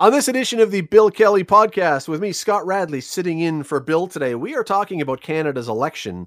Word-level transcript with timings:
On 0.00 0.10
this 0.10 0.26
edition 0.26 0.58
of 0.58 0.72
the 0.72 0.80
Bill 0.80 1.08
Kelly 1.08 1.44
podcast, 1.44 2.08
with 2.08 2.20
me, 2.20 2.32
Scott 2.32 2.66
Radley, 2.66 3.00
sitting 3.00 3.38
in 3.38 3.62
for 3.62 3.78
Bill 3.78 4.08
today, 4.08 4.34
we 4.34 4.56
are 4.56 4.64
talking 4.64 5.00
about 5.00 5.20
Canada's 5.20 5.68
election, 5.68 6.26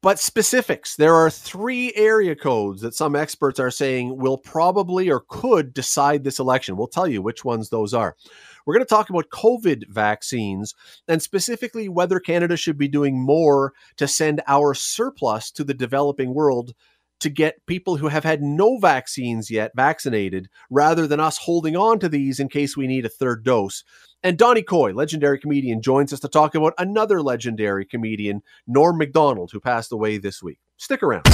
but 0.00 0.18
specifics. 0.18 0.96
There 0.96 1.14
are 1.14 1.28
three 1.28 1.92
area 1.94 2.34
codes 2.34 2.80
that 2.80 2.94
some 2.94 3.14
experts 3.14 3.60
are 3.60 3.70
saying 3.70 4.16
will 4.16 4.38
probably 4.38 5.10
or 5.10 5.20
could 5.28 5.74
decide 5.74 6.24
this 6.24 6.38
election. 6.38 6.78
We'll 6.78 6.86
tell 6.86 7.06
you 7.06 7.20
which 7.20 7.44
ones 7.44 7.68
those 7.68 7.92
are. 7.92 8.16
We're 8.64 8.72
going 8.74 8.86
to 8.86 8.88
talk 8.88 9.10
about 9.10 9.28
COVID 9.28 9.88
vaccines 9.88 10.74
and 11.06 11.20
specifically 11.20 11.90
whether 11.90 12.18
Canada 12.18 12.56
should 12.56 12.78
be 12.78 12.88
doing 12.88 13.20
more 13.20 13.74
to 13.98 14.08
send 14.08 14.40
our 14.48 14.72
surplus 14.72 15.50
to 15.50 15.64
the 15.64 15.74
developing 15.74 16.32
world 16.32 16.72
to 17.20 17.30
get 17.30 17.64
people 17.66 17.96
who 17.96 18.08
have 18.08 18.24
had 18.24 18.42
no 18.42 18.78
vaccines 18.78 19.50
yet 19.50 19.72
vaccinated 19.74 20.48
rather 20.70 21.06
than 21.06 21.20
us 21.20 21.38
holding 21.38 21.76
on 21.76 21.98
to 21.98 22.08
these 22.08 22.38
in 22.40 22.48
case 22.48 22.76
we 22.76 22.86
need 22.86 23.06
a 23.06 23.10
third 23.10 23.44
dose. 23.44 23.84
And 24.22 24.36
Donnie 24.36 24.62
Coy, 24.62 24.92
legendary 24.92 25.38
comedian, 25.38 25.80
joins 25.82 26.12
us 26.12 26.20
to 26.20 26.28
talk 26.28 26.54
about 26.54 26.74
another 26.78 27.22
legendary 27.22 27.84
comedian, 27.84 28.42
Norm 28.66 28.98
Macdonald, 28.98 29.50
who 29.52 29.60
passed 29.60 29.92
away 29.92 30.18
this 30.18 30.42
week. 30.42 30.58
Stick 30.76 31.02
around. 31.02 31.24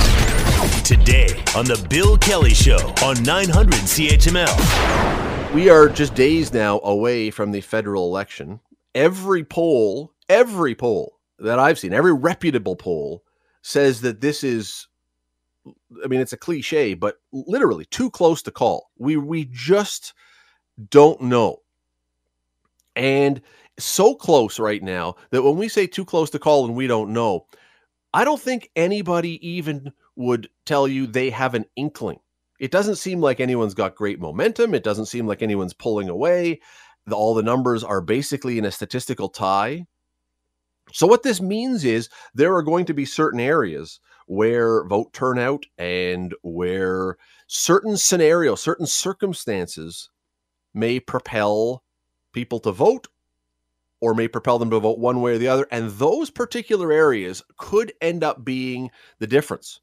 Today 0.84 1.28
on 1.56 1.64
The 1.64 1.84
Bill 1.88 2.16
Kelly 2.18 2.54
Show 2.54 2.94
on 3.02 3.22
900 3.22 3.74
CHML. 3.74 5.54
We 5.54 5.68
are 5.68 5.88
just 5.88 6.14
days 6.14 6.52
now 6.52 6.80
away 6.84 7.30
from 7.30 7.50
the 7.50 7.60
federal 7.60 8.04
election. 8.06 8.60
Every 8.94 9.42
poll, 9.44 10.12
every 10.28 10.74
poll 10.74 11.18
that 11.38 11.58
I've 11.58 11.78
seen, 11.78 11.92
every 11.92 12.12
reputable 12.12 12.76
poll 12.76 13.22
says 13.62 14.00
that 14.02 14.20
this 14.20 14.44
is 14.44 14.86
I 16.04 16.08
mean, 16.08 16.20
it's 16.20 16.32
a 16.32 16.38
cliche, 16.38 16.94
but 16.94 17.16
literally 17.32 17.84
too 17.86 18.10
close 18.10 18.42
to 18.42 18.50
call. 18.50 18.90
We 18.98 19.16
we 19.16 19.48
just 19.50 20.14
don't 20.90 21.20
know. 21.22 21.58
And 22.96 23.40
so 23.78 24.14
close 24.14 24.58
right 24.58 24.82
now 24.82 25.16
that 25.30 25.42
when 25.42 25.56
we 25.56 25.68
say 25.68 25.86
too 25.86 26.04
close 26.04 26.30
to 26.30 26.38
call 26.38 26.64
and 26.64 26.74
we 26.74 26.86
don't 26.86 27.12
know, 27.12 27.46
I 28.12 28.24
don't 28.24 28.40
think 28.40 28.70
anybody 28.76 29.46
even 29.46 29.92
would 30.16 30.48
tell 30.66 30.86
you 30.86 31.06
they 31.06 31.30
have 31.30 31.54
an 31.54 31.64
inkling. 31.76 32.18
It 32.58 32.70
doesn't 32.70 32.96
seem 32.96 33.20
like 33.20 33.40
anyone's 33.40 33.74
got 33.74 33.96
great 33.96 34.20
momentum. 34.20 34.74
It 34.74 34.84
doesn't 34.84 35.06
seem 35.06 35.26
like 35.26 35.42
anyone's 35.42 35.72
pulling 35.74 36.08
away. 36.08 36.60
The, 37.06 37.16
all 37.16 37.34
the 37.34 37.42
numbers 37.42 37.82
are 37.82 38.00
basically 38.00 38.58
in 38.58 38.64
a 38.64 38.70
statistical 38.70 39.28
tie. 39.28 39.86
So, 40.92 41.06
what 41.06 41.22
this 41.22 41.40
means 41.40 41.84
is 41.84 42.08
there 42.34 42.54
are 42.54 42.62
going 42.62 42.84
to 42.84 42.94
be 42.94 43.04
certain 43.04 43.40
areas 43.40 43.98
where 44.32 44.84
vote 44.84 45.12
turnout 45.12 45.66
and 45.76 46.34
where 46.42 47.18
certain 47.46 47.98
scenarios, 47.98 48.62
certain 48.62 48.86
circumstances 48.86 50.08
may 50.72 50.98
propel 50.98 51.82
people 52.32 52.58
to 52.58 52.72
vote 52.72 53.08
or 54.00 54.14
may 54.14 54.26
propel 54.26 54.58
them 54.58 54.70
to 54.70 54.80
vote 54.80 54.98
one 54.98 55.20
way 55.20 55.34
or 55.34 55.38
the 55.38 55.48
other. 55.48 55.66
And 55.70 55.90
those 55.90 56.30
particular 56.30 56.90
areas 56.92 57.42
could 57.58 57.92
end 58.00 58.24
up 58.24 58.42
being 58.42 58.90
the 59.18 59.26
difference. 59.26 59.80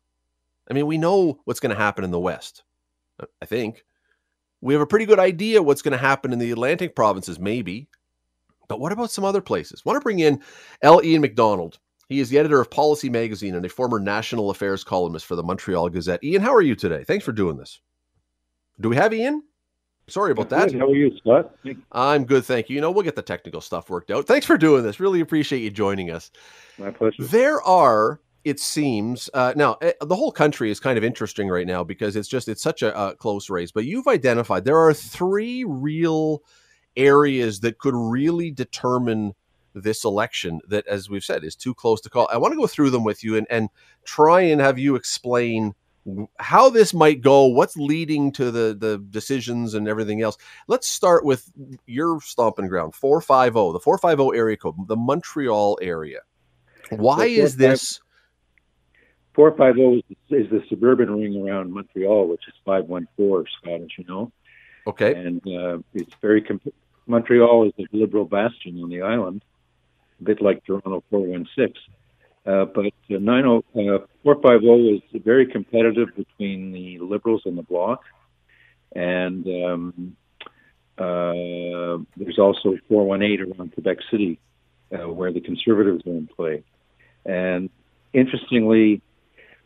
I 0.67 0.73
mean, 0.73 0.87
we 0.87 0.97
know 0.97 1.39
what's 1.45 1.59
going 1.59 1.75
to 1.75 1.81
happen 1.81 2.03
in 2.03 2.11
the 2.11 2.19
West, 2.19 2.63
I 3.41 3.45
think. 3.45 3.85
We 4.61 4.73
have 4.73 4.81
a 4.81 4.87
pretty 4.87 5.05
good 5.05 5.19
idea 5.19 5.61
what's 5.61 5.83
going 5.83 5.91
to 5.91 5.97
happen 5.97 6.33
in 6.33 6.39
the 6.39 6.51
Atlantic 6.51 6.95
provinces, 6.95 7.39
maybe. 7.39 7.87
But 8.67 8.79
what 8.79 8.91
about 8.91 9.11
some 9.11 9.23
other 9.25 9.41
places? 9.41 9.83
I 9.85 9.89
want 9.89 10.01
to 10.01 10.03
bring 10.03 10.19
in 10.19 10.41
L. 10.81 11.03
Ian 11.03 11.21
MacDonald. 11.21 11.79
He 12.09 12.19
is 12.19 12.29
the 12.29 12.39
editor 12.39 12.59
of 12.59 12.71
Policy 12.71 13.07
Magazine 13.07 13.53
and 13.53 13.63
a 13.63 13.69
former 13.69 13.99
national 13.99 14.49
affairs 14.49 14.83
columnist 14.83 15.27
for 15.27 15.35
the 15.35 15.43
Montreal 15.43 15.89
Gazette. 15.89 16.23
Ian, 16.23 16.41
how 16.41 16.53
are 16.53 16.61
you 16.61 16.75
today? 16.75 17.03
Thanks 17.03 17.23
for 17.23 17.31
doing 17.31 17.55
this. 17.55 17.79
Do 18.81 18.89
we 18.89 18.95
have 18.95 19.13
Ian? 19.13 19.43
Sorry 20.07 20.31
about 20.31 20.49
that. 20.49 20.73
How 20.73 20.87
are 20.87 20.95
you, 20.95 21.15
Scott? 21.17 21.55
I'm 21.91 22.25
good, 22.25 22.43
thank 22.45 22.67
you. 22.67 22.75
You 22.75 22.81
know, 22.81 22.89
we'll 22.89 23.03
get 23.03 23.15
the 23.15 23.21
technical 23.21 23.61
stuff 23.61 23.91
worked 23.91 24.09
out. 24.09 24.25
Thanks 24.25 24.47
for 24.47 24.57
doing 24.57 24.81
this. 24.81 24.99
Really 24.99 25.19
appreciate 25.19 25.59
you 25.59 25.69
joining 25.69 26.09
us. 26.09 26.31
My 26.79 26.89
pleasure. 26.89 27.23
There 27.23 27.61
are, 27.61 28.19
it 28.43 28.59
seems, 28.59 29.29
uh, 29.35 29.53
now 29.55 29.77
eh, 29.81 29.91
the 30.01 30.15
whole 30.15 30.31
country 30.31 30.71
is 30.71 30.79
kind 30.79 30.97
of 30.97 31.03
interesting 31.03 31.47
right 31.47 31.67
now 31.67 31.83
because 31.83 32.15
it's 32.15 32.27
just 32.27 32.47
it's 32.47 32.63
such 32.63 32.81
a, 32.81 32.99
a 32.99 33.15
close 33.17 33.51
race. 33.51 33.71
But 33.71 33.85
you've 33.85 34.07
identified 34.07 34.65
there 34.65 34.79
are 34.79 34.95
three 34.95 35.63
real 35.63 36.41
areas 36.97 37.59
that 37.59 37.77
could 37.77 37.93
really 37.95 38.49
determine 38.49 39.35
this 39.83 40.03
election 40.03 40.61
that, 40.67 40.85
as 40.87 41.09
we've 41.09 41.23
said, 41.23 41.43
is 41.43 41.55
too 41.55 41.73
close 41.73 42.01
to 42.01 42.09
call. 42.09 42.27
I 42.31 42.37
want 42.37 42.53
to 42.53 42.59
go 42.59 42.67
through 42.67 42.89
them 42.89 43.03
with 43.03 43.23
you 43.23 43.35
and, 43.35 43.47
and 43.49 43.69
try 44.05 44.41
and 44.41 44.61
have 44.61 44.79
you 44.79 44.95
explain 44.95 45.73
how 46.39 46.69
this 46.69 46.93
might 46.93 47.21
go, 47.21 47.45
what's 47.45 47.77
leading 47.77 48.31
to 48.31 48.51
the 48.51 48.75
the 48.79 49.03
decisions 49.09 49.73
and 49.73 49.87
everything 49.87 50.21
else. 50.21 50.37
Let's 50.67 50.87
start 50.87 51.25
with 51.25 51.51
your 51.85 52.21
stomping 52.21 52.67
ground, 52.67 52.95
450, 52.95 53.73
the 53.73 53.79
450 53.79 54.37
area 54.37 54.57
code, 54.57 54.75
the 54.87 54.95
Montreal 54.95 55.77
area. 55.81 56.19
Why 56.89 57.25
is 57.25 57.57
this 57.57 57.99
450 59.39 60.05
is, 60.09 60.45
is 60.45 60.49
the 60.49 60.63
suburban 60.69 61.09
ring 61.11 61.47
around 61.47 61.71
Montreal, 61.71 62.27
which 62.27 62.47
is 62.47 62.53
514, 62.65 63.45
Scott, 63.61 63.81
as 63.81 63.87
you 63.97 64.05
know. 64.05 64.31
Okay. 64.87 65.13
And 65.13 65.41
uh, 65.47 65.77
it's 65.93 66.13
very, 66.21 66.41
comp- 66.41 66.73
Montreal 67.07 67.67
is 67.67 67.73
a 67.79 67.95
liberal 67.95 68.25
bastion 68.25 68.81
on 68.83 68.89
the 68.89 69.01
island 69.01 69.43
a 70.19 70.23
bit 70.23 70.41
like 70.41 70.63
Toronto 70.65 71.03
416. 71.09 71.73
Uh, 72.45 72.65
but 72.65 72.85
uh, 72.85 73.19
90, 73.19 73.49
uh, 73.49 74.05
450 74.23 75.05
is 75.15 75.21
very 75.23 75.45
competitive 75.45 76.09
between 76.15 76.71
the 76.71 76.99
Liberals 76.99 77.43
and 77.45 77.57
the 77.57 77.63
Bloc. 77.63 78.01
And 78.95 79.45
um, 79.47 80.17
uh, 80.97 82.03
there's 82.17 82.39
also 82.39 82.77
418 82.87 83.53
around 83.53 83.73
Quebec 83.73 83.97
City, 84.09 84.39
where 84.89 85.31
the 85.31 85.41
Conservatives 85.41 86.05
are 86.07 86.11
in 86.11 86.27
play. 86.27 86.63
And 87.25 87.69
interestingly, 88.13 89.01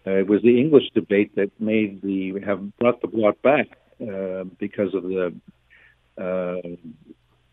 uh, 0.06 0.12
it 0.12 0.28
was 0.28 0.42
the 0.42 0.60
English 0.60 0.90
debate 0.94 1.36
that 1.36 1.52
made 1.60 2.02
the 2.02 2.40
have 2.46 2.78
brought 2.78 3.02
the 3.02 3.08
Bloc 3.08 3.42
back 3.42 3.68
uh, 4.02 4.44
because 4.60 4.94
of 4.94 5.04
the 5.04 5.34
uh, 6.18 6.62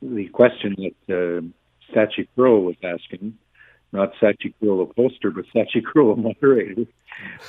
the 0.02 0.28
question 0.32 0.74
that 1.06 1.52
Shachi 1.94 2.28
Kurl 2.36 2.62
was 2.62 2.76
asking, 2.82 3.36
not 3.92 4.12
Shachi 4.20 4.54
Kurl, 4.60 4.82
a 4.82 4.86
pollster, 4.86 5.34
but 5.34 5.44
Shachi 5.54 5.84
Kurl, 5.84 6.12
a 6.12 6.16
moderator, 6.16 6.86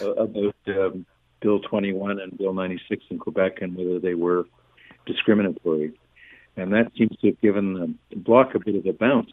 about 0.02 0.56
um, 0.68 1.06
Bill 1.42 1.60
21 1.60 2.20
and 2.20 2.38
Bill 2.38 2.54
96 2.54 3.04
in 3.10 3.20
Quebec 3.20 3.62
and 3.62 3.76
whether 3.76 4.00
they 4.00 4.14
were 4.14 4.46
discriminatory. 5.06 5.94
And 6.58 6.74
that 6.74 6.92
seems 6.98 7.16
to 7.22 7.28
have 7.28 7.42
given 7.42 7.98
the 8.10 8.16
bloc 8.16 8.56
a 8.56 8.60
bit 8.60 8.76
of 8.76 8.86
a 8.86 8.94
bounce 8.94 9.32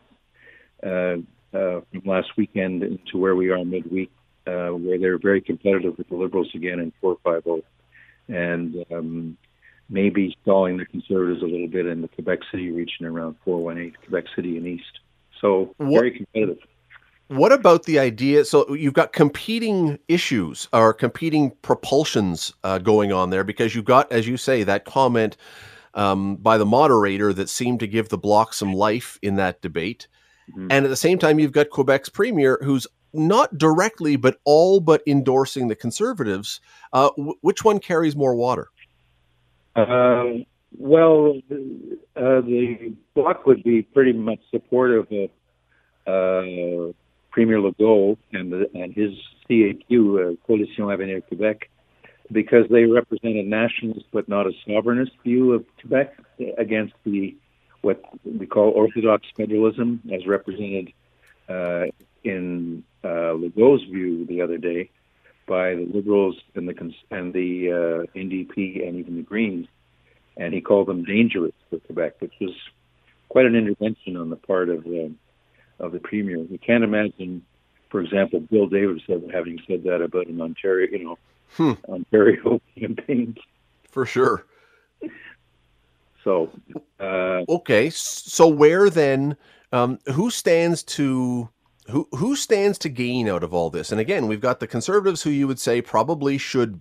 uh, 0.84 1.16
uh, 1.56 1.80
from 1.90 2.02
last 2.04 2.28
weekend 2.36 2.82
into 2.82 3.18
where 3.18 3.34
we 3.34 3.50
are 3.50 3.64
midweek, 3.64 4.10
uh, 4.46 4.68
where 4.68 4.98
they're 4.98 5.18
very 5.18 5.40
competitive 5.40 5.98
with 5.98 6.08
the 6.08 6.16
Liberals 6.16 6.50
again 6.54 6.78
in 6.78 6.92
450. 7.00 7.66
And 8.28 8.84
um, 8.92 9.36
maybe 9.88 10.36
stalling 10.42 10.76
the 10.76 10.86
Conservatives 10.86 11.42
a 11.42 11.46
little 11.46 11.68
bit 11.68 11.86
in 11.86 12.02
the 12.02 12.08
Quebec 12.08 12.40
City 12.50 12.70
region 12.70 13.06
around 13.06 13.36
418, 13.44 13.96
Quebec 14.04 14.24
City 14.34 14.56
and 14.56 14.66
East. 14.66 15.00
So 15.40 15.74
what, 15.78 16.00
very 16.00 16.10
competitive. 16.10 16.58
What 17.28 17.52
about 17.52 17.84
the 17.84 17.98
idea? 17.98 18.44
So 18.44 18.72
you've 18.74 18.94
got 18.94 19.12
competing 19.12 19.98
issues 20.08 20.68
or 20.72 20.92
competing 20.94 21.52
propulsions 21.62 22.52
uh, 22.64 22.78
going 22.78 23.12
on 23.12 23.30
there 23.30 23.44
because 23.44 23.74
you've 23.74 23.84
got, 23.84 24.10
as 24.10 24.26
you 24.26 24.36
say, 24.36 24.62
that 24.64 24.84
comment 24.84 25.36
um, 25.94 26.36
by 26.36 26.58
the 26.58 26.66
moderator 26.66 27.32
that 27.34 27.48
seemed 27.48 27.80
to 27.80 27.86
give 27.86 28.08
the 28.08 28.18
bloc 28.18 28.54
some 28.54 28.72
life 28.72 29.18
in 29.22 29.36
that 29.36 29.60
debate. 29.60 30.08
Mm-hmm. 30.50 30.68
And 30.70 30.84
at 30.86 30.88
the 30.88 30.96
same 30.96 31.18
time, 31.18 31.38
you've 31.38 31.52
got 31.52 31.68
Quebec's 31.70 32.08
premier 32.08 32.58
who's 32.62 32.86
not 33.12 33.56
directly, 33.58 34.16
but 34.16 34.38
all 34.44 34.80
but 34.80 35.02
endorsing 35.06 35.68
the 35.68 35.74
conservatives. 35.74 36.60
Uh, 36.92 37.10
w- 37.16 37.34
which 37.42 37.64
one 37.64 37.78
carries 37.78 38.16
more 38.16 38.34
water? 38.34 38.70
Um, 39.78 40.44
well, 40.76 41.40
uh, 41.50 42.40
the 42.40 42.94
bloc 43.14 43.46
would 43.46 43.62
be 43.62 43.82
pretty 43.82 44.12
much 44.12 44.40
supportive 44.50 45.06
of 45.12 45.30
uh, 46.06 46.92
Premier 47.30 47.58
Legault 47.58 48.18
and, 48.32 48.52
the, 48.52 48.70
and 48.74 48.92
his 48.92 49.12
CAQ, 49.48 50.32
uh, 50.32 50.36
Coalition 50.46 50.90
Avenir 50.90 51.22
Québec, 51.22 51.62
because 52.32 52.66
they 52.70 52.84
represent 52.84 53.36
a 53.36 53.42
nationalist 53.42 54.06
but 54.12 54.28
not 54.28 54.46
a 54.46 54.52
sovereignist 54.66 55.12
view 55.22 55.52
of 55.52 55.64
Quebec 55.80 56.16
against 56.58 56.94
the 57.04 57.36
what 57.80 58.02
we 58.24 58.44
call 58.44 58.70
orthodox 58.70 59.24
federalism, 59.36 60.02
as 60.12 60.26
represented 60.26 60.92
uh, 61.48 61.84
in 62.24 62.82
uh, 63.04 63.32
Legault's 63.32 63.84
view 63.84 64.26
the 64.26 64.42
other 64.42 64.58
day 64.58 64.90
by 65.48 65.74
the 65.74 65.88
Liberals 65.92 66.36
and 66.54 66.68
the 66.68 66.74
and 67.10 67.32
the 67.32 67.72
uh, 67.72 68.18
NDP 68.18 68.86
and 68.86 68.96
even 68.96 69.16
the 69.16 69.22
Greens 69.22 69.66
and 70.38 70.54
he 70.54 70.60
called 70.60 70.86
them 70.86 71.04
dangerous 71.04 71.52
for 71.68 71.78
Quebec, 71.80 72.14
which 72.20 72.32
was 72.40 72.54
quite 73.28 73.44
an 73.44 73.56
intervention 73.56 74.16
on 74.16 74.30
the 74.30 74.36
part 74.36 74.70
of 74.70 74.84
the 74.84 75.12
of 75.80 75.92
the 75.92 75.98
premier. 75.98 76.38
We 76.38 76.58
can't 76.58 76.84
imagine, 76.84 77.44
for 77.90 78.00
example, 78.00 78.40
Bill 78.40 78.66
Davis 78.66 79.02
having 79.32 79.58
said 79.66 79.84
that 79.84 80.00
about 80.00 80.28
an 80.28 80.40
Ontario, 80.40 80.88
you 80.90 81.04
know, 81.04 81.18
hmm. 81.56 81.72
Ontario 81.90 82.60
campaign. 82.78 83.36
For 83.90 84.06
sure. 84.06 84.44
So, 86.24 86.50
uh, 87.00 87.42
okay. 87.48 87.90
So 87.90 88.46
where 88.48 88.88
then? 88.88 89.36
Um, 89.70 89.98
who 90.14 90.30
stands 90.30 90.82
to 90.84 91.50
who 91.90 92.08
who 92.12 92.36
stands 92.36 92.78
to 92.78 92.88
gain 92.88 93.28
out 93.28 93.42
of 93.42 93.54
all 93.54 93.70
this? 93.70 93.90
And 93.92 94.00
again, 94.00 94.26
we've 94.26 94.40
got 94.40 94.60
the 94.60 94.66
conservatives 94.66 95.22
who 95.22 95.30
you 95.30 95.46
would 95.46 95.58
say 95.58 95.80
probably 95.80 96.38
should 96.38 96.80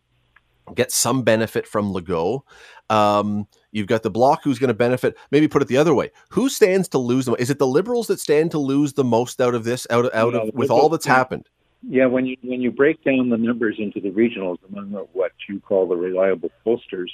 get 0.76 0.92
some 0.92 1.24
benefit 1.24 1.66
from 1.66 1.94
Legault. 1.94 2.42
Um, 2.90 3.48
you've 3.72 3.88
got 3.88 4.04
the 4.04 4.10
bloc 4.10 4.44
who's 4.44 4.60
going 4.60 4.70
to 4.70 4.74
benefit. 4.74 5.18
Maybe 5.32 5.48
put 5.48 5.62
it 5.62 5.68
the 5.68 5.78
other 5.78 5.96
way: 5.96 6.12
who 6.30 6.50
stands 6.50 6.88
to 6.90 6.98
lose? 6.98 7.26
The, 7.26 7.32
most? 7.32 7.42
is 7.42 7.50
it 7.50 7.60
the 7.60 7.68
liberals 7.68 8.08
that 8.08 8.20
stand 8.20 8.52
to 8.52 8.60
lose 8.60 8.94
the 8.94 9.04
most 9.04 9.40
out 9.42 9.56
of 9.56 9.64
this? 9.64 9.88
Out 9.90 10.14
out 10.14 10.36
of 10.36 10.54
with 10.54 10.70
all 10.70 10.90
that's 10.90 11.06
happened. 11.06 11.48
Yeah, 11.88 12.08
when 12.08 12.26
you 12.26 12.36
when 12.42 12.62
you 12.62 12.72
break 12.72 13.04
down 13.04 13.30
the 13.30 13.38
numbers 13.38 13.76
into 13.80 14.02
the 14.02 14.12
regionals 14.12 14.58
among 14.68 14.92
what 15.14 15.32
you 15.48 15.60
call 15.60 15.88
the 15.88 15.96
reliable 15.96 16.52
pollsters, 16.66 17.10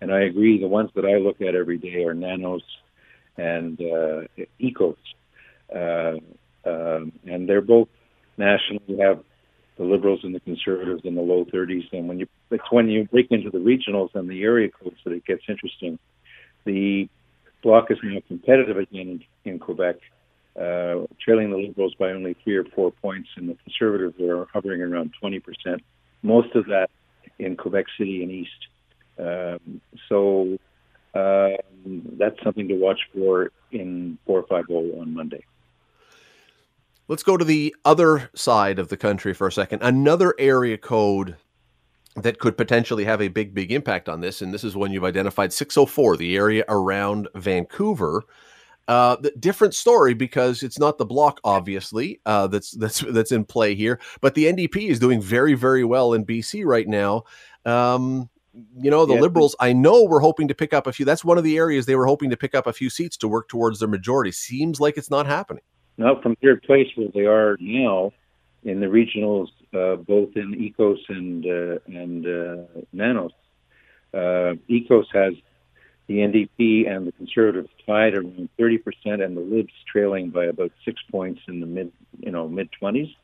and 0.00 0.12
I 0.12 0.22
agree, 0.22 0.60
the 0.60 0.68
ones 0.68 0.90
that 0.94 1.04
I 1.04 1.16
look 1.16 1.40
at 1.40 1.54
every 1.54 1.78
day 1.78 2.04
are 2.04 2.14
Nanos 2.14 2.62
and 3.36 3.80
uh, 3.80 4.44
Ekos, 4.60 4.96
uh, 5.74 6.18
um, 6.64 7.12
and 7.26 7.48
they're 7.48 7.60
both 7.60 7.88
national. 8.36 8.82
You 8.86 9.00
have 9.00 9.22
the 9.76 9.84
Liberals 9.84 10.20
and 10.22 10.34
the 10.34 10.40
Conservatives 10.40 11.02
in 11.04 11.14
the 11.14 11.22
low 11.22 11.44
30s, 11.44 11.92
and 11.92 12.08
when 12.08 12.18
you 12.20 12.26
it's 12.50 12.70
when 12.70 12.88
you 12.88 13.04
break 13.04 13.28
into 13.30 13.50
the 13.50 13.58
regionals 13.58 14.14
and 14.14 14.28
the 14.28 14.42
area 14.42 14.68
codes 14.68 14.96
that 15.04 15.12
it 15.12 15.24
gets 15.24 15.42
interesting. 15.48 15.98
The 16.64 17.08
bloc 17.62 17.90
is 17.90 17.98
now 18.02 18.20
competitive 18.28 18.76
again 18.76 19.22
in, 19.44 19.52
in 19.52 19.58
Quebec 19.58 19.96
uh, 20.56 21.06
trailing 21.20 21.50
the 21.50 21.56
Liberals 21.56 21.94
by 21.94 22.10
only 22.10 22.36
three 22.44 22.56
or 22.56 22.64
four 22.64 22.90
points, 22.90 23.28
and 23.36 23.48
the 23.48 23.56
Conservatives 23.64 24.20
are 24.20 24.46
hovering 24.52 24.82
around 24.82 25.12
20%. 25.22 25.42
Most 26.22 26.54
of 26.54 26.66
that 26.66 26.90
in 27.38 27.56
Quebec 27.56 27.86
City 27.98 28.22
and 28.22 28.30
East. 28.30 28.50
Um, 29.18 29.80
so 30.08 30.58
um, 31.14 32.16
that's 32.18 32.36
something 32.44 32.68
to 32.68 32.74
watch 32.74 33.00
for 33.14 33.50
in 33.70 34.18
450 34.26 35.00
on 35.00 35.14
Monday. 35.14 35.44
Let's 37.08 37.22
go 37.22 37.36
to 37.36 37.44
the 37.44 37.74
other 37.84 38.30
side 38.34 38.78
of 38.78 38.88
the 38.88 38.96
country 38.96 39.34
for 39.34 39.46
a 39.46 39.52
second. 39.52 39.82
Another 39.82 40.34
area 40.38 40.78
code 40.78 41.36
that 42.16 42.38
could 42.38 42.56
potentially 42.56 43.04
have 43.04 43.20
a 43.20 43.28
big, 43.28 43.54
big 43.54 43.72
impact 43.72 44.08
on 44.08 44.20
this, 44.20 44.42
and 44.42 44.52
this 44.52 44.64
is 44.64 44.76
one 44.76 44.92
you've 44.92 45.04
identified 45.04 45.52
604, 45.52 46.16
the 46.16 46.36
area 46.36 46.64
around 46.68 47.28
Vancouver. 47.34 48.22
Uh, 48.88 49.16
different 49.38 49.74
story 49.74 50.12
because 50.12 50.62
it's 50.62 50.78
not 50.78 50.98
the 50.98 51.06
Bloc, 51.06 51.40
obviously, 51.44 52.20
uh, 52.26 52.46
that's 52.48 52.72
that's 52.72 53.00
that's 53.00 53.32
in 53.32 53.44
play 53.44 53.74
here. 53.74 53.98
But 54.20 54.34
the 54.34 54.46
NDP 54.46 54.88
is 54.88 54.98
doing 54.98 55.20
very, 55.20 55.54
very 55.54 55.84
well 55.84 56.12
in 56.12 56.26
BC 56.26 56.64
right 56.64 56.86
now. 56.86 57.22
Um, 57.64 58.28
you 58.76 58.90
know, 58.90 59.06
the 59.06 59.14
yeah. 59.14 59.20
Liberals, 59.20 59.56
I 59.60 59.72
know, 59.72 60.04
we're 60.04 60.20
hoping 60.20 60.48
to 60.48 60.54
pick 60.54 60.74
up 60.74 60.86
a 60.86 60.92
few. 60.92 61.06
That's 61.06 61.24
one 61.24 61.38
of 61.38 61.44
the 61.44 61.56
areas 61.56 61.86
they 61.86 61.96
were 61.96 62.06
hoping 62.06 62.28
to 62.30 62.36
pick 62.36 62.54
up 62.54 62.66
a 62.66 62.72
few 62.72 62.90
seats 62.90 63.16
to 63.18 63.28
work 63.28 63.48
towards 63.48 63.78
their 63.78 63.88
majority. 63.88 64.32
Seems 64.32 64.80
like 64.80 64.98
it's 64.98 65.10
not 65.10 65.26
happening. 65.26 65.62
No, 65.98 66.20
from 66.22 66.36
third 66.36 66.62
place 66.62 66.88
where 66.94 67.08
they 67.12 67.26
are 67.26 67.56
now 67.60 68.12
in 68.64 68.80
the 68.80 68.86
regionals, 68.86 69.48
uh, 69.74 69.96
both 69.96 70.30
in 70.36 70.54
Ekos 70.54 70.98
and 71.08 71.44
uh, 71.44 71.78
and 71.86 72.26
uh, 72.26 72.80
Nanos. 72.92 73.32
Uh, 74.14 74.54
Ekos 74.70 75.06
has 75.12 75.34
the 76.06 76.18
NDP 76.18 76.90
and 76.90 77.06
the 77.06 77.12
Conservatives 77.12 77.68
tied 77.86 78.14
around 78.14 78.48
30%, 78.58 78.78
and 79.24 79.36
the 79.36 79.40
Libs 79.40 79.72
trailing 79.90 80.30
by 80.30 80.46
about 80.46 80.72
six 80.84 81.00
points 81.10 81.40
in 81.48 81.60
the 81.60 81.66
mid, 81.66 81.92
you 82.18 82.30
know, 82.30 82.48
mid 82.48 82.68
20s. 82.80 83.14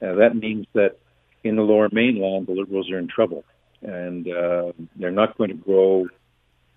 Uh, 0.00 0.14
that 0.14 0.36
means 0.36 0.66
that 0.74 0.98
in 1.44 1.56
the 1.56 1.62
Lower 1.62 1.88
Mainland, 1.92 2.46
the 2.46 2.52
Liberals 2.52 2.90
are 2.90 2.98
in 2.98 3.08
trouble, 3.08 3.44
and 3.82 4.28
uh, 4.28 4.72
they're 4.96 5.10
not 5.10 5.36
going 5.36 5.50
to 5.50 5.56
grow. 5.56 6.06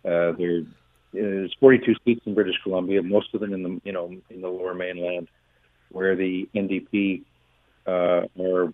Uh, 0.03 0.33
there 1.13 1.43
is 1.43 1.51
42 1.59 1.95
seats 2.05 2.21
in 2.25 2.33
British 2.33 2.55
Columbia, 2.63 3.01
most 3.01 3.33
of 3.33 3.41
them 3.41 3.53
in 3.53 3.63
the, 3.63 3.81
you 3.83 3.91
know, 3.91 4.13
in 4.29 4.41
the 4.41 4.47
Lower 4.47 4.73
Mainland, 4.73 5.27
where 5.91 6.15
the 6.15 6.47
NDP 6.55 7.23
uh, 7.87 8.27
are 8.41 8.73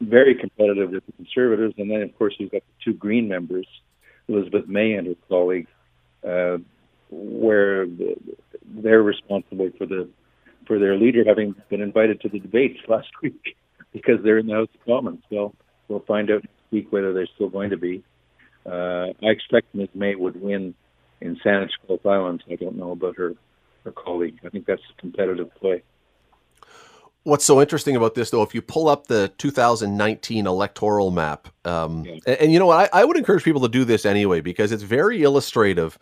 very 0.00 0.34
competitive 0.34 0.90
with 0.90 1.04
the 1.06 1.12
Conservatives, 1.12 1.74
and 1.78 1.90
then 1.90 2.02
of 2.02 2.16
course 2.16 2.34
you've 2.38 2.52
got 2.52 2.62
the 2.62 2.84
two 2.84 2.96
Green 2.96 3.28
members 3.28 3.66
Elizabeth 4.28 4.66
May 4.66 4.92
and 4.94 5.06
her 5.06 5.14
colleague, 5.28 5.68
uh, 6.26 6.58
where 7.10 7.86
they're 8.66 9.02
responsible 9.02 9.70
for 9.78 9.86
the 9.86 10.08
for 10.66 10.80
their 10.80 10.96
leader 10.96 11.22
having 11.24 11.54
been 11.68 11.80
invited 11.80 12.20
to 12.20 12.28
the 12.28 12.40
debates 12.40 12.80
last 12.88 13.08
week 13.22 13.56
because 13.92 14.16
they're 14.24 14.38
in 14.38 14.46
the 14.46 14.54
House 14.54 14.68
of 14.74 14.84
Commons. 14.84 15.22
Well, 15.30 15.54
we'll 15.88 16.00
find 16.00 16.30
out 16.30 16.42
next 16.42 16.72
week 16.72 16.92
whether 16.92 17.12
they're 17.12 17.28
still 17.34 17.48
going 17.48 17.70
to 17.70 17.76
be. 17.76 18.02
Uh, 18.64 19.12
I 19.22 19.26
expect 19.26 19.72
Ms. 19.74 19.88
May 19.94 20.16
would 20.16 20.40
win 20.40 20.74
in 21.20 21.36
Saanich 21.36 21.70
Gulf 21.86 22.04
Islands. 22.06 22.42
I 22.50 22.56
don't 22.56 22.76
know 22.76 22.92
about 22.92 23.16
her 23.16 23.34
her 23.84 23.92
colleague. 23.92 24.38
I 24.44 24.48
think 24.48 24.66
that's 24.66 24.82
a 24.96 25.00
competitive 25.00 25.54
play. 25.54 25.82
What's 27.22 27.44
so 27.44 27.60
interesting 27.60 27.96
about 27.96 28.14
this, 28.14 28.30
though, 28.30 28.42
if 28.42 28.54
you 28.54 28.62
pull 28.62 28.88
up 28.88 29.08
the 29.08 29.32
2019 29.38 30.46
electoral 30.46 31.10
map, 31.10 31.48
um, 31.64 32.04
yeah. 32.04 32.18
and, 32.24 32.36
and, 32.36 32.52
you 32.52 32.60
know 32.60 32.66
what, 32.66 32.94
I, 32.94 33.00
I, 33.00 33.04
would 33.04 33.16
encourage 33.16 33.42
people 33.42 33.62
to 33.62 33.68
do 33.68 33.84
this 33.84 34.06
anyway 34.06 34.40
because 34.40 34.70
it's 34.70 34.84
very 34.84 35.24
illustrative. 35.24 35.98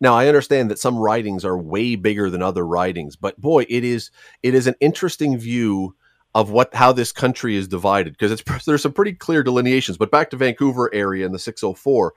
Now, 0.00 0.14
I 0.14 0.28
understand 0.28 0.70
that 0.70 0.78
some 0.78 0.96
ridings 0.96 1.44
are 1.44 1.58
way 1.58 1.96
bigger 1.96 2.30
than 2.30 2.42
other 2.42 2.64
ridings, 2.64 3.16
but 3.16 3.40
boy, 3.40 3.66
it 3.68 3.82
is 3.82 4.12
it 4.44 4.54
is 4.54 4.68
an 4.68 4.76
interesting 4.78 5.36
view 5.36 5.96
of 6.34 6.50
what 6.50 6.72
how 6.72 6.92
this 6.92 7.10
country 7.10 7.56
is 7.56 7.66
divided 7.66 8.12
because 8.12 8.30
it's 8.30 8.44
there's 8.66 8.82
some 8.82 8.92
pretty 8.92 9.14
clear 9.14 9.42
delineations. 9.42 9.98
But 9.98 10.12
back 10.12 10.30
to 10.30 10.36
Vancouver 10.36 10.94
area 10.94 11.26
in 11.26 11.32
the 11.32 11.40
604, 11.40 12.14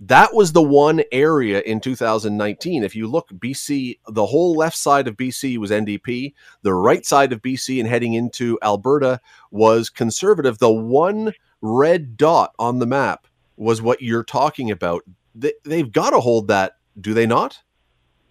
that 0.00 0.34
was 0.34 0.52
the 0.52 0.62
one 0.62 1.02
area 1.12 1.60
in 1.60 1.80
2019. 1.80 2.82
If 2.82 2.96
you 2.96 3.06
look, 3.06 3.28
BC, 3.30 3.98
the 4.08 4.26
whole 4.26 4.56
left 4.56 4.76
side 4.76 5.06
of 5.06 5.16
BC 5.16 5.58
was 5.58 5.70
NDP. 5.70 6.34
The 6.62 6.74
right 6.74 7.06
side 7.06 7.32
of 7.32 7.40
BC 7.40 7.78
and 7.78 7.88
heading 7.88 8.14
into 8.14 8.58
Alberta 8.62 9.20
was 9.50 9.90
conservative. 9.90 10.58
The 10.58 10.72
one 10.72 11.32
red 11.60 12.16
dot 12.16 12.54
on 12.58 12.80
the 12.80 12.86
map 12.86 13.26
was 13.56 13.80
what 13.80 14.02
you're 14.02 14.24
talking 14.24 14.70
about. 14.70 15.04
They, 15.34 15.52
they've 15.64 15.90
got 15.90 16.10
to 16.10 16.20
hold 16.20 16.48
that, 16.48 16.76
do 17.00 17.14
they 17.14 17.26
not? 17.26 17.60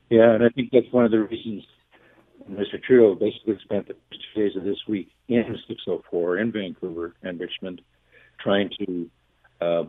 Yeah, 0.09 0.33
and 0.33 0.43
I 0.43 0.49
think 0.49 0.69
that's 0.71 0.91
one 0.91 1.05
of 1.05 1.11
the 1.11 1.21
reasons 1.21 1.63
Mr. 2.51 2.81
Trudeau 2.81 3.15
basically 3.15 3.57
spent 3.63 3.87
the 3.87 3.95
first 4.09 4.21
two 4.33 4.41
days 4.41 4.55
of 4.57 4.63
this 4.63 4.77
week 4.87 5.09
in 5.29 5.57
604 5.67 6.39
in 6.39 6.51
Vancouver 6.51 7.15
and 7.23 7.39
Richmond 7.39 7.81
trying 8.39 8.69
to 8.79 9.09
uh, 9.61 9.83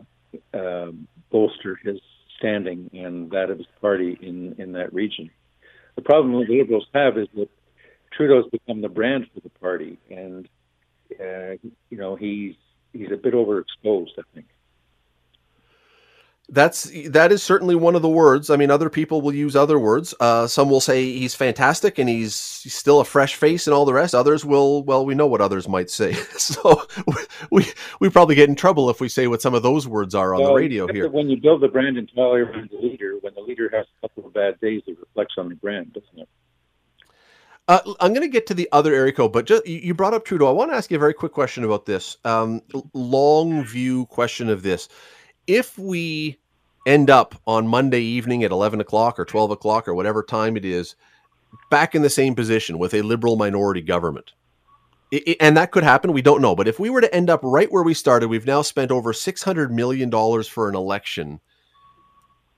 uh, 0.53 0.91
bolster 1.31 1.79
his 1.83 1.99
standing 2.37 2.89
and 2.93 3.31
that 3.31 3.49
of 3.49 3.57
his 3.57 3.67
party 3.81 4.17
in, 4.21 4.55
in 4.57 4.73
that 4.73 4.93
region. 4.93 5.29
The 5.95 6.01
problem 6.01 6.33
the 6.33 6.57
Liberals 6.57 6.87
have 6.93 7.17
is 7.17 7.27
that 7.35 7.49
Trudeau's 8.11 8.49
become 8.49 8.81
the 8.81 8.89
brand 8.89 9.27
for 9.33 9.41
the 9.41 9.49
party, 9.49 9.97
and 10.09 10.47
uh, 11.19 11.57
you 11.89 11.97
know 11.97 12.15
he's 12.15 12.55
he's 12.93 13.11
a 13.11 13.17
bit 13.17 13.33
overexposed. 13.33 14.17
I 14.17 14.23
think. 14.33 14.47
That's 16.49 16.91
that 17.09 17.31
is 17.31 17.41
certainly 17.41 17.73
one 17.73 17.95
of 17.95 18.03
the 18.03 18.09
words. 18.09 18.51
I 18.51 18.55
mean, 18.55 18.69
other 18.69 18.89
people 18.89 19.21
will 19.21 19.33
use 19.33 19.55
other 19.55 19.79
words. 19.79 20.13
Uh, 20.19 20.45
some 20.45 20.69
will 20.69 20.79
say 20.79 21.03
he's 21.03 21.33
fantastic 21.33 21.97
and 21.97 22.07
he's, 22.07 22.61
he's, 22.61 22.75
still 22.75 22.99
a 22.99 23.05
fresh 23.05 23.33
face 23.35 23.65
and 23.65 23.73
all 23.73 23.83
the 23.83 23.93
rest. 23.93 24.13
Others 24.13 24.45
will, 24.45 24.83
well, 24.83 25.03
we 25.05 25.15
know 25.15 25.25
what 25.25 25.41
others 25.41 25.67
might 25.67 25.89
say. 25.89 26.13
so 26.37 26.83
we 27.51 27.65
we 27.99 28.09
probably 28.09 28.35
get 28.35 28.47
in 28.47 28.55
trouble 28.55 28.91
if 28.91 29.01
we 29.01 29.09
say 29.09 29.25
what 29.25 29.41
some 29.41 29.55
of 29.55 29.63
those 29.63 29.87
words 29.87 30.13
are 30.13 30.35
on 30.35 30.41
well, 30.41 30.49
the 30.49 30.55
radio 30.55 30.87
here. 30.87 31.09
When 31.09 31.29
you 31.29 31.37
build 31.37 31.61
the 31.61 31.67
brand 31.67 31.97
entirely 31.97 32.41
around 32.41 32.69
the 32.69 32.77
leader, 32.77 33.17
when 33.21 33.33
the 33.33 33.41
leader 33.41 33.67
has 33.73 33.87
a 33.97 34.07
couple 34.07 34.27
of 34.27 34.33
bad 34.33 34.59
days, 34.59 34.83
it 34.85 34.99
reflects 34.99 35.35
on 35.39 35.49
the 35.49 35.55
brand, 35.55 35.93
doesn't 35.93 36.19
it? 36.19 36.29
Uh, 37.67 37.79
I'm 37.99 38.13
going 38.13 38.21
to 38.21 38.31
get 38.31 38.45
to 38.47 38.53
the 38.53 38.69
other 38.71 38.93
area 38.93 39.11
code, 39.11 39.33
but 39.33 39.47
just, 39.47 39.65
you 39.65 39.95
brought 39.95 40.13
up 40.13 40.23
Trudeau. 40.23 40.47
I 40.47 40.51
want 40.51 40.69
to 40.69 40.77
ask 40.77 40.91
you 40.91 40.97
a 40.97 40.99
very 40.99 41.15
quick 41.15 41.31
question 41.31 41.63
about 41.63 41.87
this. 41.87 42.17
Um, 42.23 42.61
long 42.93 43.65
view 43.65 44.05
question 44.05 44.49
of 44.49 44.61
this 44.61 44.87
if 45.47 45.77
we 45.77 46.37
end 46.85 47.09
up 47.09 47.35
on 47.47 47.67
Monday 47.67 48.01
evening 48.01 48.43
at 48.43 48.51
11 48.51 48.79
o'clock 48.79 49.19
or 49.19 49.25
12 49.25 49.51
o'clock 49.51 49.87
or 49.87 49.95
whatever 49.95 50.23
time 50.23 50.55
it 50.55 50.65
is, 50.65 50.95
back 51.69 51.95
in 51.95 52.01
the 52.01 52.09
same 52.09 52.35
position 52.35 52.77
with 52.77 52.93
a 52.93 53.01
liberal 53.01 53.35
minority 53.35 53.81
government. 53.81 54.33
It, 55.11 55.27
it, 55.27 55.37
and 55.39 55.55
that 55.57 55.71
could 55.71 55.83
happen. 55.83 56.13
We 56.13 56.21
don't 56.21 56.41
know. 56.41 56.55
But 56.55 56.67
if 56.67 56.79
we 56.79 56.89
were 56.89 57.01
to 57.01 57.13
end 57.13 57.29
up 57.29 57.39
right 57.43 57.71
where 57.71 57.83
we 57.83 57.93
started, 57.93 58.27
we've 58.27 58.45
now 58.45 58.61
spent 58.61 58.91
over 58.91 59.13
$600 59.13 59.69
million 59.71 60.11
for 60.43 60.69
an 60.69 60.75
election. 60.75 61.39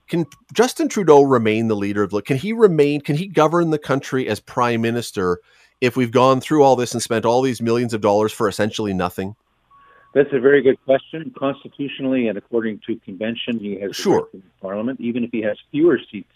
Can 0.08 0.24
Justin 0.54 0.88
Trudeau 0.88 1.22
remain 1.22 1.68
the 1.68 1.76
leader 1.76 2.02
of 2.02 2.10
the? 2.10 2.22
Can 2.22 2.38
he 2.38 2.52
remain? 2.52 3.02
Can 3.02 3.16
he 3.16 3.26
govern 3.26 3.70
the 3.70 3.78
country 3.78 4.26
as 4.26 4.40
prime 4.40 4.80
minister 4.80 5.40
if 5.82 5.96
we've 5.96 6.10
gone 6.10 6.40
through 6.40 6.62
all 6.62 6.76
this 6.76 6.92
and 6.92 7.02
spent 7.02 7.26
all 7.26 7.42
these 7.42 7.60
millions 7.60 7.92
of 7.92 8.00
dollars 8.00 8.32
for 8.32 8.48
essentially 8.48 8.94
nothing? 8.94 9.36
That's 10.14 10.32
a 10.32 10.40
very 10.40 10.62
good 10.62 10.82
question. 10.84 11.32
Constitutionally 11.38 12.28
and 12.28 12.38
according 12.38 12.80
to 12.86 12.96
convention, 13.04 13.58
he 13.58 13.78
has 13.80 13.94
sure 13.94 14.28
in 14.32 14.42
parliament, 14.60 15.00
even 15.00 15.22
if 15.24 15.30
he 15.30 15.42
has 15.42 15.56
fewer 15.70 15.98
seats 16.10 16.32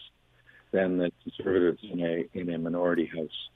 than 0.72 0.98
the 0.98 1.10
conservatives 1.22 1.80
in 1.82 2.00
a 2.00 2.24
in 2.38 2.50
a 2.50 2.58
minority 2.58 3.06
house. 3.06 3.48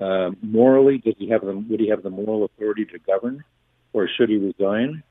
Uh, 0.00 0.30
morally, 0.42 0.98
does 0.98 1.14
he 1.18 1.28
have 1.28 1.42
the 1.42 1.56
would 1.56 1.80
he 1.80 1.88
have 1.88 2.02
the 2.02 2.10
moral 2.10 2.44
authority 2.44 2.84
to 2.84 2.98
govern, 2.98 3.44
or 3.92 4.08
should 4.08 4.28
he 4.28 4.36
resign? 4.36 5.02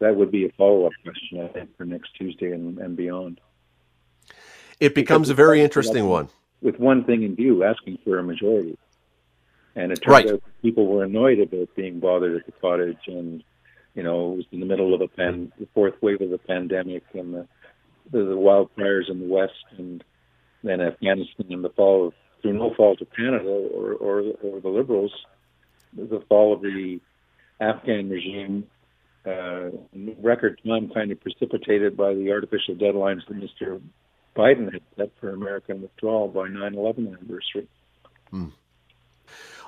That 0.00 0.16
would 0.16 0.32
be 0.32 0.44
a 0.44 0.50
follow 0.58 0.86
up 0.86 0.92
question, 1.04 1.40
I 1.40 1.48
think, 1.48 1.76
for 1.76 1.84
next 1.84 2.14
Tuesday 2.16 2.50
and, 2.50 2.78
and 2.78 2.96
beyond. 2.96 3.40
it 4.80 4.92
becomes 4.94 5.30
a 5.30 5.34
very 5.34 5.62
interesting 5.62 6.08
one. 6.08 6.28
With 6.60 6.80
one 6.80 7.04
thing 7.04 7.22
in 7.22 7.36
view, 7.36 7.62
asking 7.62 7.98
for 8.04 8.18
a 8.18 8.22
majority. 8.24 8.76
And 9.76 9.92
it 9.92 9.96
turned 10.02 10.12
Right. 10.12 10.28
out 10.34 10.42
people 10.62 10.86
were 10.88 11.04
annoyed 11.04 11.38
about 11.38 11.68
being 11.76 12.00
bothered 12.00 12.36
at 12.36 12.46
the 12.46 12.52
cottage, 12.60 12.98
and 13.06 13.44
you 13.94 14.02
know 14.02 14.32
it 14.32 14.36
was 14.36 14.46
in 14.52 14.60
the 14.60 14.66
middle 14.66 14.94
of 14.94 15.00
a 15.00 15.08
pan, 15.08 15.52
the 15.58 15.68
fourth 15.74 15.94
wave 16.02 16.20
of 16.20 16.30
the 16.30 16.38
pandemic, 16.38 17.04
and 17.14 17.34
the 17.34 17.48
the, 18.10 18.18
the 18.18 18.36
wildfires 18.36 19.10
in 19.10 19.20
the 19.20 19.26
west, 19.26 19.64
and 19.78 20.04
then 20.62 20.80
Afghanistan, 20.80 21.46
and 21.50 21.64
the 21.64 21.70
fall 21.70 22.08
of 22.08 22.14
through 22.42 22.52
no 22.52 22.74
fault 22.74 23.00
of 23.00 23.08
Canada 23.16 23.48
or 23.48 23.92
or, 23.94 24.22
or 24.42 24.60
the 24.60 24.68
Liberals, 24.68 25.12
the 25.96 26.22
fall 26.28 26.52
of 26.52 26.60
the 26.60 27.00
Afghan 27.60 28.10
regime. 28.10 28.66
Uh, 29.26 29.70
in 29.94 30.14
record 30.22 30.60
time, 30.66 30.90
kind 30.92 31.10
of 31.10 31.18
precipitated 31.18 31.96
by 31.96 32.12
the 32.12 32.30
artificial 32.30 32.74
deadlines 32.74 33.26
that 33.26 33.38
Mr. 33.38 33.80
Biden 34.36 34.70
had 34.70 34.82
set 34.98 35.10
for 35.18 35.30
American 35.30 35.80
withdrawal 35.80 36.28
by 36.28 36.46
9/11 36.48 37.06
anniversary. 37.08 37.66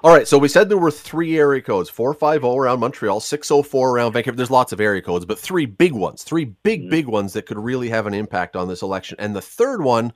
All 0.05 0.13
right, 0.13 0.29
so 0.29 0.37
we 0.37 0.49
said 0.49 0.69
there 0.69 0.77
were 0.77 0.91
three 0.91 1.39
area 1.39 1.63
codes 1.63 1.89
450 1.89 2.47
around 2.59 2.81
Montreal, 2.81 3.19
604 3.19 3.91
around 3.91 4.13
Vancouver. 4.13 4.37
There's 4.37 4.51
lots 4.51 4.73
of 4.73 4.81
area 4.81 5.01
codes, 5.01 5.25
but 5.25 5.39
three 5.39 5.65
big 5.67 5.93
ones, 5.95 6.23
three 6.23 6.45
big, 6.45 6.85
Mhm. 6.85 6.91
big 6.91 7.07
ones 7.07 7.33
that 7.33 7.47
could 7.47 7.59
really 7.59 7.89
have 7.89 8.07
an 8.07 8.15
impact 8.15 8.57
on 8.57 8.69
this 8.69 8.83
election. 8.83 9.17
And 9.19 9.35
the 9.35 9.41
third 9.41 9.83
one, 9.83 10.13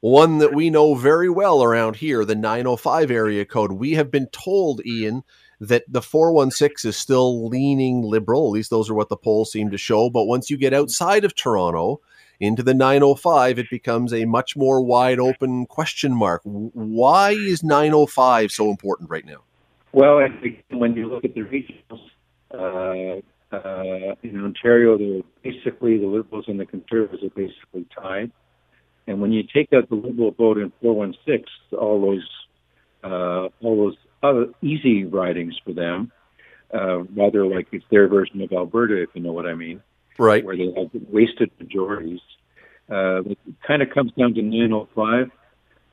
one 0.00 0.38
that 0.38 0.54
we 0.54 0.70
know 0.70 0.94
very 0.94 1.28
well 1.28 1.62
around 1.62 1.96
here, 1.96 2.24
the 2.24 2.36
905 2.36 3.10
area 3.10 3.44
code. 3.44 3.72
We 3.72 3.94
have 3.94 4.10
been 4.10 4.28
told, 4.28 4.80
Ian, 4.86 5.24
that 5.60 5.84
the 5.88 6.00
416 6.00 6.88
is 6.88 6.96
still 6.96 7.48
leaning 7.48 8.02
liberal. 8.02 8.46
At 8.46 8.52
least 8.52 8.70
those 8.70 8.88
are 8.88 8.94
what 8.94 9.08
the 9.08 9.16
polls 9.16 9.52
seem 9.52 9.70
to 9.72 9.76
show. 9.76 10.08
But 10.08 10.24
once 10.24 10.50
you 10.50 10.56
get 10.56 10.72
outside 10.72 11.24
of 11.24 11.34
Toronto, 11.34 12.00
into 12.40 12.62
the 12.62 12.74
905, 12.74 13.58
it 13.58 13.70
becomes 13.70 14.12
a 14.12 14.24
much 14.24 14.56
more 14.56 14.82
wide 14.82 15.20
open 15.20 15.66
question 15.66 16.14
mark. 16.14 16.40
Why 16.44 17.32
is 17.32 17.62
905 17.62 18.50
so 18.50 18.70
important 18.70 19.10
right 19.10 19.26
now? 19.26 19.44
Well, 19.92 20.18
I 20.18 20.28
think 20.40 20.64
when 20.70 20.94
you 20.94 21.08
look 21.08 21.24
at 21.24 21.34
the 21.34 21.42
regionals, 21.42 22.00
uh, 22.52 23.20
uh, 23.54 24.14
in 24.22 24.42
Ontario, 24.42 24.96
they're 24.96 25.22
basically 25.42 25.98
the 25.98 26.06
Liberals 26.06 26.46
and 26.48 26.58
the 26.58 26.66
Conservatives 26.66 27.22
are 27.22 27.30
basically 27.30 27.86
tied. 27.94 28.30
And 29.06 29.20
when 29.20 29.32
you 29.32 29.42
take 29.42 29.72
out 29.72 29.88
the 29.88 29.96
Liberal 29.96 30.30
vote 30.30 30.58
in 30.58 30.72
416, 30.80 31.44
all 31.78 32.00
those 32.00 32.28
uh, 33.02 33.48
all 33.62 33.76
those 33.76 33.96
other 34.22 34.52
easy 34.62 35.04
ridings 35.04 35.58
for 35.64 35.72
them, 35.72 36.12
uh, 36.72 36.98
rather 37.16 37.46
like 37.46 37.66
it's 37.72 37.84
their 37.90 38.08
version 38.08 38.40
of 38.42 38.52
Alberta, 38.52 39.02
if 39.02 39.08
you 39.14 39.22
know 39.22 39.32
what 39.32 39.46
I 39.46 39.54
mean 39.54 39.82
Right. 40.20 40.44
where 40.44 40.56
they 40.56 40.72
have 40.76 40.90
wasted 41.10 41.50
majorities. 41.58 42.20
Uh, 42.90 43.22
it 43.22 43.38
kind 43.66 43.82
of 43.82 43.90
comes 43.90 44.12
down 44.18 44.34
to 44.34 44.42
905, 44.42 45.30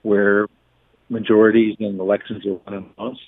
where 0.02 0.48
majorities 1.10 1.78
and 1.80 2.00
elections 2.00 2.46
are 2.46 2.54
won 2.54 2.74
and 2.74 2.90
lost. 2.98 3.22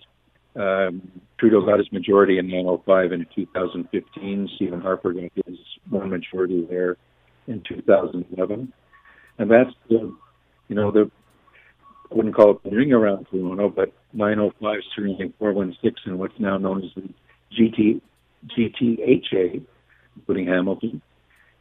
Um, 0.56 1.12
Trudeau 1.38 1.66
got 1.66 1.78
his 1.78 1.92
majority 1.92 2.38
in 2.38 2.48
905 2.48 3.14
in 3.14 3.26
2015. 3.34 4.50
Stephen 4.56 4.82
Harper 4.82 5.14
got 5.14 5.32
his 5.46 5.58
one 5.90 6.10
majority 6.10 6.66
there 6.70 6.98
in 7.48 7.62
2011, 7.62 8.74
and 9.38 9.52
that's 9.52 9.72
the, 9.88 10.14
you 10.68 10.76
know, 10.76 10.92
the 10.92 11.10
I 12.12 12.16
wouldn't 12.16 12.36
call 12.36 12.52
it 12.52 12.64
the 12.64 12.76
ring 12.76 12.92
around 12.92 13.28
Toronto, 13.30 13.70
but 13.70 13.94
905 14.14 14.80
surrounding 14.96 15.34
416 15.38 16.12
and 16.12 16.20
what's 16.20 16.40
now 16.40 16.58
known 16.58 16.84
as 16.84 16.90
the 16.96 17.10
GT 17.56 18.02
GTHA, 18.48 19.64
including 20.16 20.48
Hamilton, 20.48 21.02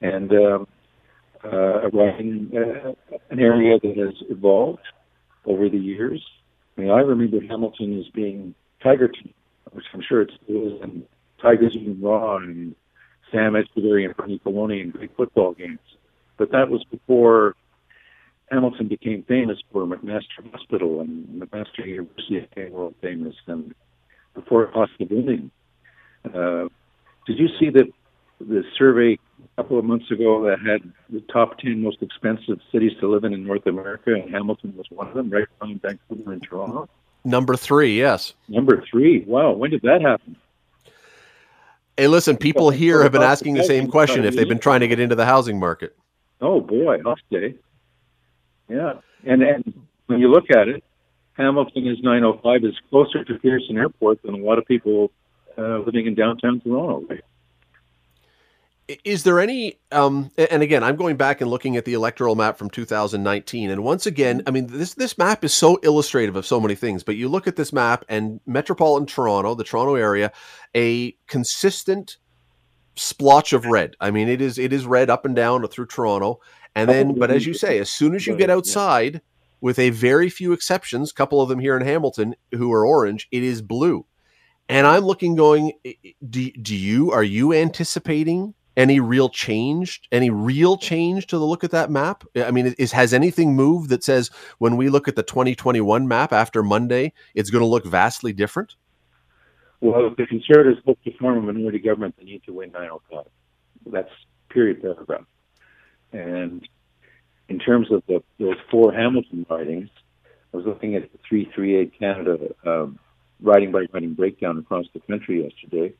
and 0.00 0.30
um, 0.32 0.66
uh, 1.44 1.82
a 1.82 1.88
riding, 1.88 2.50
uh, 2.54 2.92
an 3.30 3.38
area 3.38 3.78
that 3.80 3.96
has 3.96 4.14
evolved 4.28 4.82
over 5.46 5.68
the 5.68 5.78
years. 5.78 6.22
I 6.76 6.82
mean, 6.82 6.90
I 6.90 7.00
remember 7.00 7.40
Hamilton 7.40 7.98
as 7.98 8.10
being 8.12 8.54
Tigerton, 8.84 9.32
which 9.72 9.84
I'm 9.92 10.02
sure 10.08 10.22
it 10.22 10.30
still 10.42 10.66
is, 10.68 10.82
and 10.82 11.04
Tigers 11.40 11.72
eating 11.74 12.00
raw 12.00 12.36
and 12.36 12.74
Sam 13.30 13.54
Etcheverry 13.54 14.04
and 14.04 14.16
Bernie 14.16 14.40
Faloney 14.44 14.82
and 14.82 14.92
great 14.92 15.16
football 15.16 15.54
games. 15.54 15.78
But 16.36 16.50
that 16.52 16.68
was 16.68 16.84
before 16.90 17.54
Hamilton 18.50 18.88
became 18.88 19.24
famous 19.24 19.58
for 19.72 19.86
McMaster 19.86 20.50
Hospital 20.52 21.00
and 21.00 21.42
McMaster 21.42 21.86
University 21.86 22.40
became 22.40 22.72
world 22.72 22.94
famous, 23.02 23.34
and 23.46 23.74
before 24.34 24.64
of 24.64 24.88
living. 25.00 25.50
Uh, 26.24 26.68
did 27.26 27.38
you 27.38 27.48
see 27.60 27.70
that 27.70 27.86
the 28.40 28.64
survey 28.76 29.18
a 29.40 29.62
couple 29.62 29.78
of 29.78 29.84
months 29.84 30.10
ago 30.10 30.42
that 30.44 30.60
had 30.60 30.92
the 31.10 31.20
top 31.32 31.58
10 31.58 31.82
most 31.82 32.02
expensive 32.02 32.60
cities 32.70 32.92
to 33.00 33.10
live 33.10 33.24
in 33.24 33.32
in 33.32 33.44
North 33.44 33.66
America, 33.66 34.14
and 34.14 34.30
Hamilton 34.30 34.74
was 34.76 34.86
one 34.90 35.08
of 35.08 35.14
them, 35.14 35.30
right 35.30 35.46
behind 35.58 35.82
Vancouver 35.82 36.32
and 36.32 36.42
Toronto? 36.42 36.88
Number 37.24 37.56
three, 37.56 37.98
yes. 37.98 38.34
Number 38.48 38.84
three. 38.90 39.24
Wow, 39.26 39.52
when 39.52 39.70
did 39.70 39.82
that 39.82 40.00
happen? 40.00 40.36
Hey, 41.96 42.06
listen, 42.06 42.36
people 42.36 42.70
here 42.70 43.02
have 43.02 43.10
been 43.10 43.22
asking 43.22 43.54
the 43.54 43.64
same 43.64 43.88
question 43.90 44.24
if 44.24 44.36
they've 44.36 44.48
been 44.48 44.60
trying 44.60 44.80
to 44.80 44.88
get 44.88 45.00
into 45.00 45.16
the 45.16 45.26
housing 45.26 45.58
market. 45.58 45.96
Oh 46.40 46.60
boy, 46.60 46.98
I'll 47.04 47.16
say. 47.32 47.56
Yeah, 48.68 48.94
and 49.24 49.42
and 49.42 49.74
when 50.06 50.20
you 50.20 50.30
look 50.30 50.44
at 50.50 50.68
it, 50.68 50.84
Hamilton 51.32 51.88
is 51.88 51.98
905 52.02 52.64
is 52.64 52.74
closer 52.90 53.24
to 53.24 53.34
Pearson 53.40 53.76
Airport 53.76 54.22
than 54.22 54.34
a 54.34 54.38
lot 54.38 54.58
of 54.58 54.66
people 54.66 55.10
uh, 55.56 55.78
living 55.78 56.06
in 56.06 56.14
downtown 56.14 56.60
Toronto. 56.60 57.04
Right? 57.08 57.24
Is 59.04 59.22
there 59.22 59.38
any, 59.38 59.78
um, 59.92 60.30
and 60.38 60.62
again, 60.62 60.82
I'm 60.82 60.96
going 60.96 61.16
back 61.16 61.42
and 61.42 61.50
looking 61.50 61.76
at 61.76 61.84
the 61.84 61.92
electoral 61.92 62.34
map 62.34 62.56
from 62.56 62.70
2019, 62.70 63.70
and 63.70 63.84
once 63.84 64.06
again, 64.06 64.42
I 64.46 64.50
mean, 64.50 64.66
this 64.66 64.94
this 64.94 65.18
map 65.18 65.44
is 65.44 65.52
so 65.52 65.76
illustrative 65.82 66.36
of 66.36 66.46
so 66.46 66.58
many 66.58 66.74
things. 66.74 67.02
But 67.02 67.16
you 67.16 67.28
look 67.28 67.46
at 67.46 67.56
this 67.56 67.70
map, 67.70 68.06
and 68.08 68.40
metropolitan 68.46 69.06
Toronto, 69.06 69.54
the 69.54 69.64
Toronto 69.64 69.94
area, 69.94 70.32
a 70.74 71.12
consistent 71.26 72.16
splotch 72.96 73.52
of 73.52 73.66
red. 73.66 73.94
I 74.00 74.10
mean, 74.10 74.26
it 74.26 74.40
is 74.40 74.58
it 74.58 74.72
is 74.72 74.86
red 74.86 75.10
up 75.10 75.26
and 75.26 75.36
down 75.36 75.66
through 75.68 75.86
Toronto, 75.86 76.40
and 76.74 76.88
then, 76.88 77.14
but 77.14 77.30
as 77.30 77.44
you 77.44 77.52
say, 77.52 77.78
as 77.78 77.90
soon 77.90 78.14
as 78.14 78.26
you 78.26 78.36
get 78.36 78.48
outside, 78.48 79.20
with 79.60 79.78
a 79.78 79.90
very 79.90 80.30
few 80.30 80.52
exceptions, 80.52 81.10
a 81.10 81.14
couple 81.14 81.42
of 81.42 81.48
them 81.48 81.58
here 81.58 81.76
in 81.76 81.84
Hamilton 81.84 82.34
who 82.52 82.72
are 82.72 82.86
orange, 82.86 83.28
it 83.30 83.42
is 83.42 83.60
blue. 83.60 84.06
And 84.68 84.86
I'm 84.86 85.04
looking, 85.04 85.34
going, 85.34 85.72
do, 86.28 86.50
do 86.52 86.76
you 86.76 87.10
are 87.10 87.24
you 87.24 87.52
anticipating 87.52 88.54
any 88.78 89.00
real 89.00 89.28
change, 89.28 90.00
any 90.12 90.30
real 90.30 90.76
change 90.78 91.26
to 91.26 91.36
the 91.36 91.44
look 91.44 91.64
at 91.64 91.72
that 91.72 91.90
map? 91.90 92.22
I 92.36 92.52
mean, 92.52 92.74
is 92.78 92.92
has 92.92 93.12
anything 93.12 93.56
moved 93.56 93.90
that 93.90 94.04
says 94.04 94.30
when 94.58 94.76
we 94.76 94.88
look 94.88 95.08
at 95.08 95.16
the 95.16 95.24
2021 95.24 96.06
map 96.06 96.32
after 96.32 96.62
Monday, 96.62 97.12
it's 97.34 97.50
going 97.50 97.60
to 97.60 97.66
look 97.66 97.84
vastly 97.84 98.32
different? 98.32 98.76
Well, 99.80 100.06
if 100.06 100.16
the 100.16 100.26
Conservatives 100.26 100.80
hope 100.86 101.02
to 101.04 101.12
form 101.18 101.38
a 101.38 101.52
minority 101.52 101.80
government, 101.80 102.14
they 102.18 102.24
need 102.24 102.44
to 102.44 102.52
win 102.52 102.70
905. 102.72 103.26
That's 103.86 104.10
period 104.48 104.80
paragraph. 104.80 105.26
And 106.12 106.66
in 107.48 107.58
terms 107.58 107.90
of 107.90 108.02
the, 108.06 108.22
those 108.38 108.56
four 108.70 108.92
Hamilton 108.92 109.44
ridings, 109.50 109.90
I 110.52 110.56
was 110.56 110.66
looking 110.66 110.94
at 110.94 111.10
the 111.12 111.18
338 111.28 111.98
Canada 111.98 112.54
um, 112.64 112.98
riding 113.40 113.72
by 113.72 113.86
riding 113.92 114.14
breakdown 114.14 114.58
across 114.58 114.86
the 114.94 115.00
country 115.00 115.42
yesterday, 115.42 115.94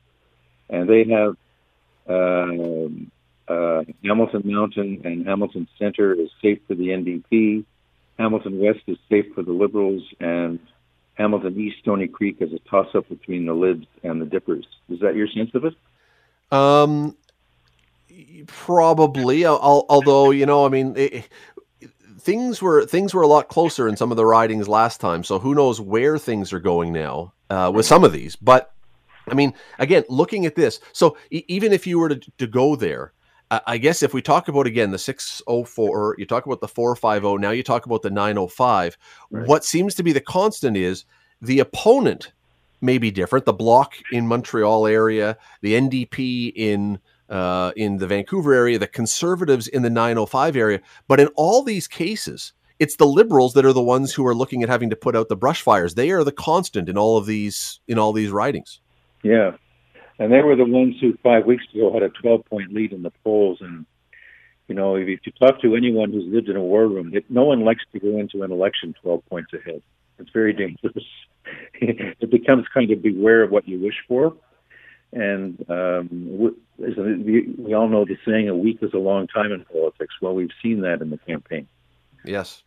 and 0.69 0.89
they 0.89 1.03
have 1.05 1.35
uh, 2.09 3.83
Hamilton 4.03 4.41
Mountain 4.45 5.01
and 5.05 5.25
Hamilton 5.25 5.67
Center 5.77 6.13
is 6.13 6.29
safe 6.41 6.59
for 6.67 6.75
the 6.75 6.89
NDP. 6.89 7.65
Hamilton 8.17 8.59
West 8.59 8.81
is 8.87 8.97
safe 9.09 9.33
for 9.33 9.43
the 9.43 9.51
Liberals, 9.51 10.03
and 10.19 10.59
Hamilton 11.15 11.59
East 11.59 11.77
Stoney 11.81 12.07
Creek 12.07 12.37
is 12.41 12.51
a 12.53 12.59
toss 12.69 12.93
up 12.93 13.07
between 13.09 13.45
the 13.45 13.53
Libs 13.53 13.87
and 14.03 14.21
the 14.21 14.25
Dippers. 14.25 14.65
Is 14.89 14.99
that 14.99 15.15
your 15.15 15.27
sense 15.27 15.51
of 15.53 15.65
it? 15.65 15.75
Um, 16.51 17.15
probably. 18.47 19.45
al- 19.45 19.61
al- 19.61 19.85
Although 19.89 20.31
you 20.31 20.45
know, 20.45 20.65
I 20.65 20.69
mean, 20.69 20.95
it, 20.97 21.29
things 22.19 22.61
were 22.61 22.85
things 22.85 23.13
were 23.13 23.21
a 23.21 23.27
lot 23.27 23.47
closer 23.47 23.87
in 23.87 23.95
some 23.95 24.11
of 24.11 24.17
the 24.17 24.25
ridings 24.25 24.67
last 24.67 24.99
time. 24.99 25.23
So 25.23 25.39
who 25.39 25.55
knows 25.55 25.79
where 25.79 26.17
things 26.17 26.51
are 26.53 26.59
going 26.59 26.91
now 26.91 27.33
uh, 27.49 27.71
with 27.73 27.85
some 27.85 28.03
of 28.03 28.11
these? 28.11 28.35
But 28.35 28.73
I 29.31 29.33
mean, 29.35 29.53
again, 29.77 30.03
looking 30.09 30.45
at 30.45 30.55
this, 30.55 30.79
so 30.93 31.17
e- 31.31 31.45
even 31.47 31.73
if 31.73 31.85
you 31.87 31.99
were 31.99 32.09
to, 32.09 32.31
to 32.37 32.47
go 32.47 32.75
there. 32.75 33.13
I 33.51 33.61
I 33.65 33.77
guess 33.77 34.03
if 34.03 34.13
we 34.13 34.21
talk 34.21 34.47
about 34.47 34.67
again 34.67 34.91
the 34.91 34.97
604, 34.97 36.15
you 36.17 36.25
talk 36.25 36.45
about 36.45 36.61
the 36.61 36.67
450, 36.67 37.37
now 37.41 37.51
you 37.51 37.63
talk 37.63 37.85
about 37.85 38.01
the 38.01 38.09
905. 38.09 38.97
Right. 39.31 39.47
What 39.47 39.65
seems 39.65 39.95
to 39.95 40.03
be 40.03 40.13
the 40.13 40.21
constant 40.21 40.77
is 40.77 41.05
the 41.41 41.59
opponent 41.59 42.31
may 42.81 42.97
be 42.97 43.11
different. 43.11 43.45
The 43.45 43.53
bloc 43.53 43.95
in 44.11 44.27
Montreal 44.27 44.87
area, 44.87 45.37
the 45.61 45.73
NDP 45.73 46.53
in 46.55 46.99
uh, 47.29 47.71
in 47.75 47.97
the 47.97 48.07
Vancouver 48.07 48.53
area, 48.53 48.79
the 48.79 48.87
Conservatives 48.87 49.67
in 49.67 49.83
the 49.83 49.89
905 49.89 50.55
area. 50.55 50.81
But 51.07 51.19
in 51.19 51.27
all 51.35 51.63
these 51.63 51.87
cases, 51.87 52.53
it's 52.79 52.95
the 52.95 53.05
Liberals 53.05 53.53
that 53.53 53.65
are 53.65 53.73
the 53.73 53.83
ones 53.83 54.13
who 54.13 54.25
are 54.25 54.33
looking 54.33 54.63
at 54.63 54.69
having 54.69 54.89
to 54.89 54.95
put 54.95 55.15
out 55.15 55.29
the 55.29 55.35
brush 55.35 55.61
fires. 55.61 55.93
They 55.93 56.11
are 56.11 56.23
the 56.23 56.31
constant 56.31 56.89
in 56.89 56.97
all 56.97 57.17
of 57.17 57.25
these 57.25 57.79
in 57.87 57.99
all 57.99 58.13
these 58.13 58.31
ridings. 58.31 58.79
Yeah. 59.23 59.51
And 60.17 60.31
they 60.31 60.41
were 60.41 60.55
the 60.55 60.65
ones 60.65 60.95
who 60.99 61.17
five 61.23 61.45
weeks 61.45 61.63
ago 61.73 61.93
had 61.93 62.03
a 62.03 62.09
12 62.09 62.45
point 62.45 62.73
lead 62.73 62.91
in 62.91 63.03
the 63.03 63.11
polls. 63.23 63.59
And 63.61 63.85
You 64.67 64.75
know, 64.75 64.95
if 64.95 65.07
you 65.07 65.31
talk 65.39 65.61
to 65.61 65.75
anyone 65.75 66.11
who's 66.11 66.31
lived 66.31 66.49
in 66.49 66.55
a 66.55 66.61
war 66.61 66.87
room, 66.87 67.13
no 67.29 67.43
one 67.45 67.61
likes 67.63 67.83
to 67.93 67.99
go 67.99 68.19
into 68.19 68.43
an 68.43 68.51
election 68.51 68.93
12 69.01 69.25
points 69.27 69.53
ahead. 69.53 69.81
It's 70.19 70.29
very 70.31 70.53
dangerous. 70.53 71.05
it 71.73 72.29
becomes 72.29 72.65
kind 72.73 72.91
of 72.91 73.01
beware 73.01 73.43
of 73.43 73.51
what 73.51 73.67
you 73.67 73.79
wish 73.79 73.95
for. 74.07 74.35
And 75.11 75.65
um, 75.69 76.51
we 76.77 77.73
all 77.73 77.87
know 77.87 78.05
the 78.05 78.17
saying, 78.25 78.47
a 78.47 78.55
week 78.55 78.79
is 78.81 78.93
a 78.93 78.99
long 78.99 79.27
time 79.27 79.51
in 79.51 79.65
politics. 79.65 80.13
Well, 80.21 80.35
we've 80.35 80.51
seen 80.61 80.81
that 80.81 81.01
in 81.01 81.09
the 81.09 81.17
campaign. 81.17 81.67
Yes. 82.23 82.61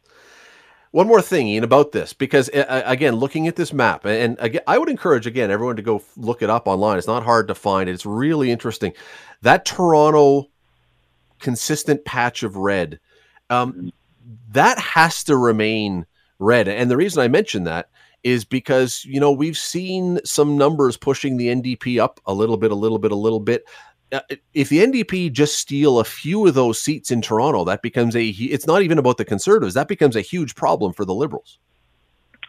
One 0.92 1.06
more 1.06 1.22
thing, 1.22 1.48
Ian, 1.48 1.64
about 1.64 1.92
this, 1.92 2.12
because 2.12 2.50
again, 2.52 3.16
looking 3.16 3.48
at 3.48 3.56
this 3.56 3.72
map, 3.72 4.04
and 4.04 4.36
again, 4.38 4.60
I 4.66 4.76
would 4.76 4.90
encourage 4.90 5.26
again 5.26 5.50
everyone 5.50 5.76
to 5.76 5.82
go 5.82 6.02
look 6.18 6.42
it 6.42 6.50
up 6.50 6.68
online. 6.68 6.98
It's 6.98 7.06
not 7.06 7.24
hard 7.24 7.48
to 7.48 7.54
find. 7.54 7.88
It's 7.88 8.04
really 8.04 8.50
interesting. 8.50 8.92
That 9.40 9.64
Toronto 9.64 10.50
consistent 11.40 12.04
patch 12.04 12.42
of 12.42 12.56
red, 12.56 13.00
um, 13.48 13.90
that 14.50 14.78
has 14.78 15.24
to 15.24 15.36
remain 15.36 16.04
red. 16.38 16.68
And 16.68 16.90
the 16.90 16.96
reason 16.96 17.22
I 17.22 17.28
mention 17.28 17.64
that 17.64 17.88
is 18.22 18.44
because 18.44 19.04
you 19.04 19.18
know 19.18 19.32
we've 19.32 19.58
seen 19.58 20.20
some 20.24 20.56
numbers 20.56 20.98
pushing 20.98 21.38
the 21.38 21.48
NDP 21.48 22.00
up 22.00 22.20
a 22.26 22.34
little 22.34 22.58
bit, 22.58 22.70
a 22.70 22.76
little 22.76 22.98
bit, 22.98 23.12
a 23.12 23.16
little 23.16 23.40
bit. 23.40 23.64
Uh, 24.12 24.20
if 24.52 24.68
the 24.68 24.78
NDP 24.78 25.32
just 25.32 25.58
steal 25.58 25.98
a 25.98 26.04
few 26.04 26.46
of 26.46 26.54
those 26.54 26.78
seats 26.78 27.10
in 27.10 27.22
Toronto, 27.22 27.64
that 27.64 27.80
becomes 27.80 28.14
a. 28.14 28.28
It's 28.28 28.66
not 28.66 28.82
even 28.82 28.98
about 28.98 29.16
the 29.16 29.24
Conservatives. 29.24 29.74
That 29.74 29.88
becomes 29.88 30.16
a 30.16 30.20
huge 30.20 30.54
problem 30.54 30.92
for 30.92 31.04
the 31.04 31.14
Liberals. 31.14 31.58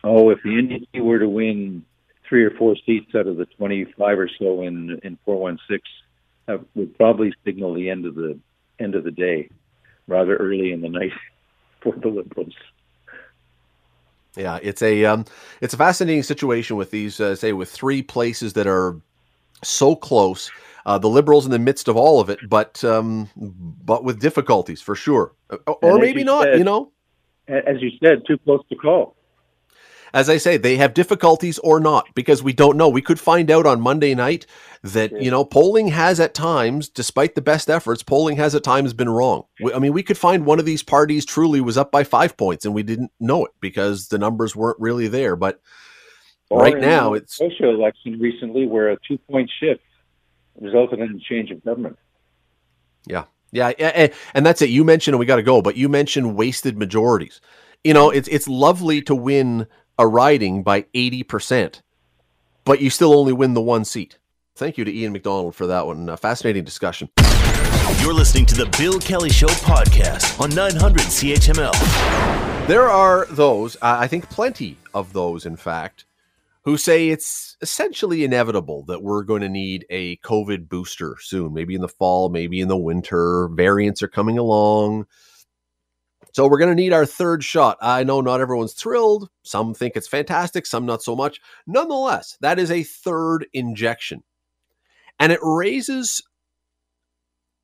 Oh, 0.04 0.30
if 0.30 0.44
the 0.44 0.50
NDP 0.50 1.02
were 1.02 1.20
to 1.20 1.30
win 1.30 1.86
three 2.28 2.44
or 2.44 2.52
four 2.52 2.76
seats 2.86 3.16
out 3.16 3.28
of 3.28 3.38
the 3.38 3.46
twenty-five 3.46 4.20
or 4.20 4.30
so 4.40 4.62
in 4.62 5.00
in 5.04 5.18
four 5.24 5.40
one 5.40 5.58
six, 5.70 5.88
that 6.48 6.60
would 6.76 6.98
probably 6.98 7.34
signal 7.46 7.74
the 7.74 7.90
end 7.90 8.06
of 8.06 8.16
the 8.16 8.38
end 8.80 8.96
of 8.96 9.06
the 9.06 9.12
day, 9.12 9.50
rather 10.08 10.36
early 10.36 10.74
in 10.74 10.82
the 10.82 10.90
night 10.90 11.14
for 11.82 11.96
the 11.96 12.10
Liberals. 12.10 12.56
Yeah, 14.36 14.60
it's 14.62 14.82
a 14.82 15.06
um, 15.06 15.26
it's 15.62 15.74
a 15.74 15.78
fascinating 15.78 16.24
situation 16.24 16.76
with 16.76 16.92
these, 16.92 17.20
uh, 17.20 17.36
say, 17.36 17.54
with 17.54 17.70
three 17.70 18.02
places 18.02 18.54
that 18.54 18.68
are 18.68 18.98
so 19.64 19.96
close. 19.96 20.52
Uh, 20.86 20.98
the 20.98 21.10
Liberals 21.10 21.46
in 21.46 21.52
the 21.52 21.60
midst 21.60 21.88
of 21.88 21.96
all 21.96 22.20
of 22.20 22.30
it, 22.30 22.40
but 22.50 22.84
um, 22.84 23.30
but 23.36 24.04
with 24.04 24.20
difficulties 24.20 24.82
for 24.82 24.96
sure, 24.96 25.34
uh, 25.50 25.58
or 25.82 25.98
maybe 25.98 26.20
you 26.20 26.26
not. 26.26 26.44
Said, 26.44 26.58
you 26.58 26.64
know, 26.64 26.92
as 27.48 27.82
you 27.82 27.92
said, 28.02 28.24
too 28.28 28.38
close 28.40 28.62
to 28.70 28.76
call 28.76 29.16
as 30.14 30.30
I 30.30 30.38
say, 30.38 30.58
they 30.58 30.78
have 30.78 30.94
difficulties 30.94 31.58
or 31.60 31.80
not 31.80 32.08
because 32.14 32.44
we 32.44 32.54
don't 32.54 32.78
know. 32.78 32.88
We 32.88 33.02
could 33.02 33.20
find 33.20 33.50
out 33.50 33.66
on 33.66 33.82
Monday 33.82 34.14
night 34.14 34.46
that 34.84 35.12
you 35.22 35.32
know 35.32 35.44
polling 35.44 35.88
has 35.88 36.20
at 36.20 36.34
times, 36.34 36.88
despite 36.88 37.36
the 37.36 37.42
best 37.42 37.70
efforts, 37.70 38.04
polling 38.04 38.38
has 38.38 38.54
at 38.54 38.64
times 38.64 38.94
been 38.94 39.10
wrong. 39.10 39.46
I 39.74 39.80
mean, 39.80 39.94
we 39.94 40.04
could 40.04 40.18
find 40.18 40.46
one 40.46 40.60
of 40.60 40.66
these 40.66 40.84
parties 40.84 41.26
truly 41.26 41.62
was 41.62 41.78
up 41.78 41.92
by 41.92 42.04
five 42.04 42.38
points 42.38 42.64
and 42.64 42.76
we 42.76 42.84
didn't 42.84 43.12
know 43.20 43.46
it 43.46 43.52
because 43.60 44.10
the 44.10 44.20
numbers 44.20 44.56
weren't 44.56 44.80
really 44.80 45.08
there. 45.08 45.36
But 45.36 45.60
or 46.50 46.62
right 46.62 46.78
now, 46.78 47.14
it's 47.14 47.36
social 47.36 47.74
election 47.74 48.20
recently 48.20 48.68
where 48.68 48.92
a 48.92 48.98
two 49.08 49.18
point 49.18 49.50
shift 49.60 49.82
resulted 50.60 51.00
in 51.00 51.16
a 51.16 51.20
change 51.20 51.52
of 51.52 51.64
government. 51.64 51.98
Yeah. 53.06 53.26
Yeah, 53.52 53.70
and 54.34 54.44
that's 54.44 54.64
it. 54.64 54.72
You 54.72 54.84
mentioned, 54.84 55.14
and 55.14 55.20
we 55.20 55.28
got 55.28 55.36
to 55.36 55.44
go, 55.44 55.62
but 55.62 55.78
you 55.78 55.88
mentioned 55.88 56.36
wasted 56.36 56.76
majorities. 56.76 57.40
You 57.84 57.94
know, 57.94 58.10
it's 58.10 58.28
it's 58.30 58.48
lovely 58.48 59.00
to 59.04 59.14
win 59.14 59.68
a 60.00 60.08
riding 60.08 60.64
by 60.64 60.84
80%, 60.96 61.82
but 62.66 62.82
you 62.82 62.90
still 62.90 63.14
only 63.14 63.32
win 63.32 63.54
the 63.54 63.62
one 63.62 63.86
seat. 63.86 64.18
Thank 64.56 64.80
you 64.80 64.86
to 64.86 64.92
Ian 64.92 65.14
MacDonald 65.14 65.54
for 65.54 65.68
that 65.68 65.86
one. 65.86 66.10
A 66.10 66.18
fascinating 66.18 66.64
discussion. 66.64 67.10
You're 68.02 68.14
listening 68.14 68.48
to 68.48 68.56
the 68.56 68.66
Bill 68.78 69.00
Kelly 69.00 69.30
Show 69.30 69.48
podcast 69.48 70.40
on 70.42 70.50
900 70.56 71.02
CHML. 71.02 72.68
There 72.68 72.90
are 72.90 73.28
those, 73.30 73.78
I 73.84 74.08
think 74.08 74.30
plenty 74.30 74.78
of 74.96 75.14
those, 75.14 75.46
in 75.46 75.58
fact, 75.58 76.06
who 76.66 76.78
say 76.78 77.10
it's 77.10 77.58
essentially 77.62 78.24
inevitable 78.24 78.84
that 78.86 79.04
we're 79.04 79.24
going 79.24 79.42
to 79.42 79.50
need 79.50 79.86
a 79.90 80.18
COVID 80.18 80.70
booster 80.70 81.18
soon, 81.20 81.54
maybe 81.54 81.76
in 81.76 81.82
the 81.82 81.90
fall, 81.90 82.30
maybe 82.30 82.62
in 82.62 82.70
the 82.70 82.78
winter. 82.78 83.50
Variants 83.50 84.02
are 84.02 84.08
coming 84.08 84.38
along. 84.38 85.06
So 86.32 86.48
we're 86.48 86.58
going 86.58 86.76
to 86.76 86.82
need 86.82 86.94
our 86.94 87.06
third 87.06 87.44
shot. 87.44 87.78
I 87.82 88.04
know 88.04 88.22
not 88.22 88.42
everyone's 88.42 88.74
thrilled. 88.74 89.30
Some 89.44 89.74
think 89.74 89.96
it's 89.96 90.08
fantastic, 90.08 90.66
some 90.66 90.86
not 90.86 91.04
so 91.04 91.16
much. 91.16 91.40
Nonetheless, 91.68 92.38
that 92.42 92.58
is 92.58 92.72
a 92.72 92.84
third 92.84 93.46
injection. 93.54 94.24
And 95.20 95.32
it 95.32 95.40
raises 95.44 96.24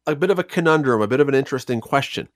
a 0.06 0.16
bit 0.16 0.30
of 0.30 0.40
a 0.40 0.44
conundrum, 0.44 1.02
a 1.02 1.08
bit 1.08 1.20
of 1.20 1.30
an 1.30 1.36
interesting 1.36 1.82
question. 1.82 2.28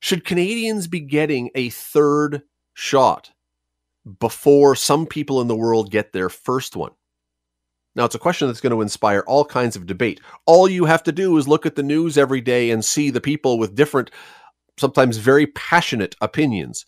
Should 0.00 0.24
Canadians 0.24 0.88
be 0.88 1.00
getting 1.00 1.50
a 1.54 1.68
third 1.70 2.42
shot 2.74 3.30
before 4.18 4.74
some 4.74 5.06
people 5.06 5.40
in 5.40 5.48
the 5.48 5.56
world 5.56 5.90
get 5.90 6.12
their 6.12 6.28
first 6.28 6.76
one? 6.76 6.92
Now, 7.96 8.04
it's 8.04 8.14
a 8.14 8.20
question 8.20 8.46
that's 8.46 8.60
going 8.60 8.72
to 8.72 8.82
inspire 8.82 9.24
all 9.26 9.44
kinds 9.44 9.74
of 9.76 9.86
debate. 9.86 10.20
All 10.46 10.68
you 10.68 10.84
have 10.84 11.02
to 11.04 11.12
do 11.12 11.36
is 11.36 11.48
look 11.48 11.66
at 11.66 11.74
the 11.74 11.82
news 11.82 12.16
every 12.16 12.40
day 12.40 12.70
and 12.70 12.84
see 12.84 13.10
the 13.10 13.20
people 13.20 13.58
with 13.58 13.74
different 13.74 14.10
sometimes 14.78 15.18
very 15.18 15.46
passionate 15.48 16.16
opinions 16.20 16.86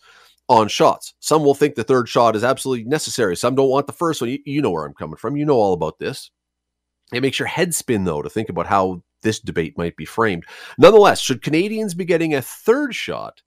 on 0.49 0.67
shots. 0.67 1.13
Some 1.19 1.43
will 1.43 1.53
think 1.53 1.75
the 1.75 1.83
third 1.83 2.09
shot 2.09 2.35
is 2.35 2.43
absolutely 2.43 2.85
necessary. 2.85 3.35
Some 3.35 3.55
don't 3.55 3.69
want 3.69 3.87
the 3.87 3.93
first 3.93 4.21
one. 4.21 4.29
You, 4.29 4.39
you, 4.45 4.61
know 4.61 4.71
where 4.71 4.85
I'm 4.85 4.93
coming 4.93 5.15
from. 5.15 5.37
You 5.37 5.45
know 5.45 5.55
all 5.55 5.73
about 5.73 5.99
this. 5.99 6.31
It 7.13 7.21
makes 7.21 7.39
your 7.39 7.47
head 7.47 7.75
spin, 7.75 8.03
though, 8.03 8.21
to 8.21 8.29
think 8.29 8.49
about 8.49 8.67
how 8.67 9.03
this 9.21 9.39
debate 9.39 9.77
might 9.77 9.95
be 9.95 10.05
framed. 10.05 10.45
Nonetheless, 10.77 11.21
should 11.21 11.41
Canadians 11.41 11.93
be 11.93 12.05
getting 12.05 12.33
a 12.33 12.41
third 12.41 12.95
shot 12.95 13.41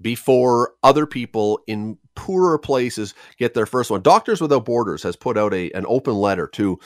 before 0.00 0.74
other 0.82 1.06
people 1.06 1.60
in 1.66 1.98
poorer 2.14 2.58
places 2.58 3.14
get 3.38 3.54
their 3.54 3.66
first 3.66 3.90
one? 3.90 4.02
Doctors 4.02 4.40
Without 4.40 4.64
Borders 4.64 5.02
has 5.02 5.16
put 5.16 5.38
out 5.38 5.54
a, 5.54 5.70
an 5.72 5.84
open 5.88 6.14
letter 6.14 6.46
to 6.48 6.78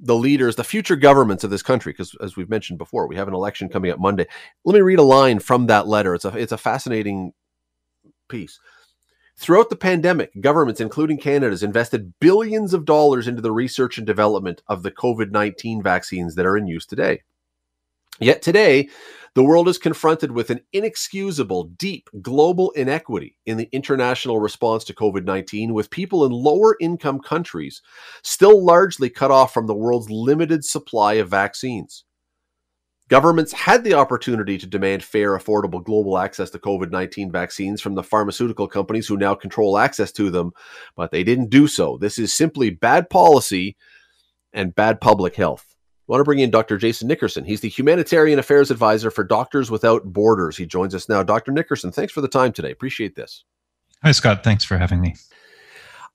the 0.00 0.14
leaders, 0.14 0.56
the 0.56 0.64
future 0.64 0.96
governments 0.96 1.44
of 1.44 1.50
this 1.50 1.62
country, 1.62 1.92
because 1.92 2.14
as 2.22 2.36
we've 2.36 2.50
mentioned 2.50 2.78
before, 2.78 3.08
we 3.08 3.16
have 3.16 3.28
an 3.28 3.34
election 3.34 3.68
coming 3.68 3.90
up 3.90 3.98
Monday. 3.98 4.26
Let 4.64 4.74
me 4.74 4.80
read 4.80 4.98
a 4.98 5.02
line 5.02 5.40
from 5.40 5.66
that 5.66 5.88
letter. 5.88 6.14
It's 6.14 6.24
a 6.24 6.36
it's 6.36 6.52
a 6.52 6.58
fascinating 6.58 7.32
piece. 8.28 8.60
Throughout 9.36 9.70
the 9.70 9.76
pandemic, 9.76 10.32
governments, 10.40 10.80
including 10.80 11.18
Canada's, 11.18 11.62
invested 11.62 12.14
billions 12.18 12.74
of 12.74 12.84
dollars 12.84 13.28
into 13.28 13.40
the 13.40 13.52
research 13.52 13.96
and 13.96 14.06
development 14.06 14.62
of 14.66 14.82
the 14.82 14.90
COVID 14.90 15.30
19 15.30 15.82
vaccines 15.82 16.34
that 16.34 16.46
are 16.46 16.56
in 16.56 16.66
use 16.66 16.86
today. 16.86 17.22
Yet 18.20 18.42
today, 18.42 18.88
the 19.38 19.44
world 19.44 19.68
is 19.68 19.78
confronted 19.78 20.32
with 20.32 20.50
an 20.50 20.58
inexcusable, 20.72 21.62
deep 21.76 22.10
global 22.20 22.72
inequity 22.72 23.36
in 23.46 23.56
the 23.56 23.68
international 23.70 24.40
response 24.40 24.82
to 24.82 24.92
COVID 24.92 25.22
19, 25.22 25.74
with 25.74 25.90
people 25.90 26.24
in 26.24 26.32
lower 26.32 26.76
income 26.80 27.20
countries 27.20 27.80
still 28.24 28.64
largely 28.64 29.08
cut 29.08 29.30
off 29.30 29.54
from 29.54 29.68
the 29.68 29.76
world's 29.76 30.10
limited 30.10 30.64
supply 30.64 31.12
of 31.12 31.28
vaccines. 31.28 32.04
Governments 33.06 33.52
had 33.52 33.84
the 33.84 33.94
opportunity 33.94 34.58
to 34.58 34.66
demand 34.66 35.04
fair, 35.04 35.38
affordable 35.38 35.84
global 35.84 36.18
access 36.18 36.50
to 36.50 36.58
COVID 36.58 36.90
19 36.90 37.30
vaccines 37.30 37.80
from 37.80 37.94
the 37.94 38.02
pharmaceutical 38.02 38.66
companies 38.66 39.06
who 39.06 39.16
now 39.16 39.36
control 39.36 39.78
access 39.78 40.10
to 40.10 40.30
them, 40.30 40.50
but 40.96 41.12
they 41.12 41.22
didn't 41.22 41.50
do 41.50 41.68
so. 41.68 41.96
This 41.96 42.18
is 42.18 42.34
simply 42.34 42.70
bad 42.70 43.08
policy 43.08 43.76
and 44.52 44.74
bad 44.74 45.00
public 45.00 45.36
health. 45.36 45.67
I 46.08 46.12
want 46.12 46.20
to 46.20 46.24
bring 46.24 46.38
in 46.38 46.50
Dr. 46.50 46.78
Jason 46.78 47.06
Nickerson. 47.06 47.44
He's 47.44 47.60
the 47.60 47.68
Humanitarian 47.68 48.38
Affairs 48.38 48.70
Advisor 48.70 49.10
for 49.10 49.24
Doctors 49.24 49.70
Without 49.70 50.04
Borders. 50.04 50.56
He 50.56 50.64
joins 50.64 50.94
us 50.94 51.06
now. 51.06 51.22
Dr. 51.22 51.52
Nickerson, 51.52 51.92
thanks 51.92 52.14
for 52.14 52.22
the 52.22 52.28
time 52.28 52.50
today. 52.50 52.70
Appreciate 52.70 53.14
this. 53.14 53.44
Hi, 54.02 54.12
Scott. 54.12 54.42
Thanks 54.42 54.64
for 54.64 54.78
having 54.78 55.02
me. 55.02 55.16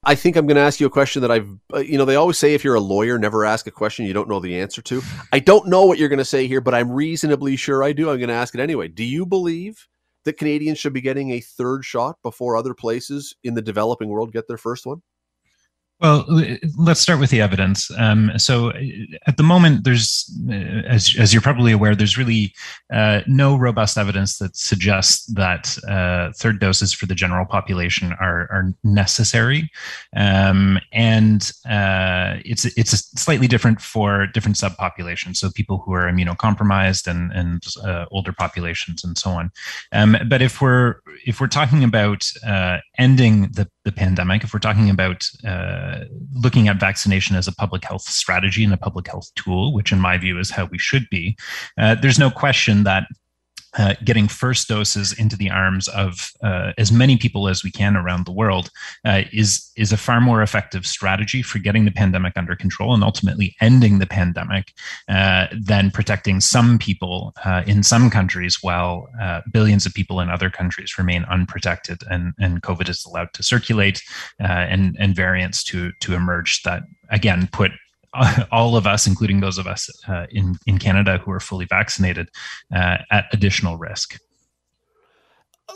I 0.03 0.15
think 0.15 0.35
I'm 0.35 0.47
going 0.47 0.55
to 0.55 0.63
ask 0.63 0.79
you 0.79 0.87
a 0.87 0.89
question 0.89 1.21
that 1.21 1.29
I've, 1.29 1.47
uh, 1.71 1.77
you 1.77 1.99
know, 1.99 2.05
they 2.05 2.15
always 2.15 2.39
say 2.39 2.55
if 2.55 2.63
you're 2.63 2.73
a 2.73 2.81
lawyer, 2.81 3.19
never 3.19 3.45
ask 3.45 3.67
a 3.67 3.71
question 3.71 4.05
you 4.05 4.13
don't 4.13 4.27
know 4.27 4.39
the 4.39 4.59
answer 4.59 4.81
to. 4.81 5.01
I 5.31 5.37
don't 5.37 5.67
know 5.67 5.85
what 5.85 5.99
you're 5.99 6.09
going 6.09 6.17
to 6.17 6.25
say 6.25 6.47
here, 6.47 6.59
but 6.59 6.73
I'm 6.73 6.91
reasonably 6.91 7.55
sure 7.55 7.83
I 7.83 7.93
do. 7.93 8.09
I'm 8.09 8.17
going 8.17 8.29
to 8.29 8.33
ask 8.33 8.55
it 8.55 8.61
anyway. 8.61 8.87
Do 8.87 9.03
you 9.03 9.27
believe 9.27 9.87
that 10.25 10.39
Canadians 10.39 10.79
should 10.79 10.93
be 10.93 11.01
getting 11.01 11.31
a 11.31 11.39
third 11.39 11.85
shot 11.85 12.17
before 12.23 12.57
other 12.57 12.73
places 12.73 13.35
in 13.43 13.53
the 13.53 13.61
developing 13.61 14.09
world 14.09 14.33
get 14.33 14.47
their 14.47 14.57
first 14.57 14.87
one? 14.87 15.03
Well, 16.03 16.25
let's 16.77 16.99
start 16.99 17.21
with 17.21 17.29
the 17.29 17.39
evidence. 17.39 17.89
Um, 17.97 18.33
so, 18.35 18.71
uh, 18.71 18.81
at 19.25 19.37
the 19.37 19.43
moment, 19.43 19.85
there's, 19.85 20.29
uh, 20.49 20.53
as, 20.53 21.15
as 21.17 21.33
you're 21.33 21.41
probably 21.41 21.71
aware, 21.71 21.95
there's 21.95 22.17
really 22.17 22.53
uh, 22.91 23.21
no 23.25 23.55
robust 23.55 23.97
evidence 23.97 24.37
that 24.39 24.57
suggests 24.57 25.25
that 25.27 25.77
uh, 25.87 26.33
third 26.37 26.59
doses 26.59 26.91
for 26.91 27.05
the 27.05 27.15
general 27.15 27.45
population 27.45 28.11
are, 28.19 28.49
are 28.51 28.73
necessary, 28.83 29.71
um, 30.13 30.77
and 30.91 31.53
uh, 31.69 32.35
it's 32.43 32.65
it's 32.65 33.09
slightly 33.17 33.47
different 33.47 33.79
for 33.79 34.27
different 34.27 34.57
subpopulations. 34.57 35.37
So, 35.37 35.51
people 35.51 35.83
who 35.85 35.93
are 35.93 36.11
immunocompromised 36.11 37.07
and 37.07 37.31
and 37.31 37.63
uh, 37.81 38.07
older 38.11 38.33
populations 38.33 39.05
and 39.05 39.17
so 39.17 39.29
on. 39.29 39.51
Um, 39.93 40.17
but 40.27 40.41
if 40.41 40.59
we're 40.59 40.95
if 41.25 41.39
we're 41.39 41.47
talking 41.47 41.81
about 41.85 42.29
ending 42.97 43.43
the 43.53 43.69
the 43.85 43.91
pandemic, 43.91 44.43
if 44.43 44.53
we're 44.53 44.59
talking 44.59 44.89
about 44.89 45.27
uh, 45.45 46.05
looking 46.33 46.67
at 46.67 46.79
vaccination 46.79 47.35
as 47.35 47.47
a 47.47 47.51
public 47.53 47.83
health 47.83 48.03
strategy 48.03 48.63
and 48.63 48.73
a 48.73 48.77
public 48.77 49.07
health 49.07 49.29
tool, 49.35 49.73
which 49.73 49.91
in 49.91 49.99
my 49.99 50.17
view 50.17 50.39
is 50.39 50.49
how 50.49 50.65
we 50.65 50.77
should 50.77 51.07
be, 51.09 51.37
uh, 51.77 51.95
there's 51.95 52.19
no 52.19 52.31
question 52.31 52.83
that 52.83 53.07
uh, 53.77 53.95
getting 54.03 54.27
first 54.27 54.67
doses 54.67 55.13
into 55.13 55.35
the 55.35 55.49
arms 55.49 55.87
of 55.89 56.31
uh, 56.43 56.73
as 56.77 56.91
many 56.91 57.17
people 57.17 57.47
as 57.47 57.63
we 57.63 57.71
can 57.71 57.95
around 57.95 58.25
the 58.25 58.31
world 58.31 58.69
uh, 59.05 59.23
is 59.31 59.71
is 59.75 59.91
a 59.91 59.97
far 59.97 60.21
more 60.21 60.41
effective 60.41 60.85
strategy 60.85 61.41
for 61.41 61.59
getting 61.59 61.85
the 61.85 61.91
pandemic 61.91 62.33
under 62.35 62.55
control 62.55 62.93
and 62.93 63.03
ultimately 63.03 63.55
ending 63.61 63.99
the 63.99 64.05
pandemic 64.05 64.73
uh, 65.09 65.47
than 65.51 65.89
protecting 65.89 66.39
some 66.39 66.77
people 66.77 67.33
uh, 67.45 67.63
in 67.65 67.83
some 67.83 68.09
countries 68.09 68.59
while 68.61 69.07
uh, 69.21 69.41
billions 69.51 69.85
of 69.85 69.93
people 69.93 70.19
in 70.19 70.29
other 70.29 70.49
countries 70.49 70.97
remain 70.97 71.23
unprotected 71.25 72.01
and, 72.09 72.33
and 72.39 72.61
COVID 72.61 72.89
is 72.89 73.05
allowed 73.05 73.33
to 73.33 73.43
circulate 73.43 74.01
and 74.39 74.95
and 74.99 75.15
variants 75.15 75.63
to 75.63 75.91
to 75.99 76.13
emerge 76.13 76.61
that 76.63 76.83
again 77.09 77.47
put 77.51 77.71
all 78.51 78.75
of 78.75 78.85
us, 78.85 79.07
including 79.07 79.39
those 79.39 79.57
of 79.57 79.67
us 79.67 79.89
uh, 80.07 80.27
in 80.29 80.55
in 80.65 80.77
Canada 80.77 81.17
who 81.17 81.31
are 81.31 81.39
fully 81.39 81.65
vaccinated, 81.65 82.29
uh, 82.73 82.97
at 83.11 83.25
additional 83.33 83.77
risk. 83.77 84.19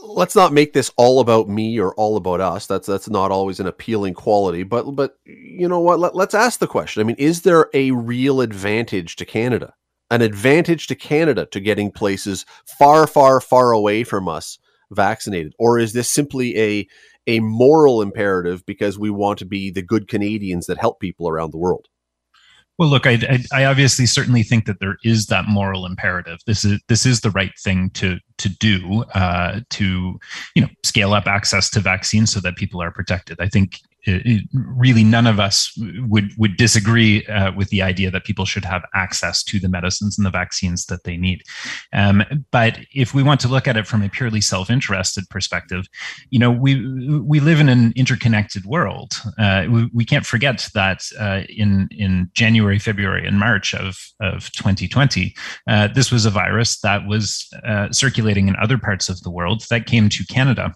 Let's 0.04 0.36
not 0.36 0.54
make 0.54 0.73
this 0.73 0.91
all 0.97 1.19
about 1.19 1.50
me 1.50 1.80
or 1.80 1.93
all 1.95 2.17
about 2.17 2.41
us. 2.41 2.67
That's 2.67 2.88
that's 2.88 3.10
not 3.10 3.32
always 3.32 3.60
an 3.60 3.67
appealing 3.67 4.13
quality. 4.13 4.63
But 4.63 4.91
but 4.91 5.17
you 5.26 5.67
know 5.67 5.80
what? 5.80 6.00
Let, 6.00 6.15
let's 6.15 6.36
ask 6.36 6.60
the 6.60 6.67
question. 6.67 7.02
I 7.02 7.04
mean, 7.04 7.15
is 7.17 7.41
there 7.41 7.69
a 7.73 7.91
real 7.91 8.41
advantage 8.41 9.15
to 9.17 9.26
Canada? 9.26 9.73
An 10.10 10.21
advantage 10.21 10.88
to 10.88 10.95
Canada 10.95 11.47
to 11.47 11.60
getting 11.60 11.91
places 11.91 12.45
far, 12.80 13.08
far, 13.08 13.41
far 13.41 13.71
away 13.71 14.04
from 14.04 14.30
us 14.30 14.58
vaccinated, 14.91 15.54
or 15.60 15.80
is 15.80 15.93
this 15.93 16.10
simply 16.10 16.58
a 16.58 16.88
a 17.26 17.39
moral 17.41 18.02
imperative 18.02 18.65
because 18.65 18.97
we 18.97 19.10
want 19.10 19.38
to 19.39 19.45
be 19.45 19.69
the 19.69 19.82
good 19.82 20.08
Canadians 20.08 20.67
that 20.67 20.78
help 20.78 21.00
people 21.00 21.28
around 21.28 21.52
the 21.52 21.58
world? 21.58 21.88
Well, 22.78 22.90
look, 22.90 23.08
I, 23.08 23.13
I, 23.13 23.62
I, 23.62 23.66
obviously 23.66 24.06
certainly 24.06 24.44
think 24.44 24.66
that 24.66 24.80
there 24.80 24.98
is 25.04 25.28
that 25.28 25.48
moral 25.48 25.86
imperative. 25.86 26.40
This 26.46 26.63
is 26.63 26.80
this 26.88 27.08
is 27.08 27.22
the 27.22 27.32
right 27.32 27.58
thing 27.58 27.90
to 27.92 28.20
to 28.38 28.50
do 28.50 29.04
uh, 29.16 29.62
to 29.72 30.20
you 30.54 30.62
know 30.62 30.70
scale 30.84 31.13
up 31.13 31.26
access 31.26 31.72
to 31.72 31.80
vaccines 31.80 32.32
so 32.32 32.40
that 32.42 32.56
people 32.56 32.82
are 32.82 32.92
protected. 32.92 33.42
I 33.42 33.48
think 33.48 33.82
it, 34.08 34.43
really 34.54 35.04
none 35.04 35.28
of 35.28 35.39
us 35.39 35.72
would 36.08 36.32
would 36.38 36.58
disagree 36.58 37.26
uh, 37.28 37.52
with 37.52 37.70
the 37.70 37.82
idea 37.82 38.10
that 38.12 38.24
people 38.24 38.46
should 38.46 38.65
have 38.65 38.84
access 38.93 39.43
to 39.43 39.60
the 39.60 39.70
medicines 39.70 40.17
and 40.17 40.26
the 40.26 40.32
vaccines 40.32 40.86
that 40.86 41.04
they 41.04 41.17
need. 41.17 41.43
Um, 41.93 42.24
but 42.52 42.80
if 42.93 43.13
we 43.13 43.24
want 43.24 43.39
to 43.41 43.48
look 43.48 43.67
at 43.67 43.78
it 43.78 43.88
from 43.88 44.02
a 44.02 44.10
purely 44.10 44.41
self-interested 44.41 45.30
perspective, 45.30 45.86
you 46.30 46.39
know, 46.39 46.52
we 46.52 47.20
we 47.20 47.39
live 47.39 47.60
in 47.60 47.70
an 47.70 47.93
interconnected 47.96 48.65
world. 48.65 49.13
Uh, 49.38 49.65
we, 49.70 49.89
we, 49.93 50.06
can't 50.06 50.26
forget 50.26 50.70
that 50.74 51.04
uh, 51.20 51.41
in 51.50 51.89
in 51.91 52.30
January, 52.34 52.80
February, 52.80 53.28
and 53.28 53.39
March 53.39 53.74
of 53.76 53.98
of 54.22 54.52
2020, 54.54 55.36
uh, 55.67 55.88
this 55.89 56.12
was 56.12 56.26
a 56.26 56.30
virus 56.30 56.80
that 56.80 57.08
was 57.08 57.48
uh, 57.65 57.91
circulating 57.91 58.48
in 58.48 58.56
other 58.56 58.78
parts 58.78 59.10
of 59.10 59.22
the 59.22 59.30
world 59.30 59.65
that 59.70 59.86
came 59.86 60.10
to 60.10 60.26
Canada 60.26 60.74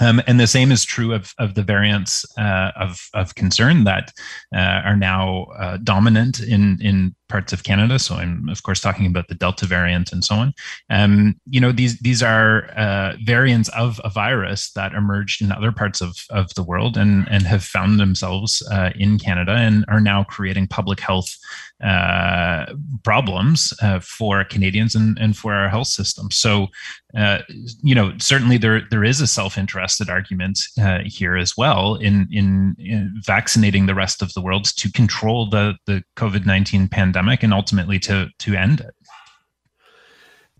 um, 0.00 0.22
and 0.26 0.38
the 0.38 0.46
same 0.46 0.70
is 0.70 0.84
true 0.84 1.12
of, 1.12 1.34
of 1.38 1.54
the 1.54 1.62
variants 1.62 2.24
uh, 2.38 2.72
of, 2.76 3.08
of 3.14 3.34
concern 3.34 3.84
that 3.84 4.12
uh, 4.54 4.58
are 4.84 4.96
now 4.96 5.44
uh, 5.58 5.78
dominant 5.78 6.40
in, 6.40 6.78
in 6.82 7.14
parts 7.28 7.52
of 7.52 7.64
Canada. 7.64 7.98
So 7.98 8.16
I'm 8.16 8.48
of 8.48 8.62
course 8.62 8.80
talking 8.80 9.06
about 9.06 9.28
the 9.28 9.34
Delta 9.34 9.66
variant 9.66 10.12
and 10.12 10.24
so 10.24 10.36
on. 10.36 10.54
Um, 10.90 11.40
you 11.46 11.60
know 11.60 11.72
these 11.72 11.98
these 11.98 12.22
are 12.22 12.70
uh, 12.76 13.14
variants 13.24 13.68
of 13.70 14.00
a 14.04 14.10
virus 14.10 14.70
that 14.72 14.94
emerged 14.94 15.42
in 15.42 15.52
other 15.52 15.72
parts 15.72 16.00
of, 16.00 16.16
of 16.30 16.54
the 16.54 16.62
world 16.62 16.96
and 16.96 17.26
and 17.30 17.42
have 17.44 17.64
found 17.64 17.98
themselves 17.98 18.62
uh, 18.70 18.90
in 18.96 19.18
Canada 19.18 19.52
and 19.52 19.84
are 19.88 20.00
now 20.00 20.24
creating 20.24 20.68
public 20.68 21.00
health 21.00 21.36
uh, 21.84 22.66
problems 23.04 23.72
uh, 23.82 24.00
for 24.00 24.44
Canadians 24.44 24.94
and, 24.94 25.18
and 25.18 25.36
for 25.36 25.52
our 25.52 25.68
health 25.68 25.88
system. 25.88 26.30
So 26.30 26.68
uh, 27.16 27.38
you 27.82 27.94
know 27.94 28.12
certainly 28.18 28.58
there 28.58 28.82
there 28.90 29.04
is 29.04 29.20
a 29.20 29.26
self 29.26 29.58
interested 29.58 30.08
argument 30.08 30.58
uh, 30.80 31.00
here 31.04 31.36
as 31.36 31.56
well 31.56 31.96
in, 31.96 32.28
in 32.30 32.76
in 32.78 33.14
vaccinating 33.24 33.86
the 33.86 33.94
rest 33.94 34.22
of 34.22 34.32
the 34.34 34.40
world 34.40 34.64
to 34.76 34.92
control 34.92 35.48
the 35.48 35.74
the 35.86 36.04
COVID 36.16 36.46
nineteen 36.46 36.88
pandemic 36.88 37.15
pandemic 37.16 37.42
and 37.42 37.52
ultimately 37.52 37.98
to 37.98 38.28
to 38.38 38.54
end 38.54 38.80
it. 38.80 38.94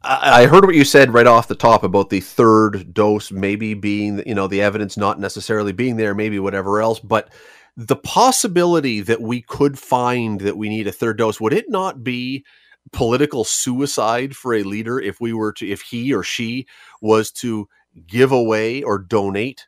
I 0.09 0.47
heard 0.47 0.65
what 0.65 0.77
you 0.77 0.85
said 0.85 1.13
right 1.13 1.27
off 1.27 1.49
the 1.49 1.57
top 1.57 1.83
about 1.83 2.11
the 2.11 2.21
third 2.21 2.95
dose 2.95 3.33
maybe 3.33 3.75
being, 3.75 4.23
you 4.25 4.37
know, 4.37 4.47
the 4.47 4.63
evidence 4.63 4.97
not 4.97 5.19
necessarily 5.19 5.73
being 5.73 5.97
there, 5.97 6.15
maybe 6.15 6.39
whatever 6.39 6.81
else, 6.81 7.01
but 7.01 7.33
the 7.77 7.97
possibility 7.97 9.01
that 9.01 9.21
we 9.21 9.43
could 9.43 9.77
find 9.77 10.43
that 10.43 10.57
we 10.57 10.69
need 10.69 10.87
a 10.87 10.93
third 10.93 11.19
dose, 11.19 11.41
would 11.41 11.53
it 11.53 11.69
not 11.69 12.05
be 12.05 12.45
political 12.93 13.43
suicide 13.43 14.37
for 14.37 14.55
a 14.55 14.63
leader 14.63 15.01
if 15.01 15.21
we 15.21 15.33
were 15.33 15.53
to, 15.55 15.69
if 15.69 15.81
he 15.81 16.15
or 16.15 16.23
she 16.23 16.69
was 17.03 17.33
to 17.33 17.67
give 18.07 18.31
away 18.31 18.85
or 18.85 18.99
donate 18.99 19.67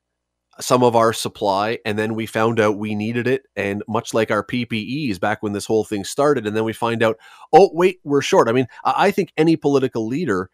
some 0.60 0.82
of 0.82 0.96
our 0.96 1.12
supply 1.12 1.78
and 1.84 1.98
then 1.98 2.14
we 2.14 2.26
found 2.26 2.58
out 2.58 2.78
we 2.78 2.94
needed 2.94 3.26
it 3.26 3.42
and 3.56 3.82
much 3.86 4.12
like 4.12 4.30
our 4.30 4.44
ppes 4.44 5.18
back 5.20 5.42
when 5.42 5.52
this 5.52 5.66
whole 5.66 5.84
thing 5.84 6.04
started 6.04 6.46
and 6.46 6.56
then 6.56 6.64
we 6.64 6.72
find 6.72 7.02
out 7.02 7.16
oh 7.52 7.70
wait 7.72 8.00
we're 8.04 8.22
short. 8.22 8.48
I 8.48 8.52
mean 8.52 8.66
i 8.84 9.10
think 9.10 9.32
any 9.36 9.56
political 9.56 10.06
leader 10.06 10.50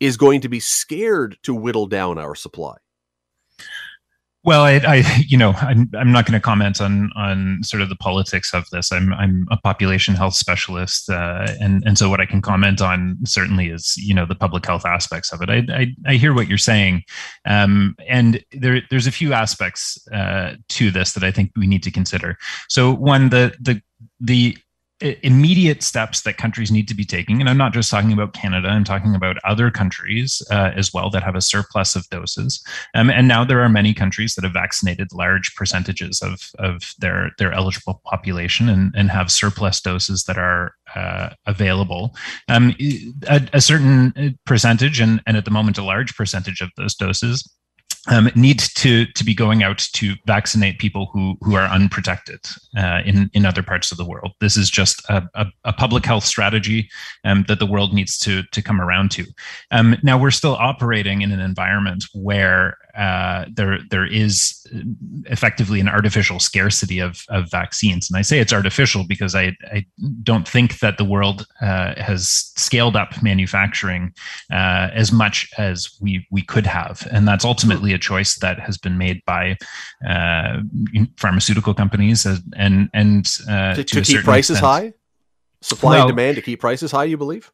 is 0.00 0.16
going 0.16 0.40
to 0.40 0.48
be 0.48 0.60
scared 0.60 1.38
to 1.42 1.54
whittle 1.54 1.86
down 1.86 2.18
our 2.18 2.34
supply 2.34 2.76
well, 4.44 4.62
I, 4.62 4.80
I, 4.86 5.04
you 5.26 5.36
know, 5.36 5.52
I'm, 5.52 5.90
I'm 5.96 6.10
not 6.10 6.26
going 6.26 6.38
to 6.38 6.40
comment 6.40 6.80
on 6.80 7.10
on 7.14 7.60
sort 7.62 7.80
of 7.82 7.88
the 7.88 7.96
politics 7.96 8.52
of 8.52 8.68
this. 8.70 8.90
I'm 8.90 9.12
I'm 9.14 9.46
a 9.50 9.56
population 9.56 10.14
health 10.14 10.34
specialist, 10.34 11.08
uh, 11.08 11.46
and 11.60 11.82
and 11.86 11.96
so 11.96 12.10
what 12.10 12.20
I 12.20 12.26
can 12.26 12.42
comment 12.42 12.80
on 12.80 13.18
certainly 13.24 13.68
is 13.68 13.96
you 13.96 14.14
know 14.14 14.26
the 14.26 14.34
public 14.34 14.66
health 14.66 14.84
aspects 14.84 15.32
of 15.32 15.42
it. 15.42 15.50
I 15.50 15.64
I, 15.72 15.94
I 16.06 16.14
hear 16.14 16.34
what 16.34 16.48
you're 16.48 16.58
saying, 16.58 17.04
um, 17.44 17.94
and 18.08 18.44
there 18.52 18.82
there's 18.90 19.06
a 19.06 19.12
few 19.12 19.32
aspects 19.32 19.98
uh, 20.12 20.54
to 20.70 20.90
this 20.90 21.12
that 21.12 21.22
I 21.22 21.30
think 21.30 21.52
we 21.56 21.66
need 21.66 21.82
to 21.84 21.90
consider. 21.90 22.36
So 22.68 22.92
one, 22.92 23.28
the 23.28 23.54
the 23.60 23.80
the 24.20 24.56
immediate 25.02 25.82
steps 25.82 26.22
that 26.22 26.36
countries 26.36 26.70
need 26.70 26.88
to 26.88 26.94
be 26.94 27.04
taking, 27.04 27.40
and 27.40 27.48
I'm 27.48 27.56
not 27.56 27.72
just 27.72 27.90
talking 27.90 28.12
about 28.12 28.32
Canada, 28.32 28.68
I'm 28.68 28.84
talking 28.84 29.14
about 29.14 29.36
other 29.44 29.70
countries 29.70 30.42
uh, 30.50 30.70
as 30.74 30.92
well 30.92 31.10
that 31.10 31.22
have 31.22 31.34
a 31.34 31.40
surplus 31.40 31.96
of 31.96 32.08
doses. 32.08 32.64
Um, 32.94 33.10
and 33.10 33.28
now 33.28 33.44
there 33.44 33.60
are 33.60 33.68
many 33.68 33.94
countries 33.94 34.34
that 34.34 34.44
have 34.44 34.52
vaccinated 34.52 35.08
large 35.12 35.54
percentages 35.54 36.22
of, 36.22 36.50
of 36.58 36.92
their, 36.98 37.30
their 37.38 37.52
eligible 37.52 38.00
population 38.04 38.68
and, 38.68 38.94
and 38.96 39.10
have 39.10 39.30
surplus 39.30 39.80
doses 39.80 40.24
that 40.24 40.38
are 40.38 40.74
uh, 40.94 41.30
available. 41.46 42.14
Um, 42.48 42.74
a, 43.28 43.48
a 43.52 43.60
certain 43.60 44.38
percentage, 44.46 45.00
and, 45.00 45.20
and 45.26 45.36
at 45.36 45.44
the 45.44 45.50
moment, 45.50 45.78
a 45.78 45.84
large 45.84 46.14
percentage 46.16 46.60
of 46.60 46.70
those 46.76 46.94
doses 46.94 47.48
um, 48.08 48.30
need 48.34 48.58
to 48.58 49.06
to 49.06 49.24
be 49.24 49.34
going 49.34 49.62
out 49.62 49.78
to 49.78 50.14
vaccinate 50.26 50.78
people 50.78 51.08
who 51.12 51.36
who 51.40 51.54
are 51.54 51.66
unprotected 51.66 52.40
uh, 52.76 53.00
in 53.04 53.30
in 53.32 53.46
other 53.46 53.62
parts 53.62 53.92
of 53.92 53.98
the 53.98 54.04
world. 54.04 54.32
This 54.40 54.56
is 54.56 54.70
just 54.70 55.02
a, 55.08 55.22
a, 55.34 55.46
a 55.64 55.72
public 55.72 56.04
health 56.04 56.24
strategy 56.24 56.90
um, 57.24 57.44
that 57.46 57.60
the 57.60 57.66
world 57.66 57.94
needs 57.94 58.18
to 58.18 58.42
to 58.42 58.62
come 58.62 58.80
around 58.80 59.12
to. 59.12 59.24
Um, 59.70 59.96
now 60.02 60.18
we're 60.18 60.32
still 60.32 60.56
operating 60.56 61.22
in 61.22 61.30
an 61.30 61.40
environment 61.40 62.04
where 62.12 62.76
uh, 62.94 63.46
there 63.52 63.78
there 63.90 64.06
is 64.06 64.66
effectively 65.26 65.80
an 65.80 65.88
artificial 65.88 66.38
scarcity 66.38 66.98
of, 66.98 67.24
of 67.28 67.50
vaccines. 67.50 68.10
And 68.10 68.18
I 68.18 68.22
say 68.22 68.38
it's 68.38 68.52
artificial 68.52 69.04
because 69.06 69.34
I, 69.34 69.56
I 69.72 69.86
don't 70.22 70.46
think 70.46 70.80
that 70.80 70.98
the 70.98 71.04
world 71.04 71.46
uh, 71.60 71.94
has 72.00 72.28
scaled 72.56 72.96
up 72.96 73.22
manufacturing 73.22 74.12
uh, 74.50 74.90
as 74.92 75.12
much 75.12 75.50
as 75.58 75.96
we 76.00 76.26
we 76.30 76.42
could 76.42 76.66
have, 76.66 77.06
and 77.10 77.26
that's 77.26 77.44
ultimately 77.44 77.92
a 77.92 77.98
choice 77.98 78.36
that 78.40 78.58
has 78.60 78.76
been 78.76 78.98
made 78.98 79.22
by 79.26 79.56
uh, 80.06 80.58
pharmaceutical 81.16 81.74
companies 81.74 82.26
and 82.56 82.90
and 82.92 83.26
uh, 83.48 83.74
to, 83.74 83.84
to, 83.84 84.02
to 84.02 84.02
keep 84.02 84.24
prices 84.24 84.58
extent. 84.58 84.66
high, 84.66 84.92
supply 85.60 85.96
well, 85.96 86.08
and 86.08 86.16
demand 86.16 86.36
to 86.36 86.42
keep 86.42 86.60
prices 86.60 86.90
high. 86.90 87.04
You 87.04 87.16
believe? 87.16 87.50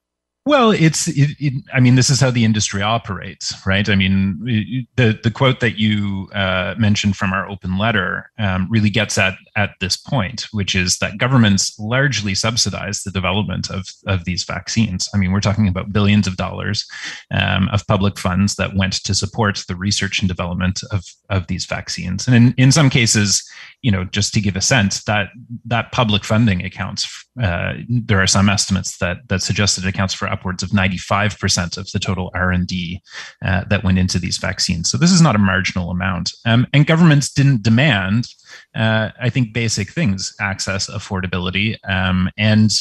Well, 0.48 0.70
it's. 0.70 1.08
It, 1.08 1.36
it, 1.38 1.62
I 1.74 1.80
mean, 1.80 1.94
this 1.94 2.08
is 2.08 2.20
how 2.20 2.30
the 2.30 2.46
industry 2.46 2.80
operates, 2.80 3.54
right? 3.66 3.86
I 3.86 3.94
mean, 3.94 4.86
the 4.96 5.20
the 5.22 5.30
quote 5.30 5.60
that 5.60 5.78
you 5.78 6.30
uh, 6.32 6.74
mentioned 6.78 7.18
from 7.18 7.34
our 7.34 7.46
open 7.46 7.76
letter 7.76 8.30
um, 8.38 8.66
really 8.70 8.88
gets 8.88 9.18
at 9.18 9.34
at 9.56 9.72
this 9.80 9.98
point, 9.98 10.46
which 10.52 10.74
is 10.74 11.00
that 11.00 11.18
governments 11.18 11.78
largely 11.78 12.34
subsidize 12.34 13.02
the 13.02 13.10
development 13.10 13.68
of 13.68 13.88
of 14.06 14.24
these 14.24 14.44
vaccines. 14.44 15.06
I 15.12 15.18
mean, 15.18 15.32
we're 15.32 15.40
talking 15.40 15.68
about 15.68 15.92
billions 15.92 16.26
of 16.26 16.38
dollars 16.38 16.86
um, 17.30 17.68
of 17.68 17.86
public 17.86 18.18
funds 18.18 18.54
that 18.54 18.74
went 18.74 19.04
to 19.04 19.14
support 19.14 19.62
the 19.68 19.76
research 19.76 20.18
and 20.18 20.28
development 20.28 20.80
of 20.90 21.04
of 21.28 21.46
these 21.48 21.66
vaccines, 21.66 22.26
and 22.26 22.34
in 22.34 22.54
in 22.56 22.72
some 22.72 22.88
cases, 22.88 23.46
you 23.82 23.92
know, 23.92 24.04
just 24.04 24.34
to 24.34 24.40
give 24.40 24.56
a 24.56 24.60
sense, 24.60 25.04
that 25.04 25.28
that 25.64 25.92
public 25.92 26.24
funding 26.24 26.64
accounts. 26.64 27.08
Uh, 27.40 27.74
there 27.88 28.20
are 28.20 28.26
some 28.26 28.48
estimates 28.48 28.98
that 28.98 29.18
that 29.28 29.40
suggest 29.40 29.78
it 29.78 29.84
accounts 29.84 30.12
for 30.12 30.26
upwards 30.26 30.62
of 30.62 30.70
95% 30.70 31.78
of 31.78 31.88
the 31.92 32.00
total 32.00 32.32
R&D 32.34 33.00
uh, 33.44 33.64
that 33.70 33.84
went 33.84 33.98
into 33.98 34.18
these 34.18 34.38
vaccines. 34.38 34.90
So 34.90 34.98
this 34.98 35.12
is 35.12 35.20
not 35.20 35.36
a 35.36 35.38
marginal 35.38 35.90
amount. 35.90 36.32
Um, 36.44 36.66
and 36.72 36.86
governments 36.86 37.32
didn't 37.32 37.62
demand, 37.62 38.26
uh, 38.74 39.10
I 39.20 39.30
think, 39.30 39.52
basic 39.52 39.92
things: 39.92 40.34
access, 40.40 40.90
affordability, 40.90 41.76
um, 41.88 42.30
and 42.36 42.72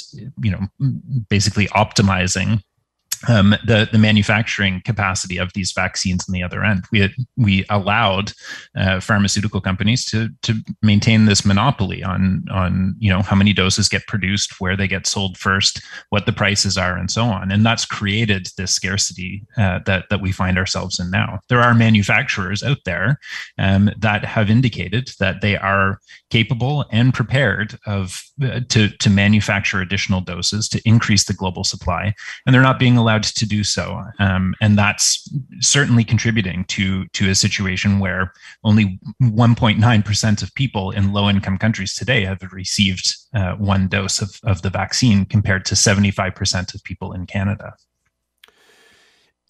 you 0.42 0.52
know, 0.52 0.68
basically 1.30 1.68
optimizing 1.68 2.62
um, 3.28 3.56
the 3.66 3.88
the 3.92 3.98
manufacturing 3.98 4.82
capacity 4.86 5.38
of 5.38 5.54
these 5.54 5.72
vaccines 5.72 6.28
on 6.28 6.34
the 6.34 6.44
other 6.44 6.64
end. 6.64 6.86
We 6.92 7.00
had, 7.00 7.12
we 7.36 7.66
allowed 7.70 8.34
uh, 8.76 9.00
pharmaceutical 9.00 9.62
companies 9.62 10.06
to 10.06 10.30
to 10.44 10.56
maintain 10.82 11.26
this 11.26 11.46
monopoly 11.46 12.04
on 12.04 12.46
on 12.52 12.96
you 13.00 13.10
know 13.10 13.22
how 13.22 13.36
many 13.36 13.54
doses 13.54 13.90
get 13.90 14.08
produced, 14.08 14.60
where 14.60 14.76
they 14.76 14.88
get 14.88 15.08
sold 15.08 15.38
first, 15.38 15.82
what 16.10 16.26
the 16.26 16.34
prices 16.34 16.78
are, 16.78 16.98
and 16.98 17.10
so 17.10 17.26
on. 17.26 17.52
And 17.52 17.66
that's 17.66 17.86
created 17.86 18.50
this 18.58 18.74
scarcity 18.74 19.46
uh, 19.58 19.80
that 19.86 20.06
that 20.10 20.22
we 20.22 20.32
find 20.32 20.58
ourselves 20.58 21.00
in 21.00 21.10
now. 21.10 21.40
There 21.50 21.62
are 21.62 21.74
manufacturers 21.74 22.64
out 22.64 22.80
there 22.86 23.20
um, 23.58 23.92
that 23.98 24.26
have 24.26 24.50
indicated 24.50 25.10
that 25.20 25.42
they 25.42 25.58
are 25.58 26.00
capable 26.30 26.86
and 26.92 27.14
prepared 27.14 27.80
of 27.86 28.22
uh, 28.44 28.60
to 28.70 28.90
to 28.90 29.10
manufacture 29.10 29.82
additional 29.82 30.22
doses 30.22 30.68
to 30.70 30.82
increase 30.86 31.26
the 31.26 31.34
global 31.34 31.64
supply, 31.64 32.14
and 32.46 32.54
they're 32.54 32.62
not 32.62 32.80
being 32.80 32.98
allowed 33.08 33.24
to 33.24 33.48
do 33.48 33.64
so, 33.64 34.04
um, 34.20 34.54
and 34.60 34.78
that's 34.78 35.30
certainly 35.62 36.04
contributing 36.04 36.66
to 36.66 37.08
to 37.08 37.30
a 37.30 37.36
situation 37.36 38.00
where 38.00 38.34
only 38.66 39.00
1.9 39.24 40.06
percent 40.06 40.42
of 40.44 40.54
people 40.56 40.92
in 40.92 41.14
low 41.14 41.30
income 41.30 41.58
countries 41.58 41.96
today 41.96 42.26
have 42.26 42.42
received 42.52 43.16
uh, 43.34 43.54
one 43.54 43.88
dose 43.88 44.22
of, 44.22 44.40
of 44.44 44.62
the 44.62 44.70
vaccine, 44.70 45.26
compared 45.26 45.64
to 45.66 45.76
75 45.76 46.36
percent 46.36 46.74
of 46.76 46.84
people 46.84 47.14
in 47.14 47.26
Canada. 47.26 47.74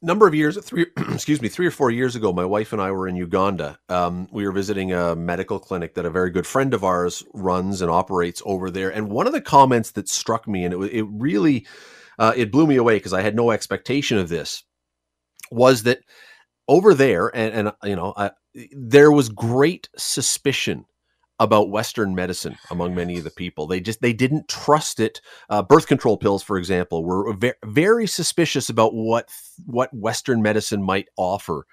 Number 0.04 0.28
of 0.28 0.36
years 0.36 0.63
three 0.63 0.86
excuse 1.12 1.41
me 1.41 1.50
three 1.50 1.65
or 1.65 1.72
four 1.72 1.89
years 1.89 2.15
ago 2.15 2.32
my 2.32 2.46
wife 2.46 2.72
and 2.72 2.80
i 2.80 2.91
were 2.91 3.08
in 3.08 3.15
uganda. 3.15 3.80
Um, 3.89 4.28
we 4.32 4.46
were 4.46 4.52
visiting 4.52 4.93
a 4.93 5.15
medical 5.15 5.58
clinic 5.58 5.96
that 5.96 6.06
a 6.06 6.12
very 6.12 6.30
good 6.30 6.46
friend 6.46 6.76
of 6.76 6.84
ours 6.84 7.24
runs 7.34 7.82
and 7.82 7.89
operates 7.89 8.43
over 8.46 8.70
there. 8.70 8.91
And 8.91 9.10
one 9.10 9.26
of 9.26 9.34
the 9.34 9.41
comments 9.41 9.91
that 9.91 10.08
struck 10.08 10.48
me 10.48 10.65
and 10.65 10.74
it, 10.76 10.93
it 10.93 11.06
really 11.10 11.65
uh, 12.19 12.34
it 12.36 12.51
blew 12.51 12.67
me 12.67 12.75
away 12.75 12.95
because 12.95 13.13
i 13.13 13.21
had 13.21 13.36
no 13.36 13.51
expectation 13.51 14.17
of 14.17 14.30
this 14.30 14.63
was 15.51 15.84
that 15.84 15.99
over 16.67 16.93
there 16.93 17.32
and, 17.36 17.53
and 17.53 17.73
you 17.84 17.95
know 17.95 18.13
I, 18.17 18.32
there 18.71 19.12
was 19.12 19.30
great 19.30 19.89
suspicion 19.97 20.86
about 21.39 21.69
Western 21.69 22.15
medicine 22.15 22.58
among 22.71 22.95
many 22.95 23.17
of 23.17 23.23
the 23.23 23.30
people. 23.30 23.67
They 23.67 23.80
just 23.80 24.01
they 24.01 24.13
didn't 24.13 24.47
trust 24.47 24.99
it. 24.99 25.21
Uh, 25.49 25.62
birth 25.62 25.88
control 25.88 26.17
pills, 26.17 26.41
for 26.41 26.58
example, 26.58 27.06
were 27.06 27.34
very, 27.34 27.53
very 27.63 28.08
suspicious 28.08 28.69
about 28.69 28.93
what 28.93 29.30
what 29.65 29.93
Western 29.93 30.41
medicine 30.41 30.84
might 30.84 31.08
offer. 31.15 31.65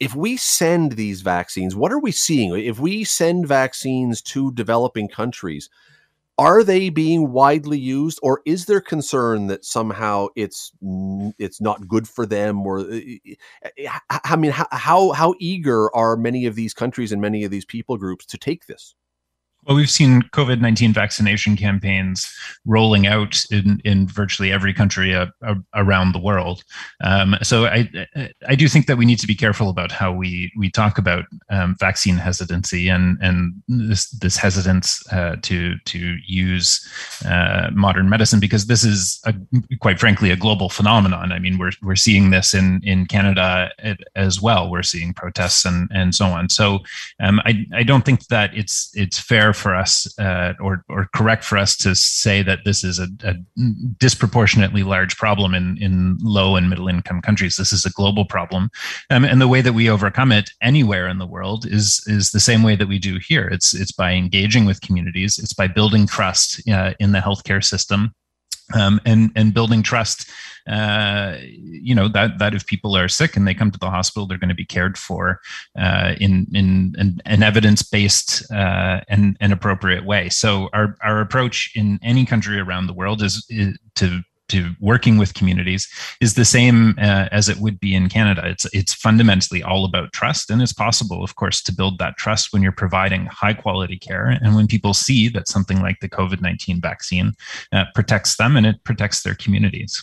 If 0.00 0.14
we 0.14 0.36
send 0.36 0.92
these 0.92 1.20
vaccines, 1.20 1.76
what 1.76 1.92
are 1.92 2.00
we 2.00 2.10
seeing? 2.10 2.56
If 2.56 2.80
we 2.80 3.04
send 3.04 3.46
vaccines 3.46 4.22
to 4.22 4.52
developing 4.52 5.08
countries, 5.08 5.68
are 6.36 6.64
they 6.64 6.90
being 6.90 7.30
widely 7.30 7.78
used, 7.78 8.18
or 8.22 8.40
is 8.44 8.66
there 8.66 8.80
concern 8.80 9.46
that 9.48 9.64
somehow 9.64 10.28
it's 10.36 10.72
it's 11.38 11.60
not 11.60 11.86
good 11.86 12.08
for 12.08 12.26
them? 12.26 12.66
Or 12.66 12.80
uh, 12.80 13.00
I 14.24 14.36
mean, 14.36 14.50
how 14.50 15.12
how 15.12 15.34
eager 15.38 15.94
are 15.94 16.16
many 16.16 16.46
of 16.46 16.56
these 16.56 16.74
countries 16.74 17.12
and 17.12 17.22
many 17.22 17.44
of 17.44 17.50
these 17.50 17.64
people 17.64 17.96
groups 17.96 18.26
to 18.26 18.38
take 18.38 18.66
this? 18.66 18.94
Well, 19.66 19.76
we've 19.76 19.90
seen 19.90 20.22
COVID 20.22 20.60
19 20.60 20.92
vaccination 20.92 21.56
campaigns 21.56 22.30
rolling 22.66 23.06
out 23.06 23.40
in, 23.50 23.80
in 23.84 24.06
virtually 24.06 24.52
every 24.52 24.74
country 24.74 25.14
uh, 25.14 25.26
uh, 25.46 25.54
around 25.74 26.12
the 26.12 26.18
world. 26.18 26.62
Um, 27.02 27.36
so 27.42 27.64
I, 27.66 27.88
I 28.46 28.54
do 28.56 28.68
think 28.68 28.86
that 28.86 28.98
we 28.98 29.06
need 29.06 29.20
to 29.20 29.26
be 29.26 29.34
careful 29.34 29.70
about 29.70 29.90
how 29.90 30.12
we, 30.12 30.52
we 30.56 30.70
talk 30.70 30.98
about 30.98 31.24
um, 31.50 31.76
vaccine 31.78 32.16
hesitancy 32.16 32.88
and, 32.88 33.16
and 33.22 33.54
this, 33.68 34.10
this 34.10 34.36
hesitance 34.36 35.02
uh, 35.12 35.36
to, 35.42 35.78
to 35.86 36.16
use 36.26 36.86
uh, 37.24 37.70
modern 37.72 38.10
medicine 38.10 38.40
because 38.40 38.66
this 38.66 38.84
is, 38.84 39.20
a, 39.24 39.34
quite 39.80 39.98
frankly, 39.98 40.30
a 40.30 40.36
global 40.36 40.68
phenomenon. 40.68 41.32
I 41.32 41.38
mean, 41.38 41.56
we're, 41.56 41.72
we're 41.82 41.96
seeing 41.96 42.30
this 42.30 42.52
in, 42.52 42.82
in 42.84 43.06
Canada 43.06 43.70
as 44.14 44.42
well. 44.42 44.70
We're 44.70 44.82
seeing 44.82 45.14
protests 45.14 45.64
and, 45.64 45.90
and 45.94 46.14
so 46.14 46.26
on. 46.26 46.50
So 46.50 46.80
um, 47.20 47.40
I, 47.46 47.64
I 47.72 47.82
don't 47.82 48.04
think 48.04 48.26
that 48.26 48.54
it's, 48.54 48.90
it's 48.94 49.18
fair 49.18 49.53
for 49.54 49.74
us 49.74 50.06
uh, 50.18 50.52
or 50.60 50.84
or 50.88 51.08
correct 51.14 51.44
for 51.44 51.58
us 51.58 51.76
to 51.78 51.94
say 51.94 52.42
that 52.42 52.60
this 52.64 52.84
is 52.84 52.98
a, 52.98 53.08
a, 53.24 53.34
disproportionately 53.98 54.82
large 54.82 55.16
problem 55.16 55.54
in 55.54 55.78
in 55.80 56.18
low 56.20 56.56
and 56.56 56.68
middle 56.68 56.88
income 56.88 57.22
countries. 57.22 57.56
This 57.56 57.72
is 57.72 57.84
a 57.84 57.90
global 57.90 58.24
problem, 58.24 58.70
um, 59.10 59.24
and 59.24 59.40
the 59.40 59.48
way 59.48 59.60
that 59.60 59.72
we 59.72 59.88
overcome 59.88 60.32
it 60.32 60.50
anywhere 60.62 61.08
in 61.08 61.18
the 61.18 61.26
world 61.26 61.66
is 61.66 62.02
is 62.06 62.30
the 62.30 62.40
same 62.40 62.62
way 62.62 62.76
that 62.76 62.88
we 62.88 62.98
do 62.98 63.18
here. 63.18 63.48
It's 63.48 63.74
it's 63.74 63.92
by 63.92 64.12
engaging 64.12 64.64
with 64.64 64.80
communities. 64.80 65.38
It's 65.38 65.54
by 65.54 65.68
building 65.68 66.06
trust 66.06 66.66
uh, 66.68 66.92
in 66.98 67.12
the 67.12 67.20
healthcare 67.20 67.64
system 67.64 68.14
um, 68.72 69.00
and 69.04 69.30
and 69.36 69.52
building 69.52 69.82
trust. 69.82 70.30
Uh, 70.66 71.36
you 71.42 71.94
know 71.94 72.08
that 72.08 72.38
that 72.38 72.54
if 72.54 72.66
people 72.66 72.96
are 72.96 73.08
sick 73.08 73.36
and 73.36 73.46
they 73.46 73.52
come 73.52 73.70
to 73.70 73.78
the 73.78 73.90
hospital, 73.90 74.26
they're 74.26 74.38
going 74.38 74.48
to 74.48 74.54
be 74.54 74.64
cared 74.64 74.96
for 74.96 75.40
uh, 75.78 76.14
in 76.18 76.46
in 76.54 77.20
an, 77.26 77.42
evidence 77.42 77.82
based 77.82 78.50
uh, 78.50 79.00
and 79.08 79.36
an 79.40 79.52
appropriate 79.52 80.06
way. 80.06 80.28
So 80.30 80.70
our 80.72 80.96
our 81.02 81.20
approach 81.20 81.70
in 81.74 81.98
any 82.02 82.24
country 82.24 82.58
around 82.58 82.86
the 82.86 82.94
world 82.94 83.22
is, 83.22 83.44
is 83.50 83.76
to 83.96 84.22
to 84.48 84.70
working 84.80 85.18
with 85.18 85.34
communities 85.34 85.88
is 86.20 86.34
the 86.34 86.44
same 86.44 86.94
uh, 86.98 87.28
as 87.32 87.48
it 87.48 87.58
would 87.58 87.80
be 87.80 87.94
in 87.94 88.08
Canada. 88.08 88.42
It's 88.46 88.66
it's 88.72 88.94
fundamentally 88.94 89.62
all 89.62 89.84
about 89.84 90.12
trust, 90.12 90.50
and 90.50 90.60
it's 90.60 90.72
possible, 90.72 91.22
of 91.24 91.36
course, 91.36 91.62
to 91.62 91.74
build 91.74 91.98
that 91.98 92.16
trust 92.16 92.52
when 92.52 92.62
you're 92.62 92.72
providing 92.72 93.26
high 93.26 93.54
quality 93.54 93.98
care 93.98 94.26
and 94.26 94.54
when 94.54 94.66
people 94.66 94.94
see 94.94 95.28
that 95.30 95.48
something 95.48 95.80
like 95.80 96.00
the 96.00 96.08
COVID 96.08 96.40
nineteen 96.40 96.80
vaccine 96.80 97.32
uh, 97.72 97.84
protects 97.94 98.36
them 98.36 98.56
and 98.56 98.66
it 98.66 98.82
protects 98.84 99.22
their 99.22 99.34
communities. 99.34 100.02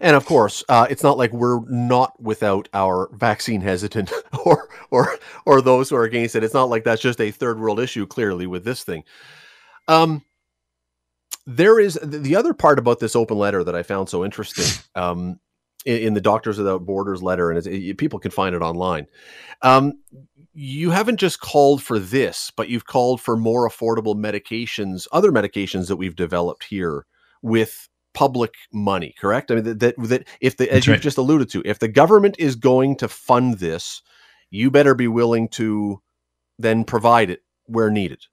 And 0.00 0.14
of 0.14 0.24
course, 0.26 0.62
uh, 0.68 0.86
it's 0.88 1.02
not 1.02 1.18
like 1.18 1.32
we're 1.32 1.60
not 1.68 2.20
without 2.22 2.68
our 2.72 3.10
vaccine 3.14 3.60
hesitant 3.60 4.12
or 4.44 4.68
or 4.90 5.18
or 5.44 5.60
those 5.60 5.90
who 5.90 5.96
are 5.96 6.04
against 6.04 6.36
it. 6.36 6.44
It's 6.44 6.54
not 6.54 6.70
like 6.70 6.84
that's 6.84 7.02
just 7.02 7.20
a 7.20 7.30
third 7.30 7.58
world 7.58 7.80
issue. 7.80 8.06
Clearly, 8.06 8.46
with 8.46 8.64
this 8.64 8.84
thing. 8.84 9.04
Um, 9.88 10.22
there 11.48 11.80
is 11.80 11.98
the 12.02 12.36
other 12.36 12.52
part 12.52 12.78
about 12.78 13.00
this 13.00 13.16
open 13.16 13.38
letter 13.38 13.64
that 13.64 13.74
I 13.74 13.82
found 13.82 14.10
so 14.10 14.22
interesting 14.22 14.66
um, 14.94 15.40
in, 15.86 16.08
in, 16.08 16.14
the 16.14 16.20
Doctors 16.20 16.58
Without 16.58 16.84
Borders 16.84 17.22
letter, 17.22 17.50
and 17.50 17.66
it, 17.66 17.96
people 17.96 18.18
can 18.18 18.30
find 18.30 18.54
it 18.54 18.60
online. 18.60 19.06
Um, 19.62 19.94
you 20.52 20.90
haven't 20.90 21.16
just 21.16 21.40
called 21.40 21.82
for 21.82 21.98
this, 21.98 22.52
but 22.54 22.68
you've 22.68 22.84
called 22.84 23.22
for 23.22 23.34
more 23.34 23.66
affordable 23.66 24.14
medications, 24.14 25.06
other 25.10 25.32
medications 25.32 25.88
that 25.88 25.96
we've 25.96 26.16
developed 26.16 26.64
here 26.64 27.06
with 27.40 27.88
public 28.12 28.52
money. 28.70 29.14
Correct? 29.18 29.50
I 29.50 29.54
mean 29.54 29.64
that 29.64 29.80
that, 29.80 29.94
that 29.96 30.28
if 30.42 30.58
the 30.58 30.70
as 30.70 30.86
you've 30.86 31.00
just 31.00 31.16
alluded 31.16 31.48
to, 31.50 31.62
if 31.64 31.78
the 31.78 31.88
government 31.88 32.36
is 32.38 32.56
going 32.56 32.96
to 32.96 33.08
fund 33.08 33.54
this, 33.54 34.02
you 34.50 34.70
better 34.70 34.94
be 34.94 35.08
willing 35.08 35.48
to 35.50 36.02
then 36.58 36.84
provide 36.84 37.30
it 37.30 37.40
where 37.64 37.90
needed 37.90 38.26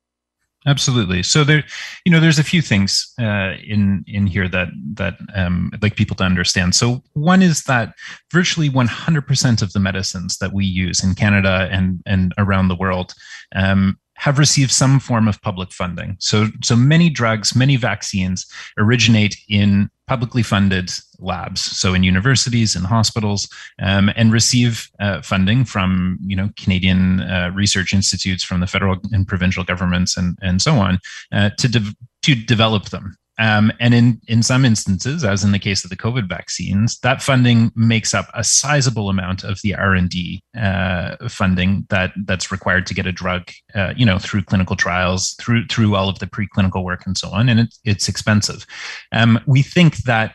absolutely 0.66 1.24
so 1.24 1.44
there 1.44 1.64
you 2.06 2.12
know 2.12 2.20
there's 2.20 2.40
a 2.40 2.44
few 2.44 2.62
things 2.62 3.14
uh, 3.20 3.54
in 3.66 4.04
in 4.08 4.28
here 4.28 4.48
that 4.48 4.70
that 4.94 5.18
um, 5.36 5.72
I'd 5.74 5.84
like 5.84 5.96
people 5.96 6.16
to 6.18 6.24
understand 6.24 6.76
so 6.76 7.04
one 7.14 7.42
is 7.42 7.64
that 7.64 7.94
virtually 8.32 8.70
100% 8.70 9.62
of 9.62 9.74
the 9.74 9.80
medicines 9.80 10.38
that 10.38 10.54
we 10.54 10.66
use 10.66 11.04
in 11.04 11.16
canada 11.16 11.68
and 11.72 12.02
and 12.06 12.34
around 12.38 12.68
the 12.68 12.76
world 12.76 13.14
um, 13.56 13.98
have 14.16 14.40
received 14.40 14.72
some 14.72 15.00
form 15.00 15.28
of 15.28 15.42
public 15.42 15.72
funding. 15.72 16.16
So, 16.20 16.48
so 16.64 16.76
many 16.76 17.10
drugs, 17.10 17.56
many 17.56 17.76
vaccines 17.76 18.46
originate 18.78 19.38
in 19.50 19.90
publicly 20.08 20.44
funded 20.44 20.92
labs, 21.20 21.62
so 21.62 21.94
in 21.94 22.04
universities 22.04 22.76
and 22.76 22.86
hospitals, 22.86 23.50
um, 23.82 24.12
and 24.16 24.32
receive 24.32 24.90
uh, 25.00 25.22
funding 25.22 25.66
from 25.66 26.18
you 26.22 26.36
know 26.36 26.50
Canadian 26.58 27.22
uh, 27.22 27.52
research 27.54 27.94
institutes, 27.94 28.44
from 28.44 28.60
the 28.60 28.68
federal 28.68 28.98
and 29.12 29.28
provincial 29.28 29.64
governments, 29.64 30.18
and 30.18 30.38
and 30.42 30.62
so 30.62 30.76
on, 30.76 31.00
uh, 31.32 31.50
to 31.58 31.68
de- 31.68 31.96
to 32.24 32.36
develop 32.36 32.90
them. 32.90 33.18
Um, 33.38 33.72
and 33.80 33.94
in, 33.94 34.22
in 34.28 34.44
some 34.44 34.64
instances, 34.64 35.24
as 35.24 35.44
in 35.44 35.52
the 35.52 35.60
case 35.60 35.84
of 35.84 35.90
the 35.90 35.98
COVID 35.98 36.30
vaccines, 36.30 37.00
that 37.00 37.22
funding 37.22 37.72
makes 37.76 38.14
up 38.14 38.30
a 38.34 38.44
sizable 38.44 39.10
amount 39.10 39.44
of 39.44 39.60
the 39.62 39.76
R 39.76 39.94
and 39.94 40.10
D 40.10 40.42
uh, 40.58 41.18
funding 41.28 41.86
that 41.90 42.14
that's 42.26 42.52
required 42.52 42.86
to 42.88 42.94
get 42.94 43.06
a 43.06 43.12
drug, 43.12 43.52
uh, 43.74 43.94
you 43.96 44.06
know, 44.06 44.20
through 44.20 44.44
clinical 44.44 44.76
trials, 44.76 45.34
through 45.42 45.68
through 45.68 45.96
all 45.96 46.08
of 46.08 46.20
the 46.20 46.28
preclinical 46.28 46.84
work 46.84 47.06
and 47.06 47.18
so 47.18 47.30
on, 47.30 47.50
and 47.50 47.60
it, 47.60 47.76
it's 47.84 48.08
expensive. 48.08 48.66
Um, 49.12 49.40
we 49.46 49.62
think 49.62 49.98
that 50.04 50.34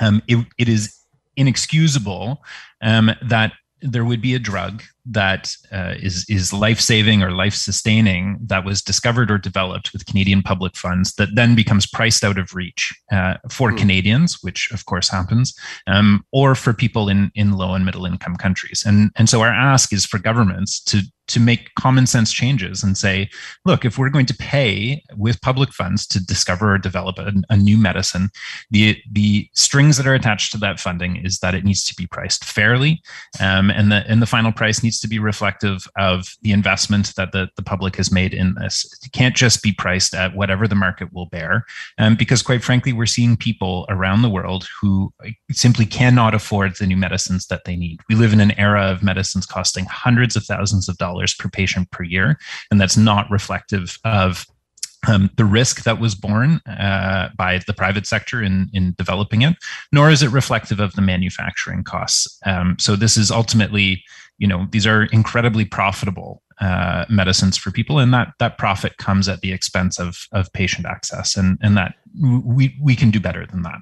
um, 0.00 0.22
it, 0.26 0.46
it 0.58 0.68
is 0.68 0.96
inexcusable 1.36 2.42
um, 2.80 3.10
that 3.22 3.52
there 3.82 4.04
would 4.04 4.22
be 4.22 4.34
a 4.34 4.38
drug 4.38 4.82
that 5.06 5.54
uh, 5.72 5.94
is 6.00 6.24
is 6.28 6.52
life 6.52 6.80
saving 6.80 7.22
or 7.22 7.30
life 7.30 7.54
sustaining 7.54 8.38
that 8.46 8.64
was 8.64 8.82
discovered 8.82 9.30
or 9.30 9.38
developed 9.38 9.92
with 9.92 10.06
Canadian 10.06 10.42
public 10.42 10.76
funds 10.76 11.14
that 11.14 11.34
then 11.34 11.54
becomes 11.54 11.86
priced 11.86 12.24
out 12.24 12.38
of 12.38 12.54
reach 12.54 12.92
uh, 13.10 13.34
for 13.50 13.72
mm. 13.72 13.78
Canadians, 13.78 14.38
which 14.42 14.70
of 14.70 14.84
course 14.86 15.08
happens, 15.08 15.54
um, 15.86 16.24
or 16.32 16.54
for 16.54 16.72
people 16.72 17.08
in 17.08 17.30
in 17.34 17.52
low 17.52 17.74
and 17.74 17.84
middle 17.84 18.06
income 18.06 18.36
countries. 18.36 18.84
And 18.86 19.10
and 19.16 19.28
so 19.28 19.40
our 19.42 19.52
ask 19.52 19.92
is 19.92 20.06
for 20.06 20.18
governments 20.18 20.80
to 20.84 21.02
to 21.28 21.40
make 21.40 21.74
common 21.76 22.06
sense 22.06 22.32
changes 22.32 22.82
and 22.82 22.96
say, 22.96 23.30
look, 23.64 23.84
if 23.84 23.96
we're 23.96 24.10
going 24.10 24.26
to 24.26 24.34
pay 24.34 25.02
with 25.16 25.40
public 25.40 25.72
funds 25.72 26.06
to 26.06 26.24
discover 26.24 26.74
or 26.74 26.78
develop 26.78 27.18
a, 27.18 27.32
a, 27.48 27.56
new 27.56 27.78
medicine, 27.78 28.28
the 28.70 28.98
the 29.10 29.48
strings 29.54 29.96
that 29.96 30.06
are 30.06 30.14
attached 30.14 30.52
to 30.52 30.58
that 30.58 30.80
funding 30.80 31.16
is 31.16 31.38
that 31.38 31.54
it 31.54 31.64
needs 31.64 31.84
to 31.84 31.94
be 31.94 32.06
priced 32.06 32.44
fairly, 32.44 33.00
um, 33.40 33.70
and 33.70 33.90
the 33.90 34.04
and 34.08 34.20
the 34.20 34.26
final 34.26 34.52
price 34.52 34.82
needs 34.82 34.91
to 35.00 35.08
be 35.08 35.18
reflective 35.18 35.86
of 35.96 36.36
the 36.42 36.52
investment 36.52 37.14
that 37.16 37.32
the, 37.32 37.48
the 37.56 37.62
public 37.62 37.96
has 37.96 38.12
made 38.12 38.34
in 38.34 38.54
this. 38.54 38.86
It 39.04 39.12
can't 39.12 39.36
just 39.36 39.62
be 39.62 39.72
priced 39.72 40.14
at 40.14 40.34
whatever 40.34 40.66
the 40.68 40.74
market 40.74 41.12
will 41.12 41.26
bear, 41.26 41.64
um, 41.98 42.16
because 42.16 42.42
quite 42.42 42.62
frankly, 42.62 42.92
we're 42.92 43.06
seeing 43.06 43.36
people 43.36 43.86
around 43.88 44.22
the 44.22 44.30
world 44.30 44.66
who 44.80 45.12
simply 45.50 45.86
cannot 45.86 46.34
afford 46.34 46.76
the 46.76 46.86
new 46.86 46.96
medicines 46.96 47.46
that 47.46 47.64
they 47.64 47.76
need. 47.76 48.00
We 48.08 48.14
live 48.14 48.32
in 48.32 48.40
an 48.40 48.58
era 48.58 48.86
of 48.86 49.02
medicines 49.02 49.46
costing 49.46 49.84
hundreds 49.86 50.36
of 50.36 50.44
thousands 50.44 50.88
of 50.88 50.98
dollars 50.98 51.34
per 51.34 51.48
patient 51.48 51.90
per 51.90 52.02
year. 52.04 52.38
And 52.70 52.80
that's 52.80 52.96
not 52.96 53.30
reflective 53.30 53.98
of 54.04 54.46
um, 55.06 55.30
the 55.36 55.44
risk 55.44 55.84
that 55.84 56.00
was 56.00 56.14
borne 56.14 56.60
uh, 56.66 57.28
by 57.36 57.60
the 57.66 57.72
private 57.72 58.06
sector 58.06 58.42
in, 58.42 58.70
in 58.72 58.94
developing 58.98 59.42
it, 59.42 59.56
nor 59.90 60.10
is 60.10 60.22
it 60.22 60.30
reflective 60.30 60.80
of 60.80 60.92
the 60.94 61.02
manufacturing 61.02 61.84
costs. 61.84 62.38
Um, 62.46 62.76
so 62.78 62.96
this 62.96 63.16
is 63.16 63.30
ultimately, 63.30 64.04
you 64.38 64.46
know, 64.46 64.66
these 64.70 64.86
are 64.86 65.04
incredibly 65.04 65.64
profitable 65.64 66.42
uh, 66.60 67.04
medicines 67.08 67.56
for 67.56 67.70
people, 67.70 67.98
and 67.98 68.14
that 68.14 68.32
that 68.38 68.58
profit 68.58 68.96
comes 68.98 69.28
at 69.28 69.40
the 69.40 69.52
expense 69.52 69.98
of 69.98 70.26
of 70.32 70.52
patient 70.52 70.86
access, 70.86 71.36
and 71.36 71.58
and 71.62 71.76
that 71.76 71.96
we 72.20 72.76
we 72.80 72.94
can 72.94 73.10
do 73.10 73.18
better 73.18 73.46
than 73.46 73.62
that 73.62 73.80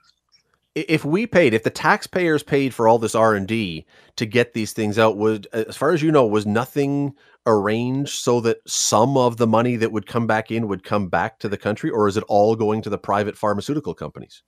if 0.75 1.05
we 1.05 1.27
paid 1.27 1.53
if 1.53 1.65
the 1.65 1.71
taxpayers 1.71 2.43
paid 2.43 2.73
for 2.73 2.87
all 2.87 2.99
this 2.99 3.15
r&d 3.15 3.87
to 4.17 4.27
get 4.27 4.53
these 4.53 4.73
things 4.73 4.99
out 4.99 5.17
would 5.17 5.47
as 5.53 5.77
far 5.77 5.91
as 5.91 6.03
you 6.03 6.13
know 6.13 6.27
was 6.27 6.47
nothing 6.47 7.13
arranged 7.47 8.21
so 8.21 8.41
that 8.41 8.59
some 8.67 9.17
of 9.17 9.37
the 9.37 9.47
money 9.47 9.77
that 9.77 9.91
would 9.91 10.07
come 10.07 10.27
back 10.27 10.51
in 10.51 10.69
would 10.69 10.85
come 10.85 11.09
back 11.09 11.39
to 11.39 11.49
the 11.49 11.57
country 11.57 11.91
or 11.91 12.07
is 12.07 12.17
it 12.17 12.25
all 12.29 12.55
going 12.55 12.83
to 12.83 12.91
the 12.91 12.99
private 12.99 13.37
pharmaceutical 13.37 13.95
companies 13.95 14.43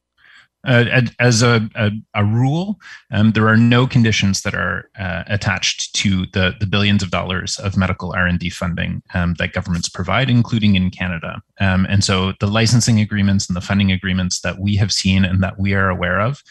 uh, 0.66 1.02
as 1.18 1.42
a, 1.42 1.68
a, 1.74 1.90
a 2.14 2.24
rule, 2.24 2.78
um, 3.12 3.32
there 3.32 3.48
are 3.48 3.56
no 3.56 3.86
conditions 3.86 4.42
that 4.42 4.54
are 4.54 4.90
uh, 4.98 5.24
attached 5.26 5.94
to 5.96 6.26
the, 6.32 6.54
the 6.60 6.66
billions 6.66 7.02
of 7.02 7.10
dollars 7.10 7.58
of 7.58 7.76
medical 7.76 8.12
R&D 8.12 8.50
funding 8.50 9.02
um, 9.14 9.34
that 9.38 9.52
governments 9.52 9.88
provide, 9.88 10.30
including 10.30 10.76
in 10.76 10.90
Canada. 10.90 11.40
Um, 11.60 11.86
and 11.88 12.04
so 12.04 12.32
the 12.40 12.46
licensing 12.46 13.00
agreements 13.00 13.48
and 13.48 13.56
the 13.56 13.60
funding 13.60 13.90
agreements 13.90 14.40
that 14.40 14.58
we 14.58 14.76
have 14.76 14.92
seen 14.92 15.24
and 15.24 15.42
that 15.42 15.58
we 15.58 15.74
are 15.74 15.88
aware 15.88 16.20
of 16.20 16.42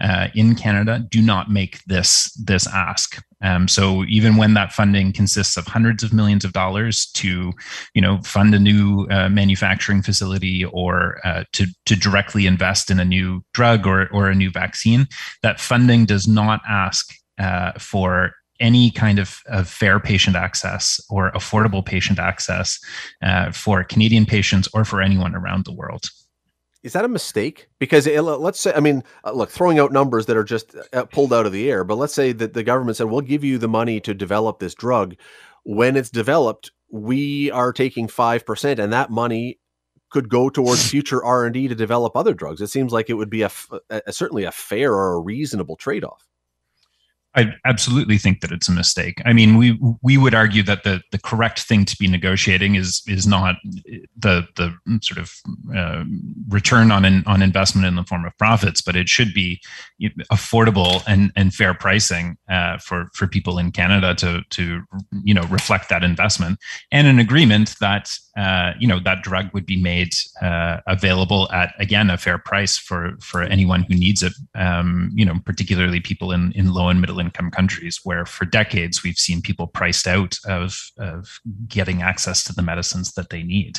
uh, 0.00 0.28
in 0.34 0.54
Canada 0.54 1.04
do 1.10 1.20
not 1.20 1.50
make 1.50 1.82
this, 1.86 2.32
this 2.34 2.66
ask. 2.68 3.20
Um, 3.42 3.68
so 3.68 4.04
even 4.04 4.36
when 4.36 4.54
that 4.54 4.72
funding 4.72 5.12
consists 5.12 5.56
of 5.56 5.66
hundreds 5.66 6.02
of 6.02 6.12
millions 6.12 6.44
of 6.44 6.52
dollars 6.52 7.06
to, 7.14 7.52
you 7.94 8.00
know, 8.00 8.20
fund 8.22 8.54
a 8.54 8.58
new 8.58 9.06
uh, 9.10 9.28
manufacturing 9.28 10.02
facility 10.02 10.64
or 10.64 11.20
uh, 11.24 11.44
to 11.52 11.66
to 11.84 11.96
directly 11.96 12.46
invest 12.46 12.90
in 12.90 12.98
a 12.98 13.04
new 13.04 13.44
drug 13.58 13.86
or 13.86 14.08
or 14.12 14.28
a 14.30 14.34
new 14.34 14.50
vaccine, 14.50 15.02
that 15.42 15.60
funding 15.60 16.06
does 16.06 16.26
not 16.28 16.60
ask 16.68 17.04
uh, 17.38 17.72
for 17.78 18.32
any 18.58 18.90
kind 18.90 19.18
of, 19.18 19.42
of, 19.48 19.68
fair 19.68 20.00
patient 20.00 20.34
access 20.34 20.98
or 21.10 21.30
affordable 21.32 21.84
patient 21.84 22.18
access 22.18 22.78
uh, 23.22 23.52
for 23.52 23.84
Canadian 23.84 24.24
patients 24.24 24.66
or 24.72 24.82
for 24.82 25.02
anyone 25.02 25.34
around 25.34 25.66
the 25.66 25.74
world 25.74 26.04
is 26.86 26.92
that 26.92 27.04
a 27.04 27.08
mistake? 27.08 27.66
Because 27.80 28.06
it, 28.06 28.22
let's 28.22 28.60
say, 28.60 28.72
I 28.72 28.78
mean, 28.78 29.02
uh, 29.24 29.32
look, 29.32 29.50
throwing 29.50 29.80
out 29.80 29.90
numbers 29.90 30.26
that 30.26 30.36
are 30.36 30.44
just 30.44 30.76
uh, 30.92 31.04
pulled 31.06 31.32
out 31.32 31.44
of 31.44 31.50
the 31.50 31.68
air, 31.68 31.82
but 31.82 31.96
let's 31.96 32.14
say 32.14 32.30
that 32.30 32.54
the 32.54 32.62
government 32.62 32.96
said, 32.96 33.08
we'll 33.08 33.22
give 33.22 33.42
you 33.42 33.58
the 33.58 33.66
money 33.66 33.98
to 34.02 34.14
develop 34.14 34.60
this 34.60 34.72
drug. 34.72 35.16
When 35.64 35.96
it's 35.96 36.10
developed, 36.10 36.70
we 36.88 37.50
are 37.50 37.72
taking 37.72 38.06
5%, 38.06 38.78
and 38.78 38.92
that 38.92 39.10
money 39.10 39.58
could 40.10 40.28
go 40.28 40.48
towards 40.48 40.88
future 40.88 41.24
R&D 41.24 41.68
to 41.68 41.74
develop 41.74 42.16
other 42.16 42.34
drugs. 42.34 42.60
It 42.60 42.68
seems 42.68 42.92
like 42.92 43.10
it 43.10 43.14
would 43.14 43.30
be 43.30 43.42
a, 43.42 43.50
a 43.90 44.12
certainly 44.12 44.44
a 44.44 44.52
fair 44.52 44.92
or 44.92 45.14
a 45.14 45.20
reasonable 45.20 45.76
trade-off. 45.76 46.26
I 47.36 47.54
absolutely 47.66 48.16
think 48.16 48.40
that 48.40 48.50
it's 48.50 48.68
a 48.68 48.72
mistake. 48.72 49.20
I 49.26 49.34
mean, 49.34 49.58
we 49.58 49.78
we 50.02 50.16
would 50.16 50.34
argue 50.34 50.62
that 50.62 50.84
the 50.84 51.02
the 51.12 51.18
correct 51.18 51.60
thing 51.60 51.84
to 51.84 51.96
be 51.98 52.08
negotiating 52.08 52.76
is 52.76 53.02
is 53.06 53.26
not 53.26 53.56
the 54.16 54.48
the 54.56 54.74
sort 55.02 55.18
of 55.18 55.32
uh, 55.76 56.04
return 56.48 56.90
on 56.90 57.04
an, 57.04 57.22
on 57.26 57.42
investment 57.42 57.86
in 57.86 57.94
the 57.94 58.04
form 58.04 58.24
of 58.24 58.36
profits, 58.38 58.80
but 58.80 58.96
it 58.96 59.10
should 59.10 59.34
be 59.34 59.60
affordable 60.32 61.02
and 61.06 61.30
and 61.36 61.52
fair 61.52 61.74
pricing 61.74 62.38
uh, 62.48 62.78
for 62.78 63.10
for 63.12 63.26
people 63.26 63.58
in 63.58 63.70
Canada 63.70 64.14
to 64.14 64.40
to 64.48 64.82
you 65.22 65.34
know 65.34 65.44
reflect 65.50 65.90
that 65.90 66.02
investment 66.02 66.58
and 66.90 67.06
an 67.06 67.18
agreement 67.18 67.74
that 67.80 68.16
uh, 68.38 68.72
you 68.78 68.88
know 68.88 68.98
that 69.00 69.22
drug 69.22 69.52
would 69.52 69.66
be 69.66 69.76
made 69.76 70.14
uh, 70.40 70.78
available 70.86 71.52
at 71.52 71.74
again 71.78 72.08
a 72.08 72.16
fair 72.16 72.38
price 72.38 72.78
for 72.78 73.12
for 73.20 73.42
anyone 73.42 73.82
who 73.82 73.94
needs 73.94 74.22
it. 74.22 74.32
Um, 74.54 75.10
you 75.14 75.26
know, 75.26 75.34
particularly 75.44 76.00
people 76.00 76.32
in 76.32 76.52
in 76.52 76.72
low 76.72 76.88
and 76.88 76.98
middle 76.98 77.20
income 77.20 77.25
countries 77.30 78.00
where 78.04 78.26
for 78.26 78.44
decades 78.44 79.02
we've 79.02 79.18
seen 79.18 79.42
people 79.42 79.66
priced 79.66 80.06
out 80.06 80.36
of, 80.46 80.90
of 80.98 81.40
getting 81.68 82.02
access 82.02 82.42
to 82.44 82.52
the 82.52 82.62
medicines 82.62 83.12
that 83.12 83.30
they 83.30 83.42
need. 83.42 83.78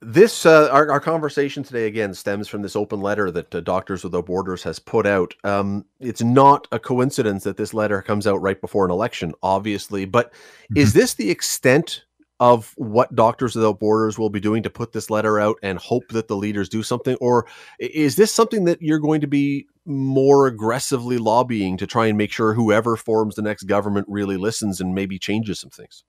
This 0.00 0.44
uh, 0.44 0.68
our, 0.70 0.90
our 0.90 1.00
conversation 1.00 1.62
today 1.62 1.86
again 1.86 2.12
stems 2.12 2.46
from 2.46 2.60
this 2.60 2.76
open 2.76 3.00
letter 3.00 3.30
that 3.30 3.54
uh, 3.54 3.60
Doctors 3.60 4.04
Without 4.04 4.26
Borders 4.26 4.62
has 4.62 4.78
put 4.78 5.06
out. 5.06 5.32
Um, 5.44 5.86
it's 5.98 6.22
not 6.22 6.68
a 6.72 6.78
coincidence 6.78 7.42
that 7.44 7.56
this 7.56 7.72
letter 7.72 8.02
comes 8.02 8.26
out 8.26 8.42
right 8.42 8.60
before 8.60 8.84
an 8.84 8.90
election, 8.90 9.32
obviously. 9.42 10.04
But 10.04 10.30
mm-hmm. 10.30 10.76
is 10.76 10.92
this 10.92 11.14
the 11.14 11.30
extent 11.30 12.04
of 12.40 12.72
what 12.76 13.14
Doctors 13.14 13.54
Without 13.54 13.78
Borders 13.78 14.18
will 14.18 14.30
be 14.30 14.40
doing 14.40 14.62
to 14.64 14.70
put 14.70 14.92
this 14.92 15.08
letter 15.08 15.38
out 15.38 15.56
and 15.62 15.78
hope 15.78 16.08
that 16.08 16.28
the 16.28 16.36
leaders 16.36 16.68
do 16.68 16.82
something? 16.82 17.16
Or 17.20 17.46
is 17.78 18.16
this 18.16 18.34
something 18.34 18.64
that 18.64 18.82
you're 18.82 18.98
going 18.98 19.20
to 19.20 19.26
be 19.26 19.66
more 19.86 20.46
aggressively 20.46 21.18
lobbying 21.18 21.76
to 21.76 21.86
try 21.86 22.06
and 22.06 22.18
make 22.18 22.32
sure 22.32 22.54
whoever 22.54 22.96
forms 22.96 23.34
the 23.34 23.42
next 23.42 23.64
government 23.64 24.06
really 24.08 24.36
listens 24.36 24.80
and 24.80 24.94
maybe 24.94 25.18
changes 25.18 25.60
some 25.60 25.70
things? 25.70 26.04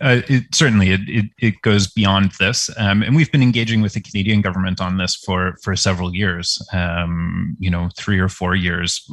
Uh, 0.00 0.22
it, 0.26 0.44
certainly, 0.54 0.90
it, 0.90 1.00
it, 1.06 1.26
it, 1.38 1.54
goes 1.60 1.86
beyond 1.86 2.32
this, 2.40 2.70
um, 2.78 3.02
and 3.02 3.14
we've 3.14 3.30
been 3.30 3.42
engaging 3.42 3.82
with 3.82 3.92
the 3.92 4.00
Canadian 4.00 4.40
government 4.40 4.80
on 4.80 4.96
this 4.96 5.14
for 5.14 5.54
for 5.62 5.76
several 5.76 6.14
years. 6.14 6.66
Um, 6.72 7.54
you 7.58 7.70
know, 7.70 7.90
three 7.96 8.18
or 8.18 8.30
four 8.30 8.54
years. 8.54 9.06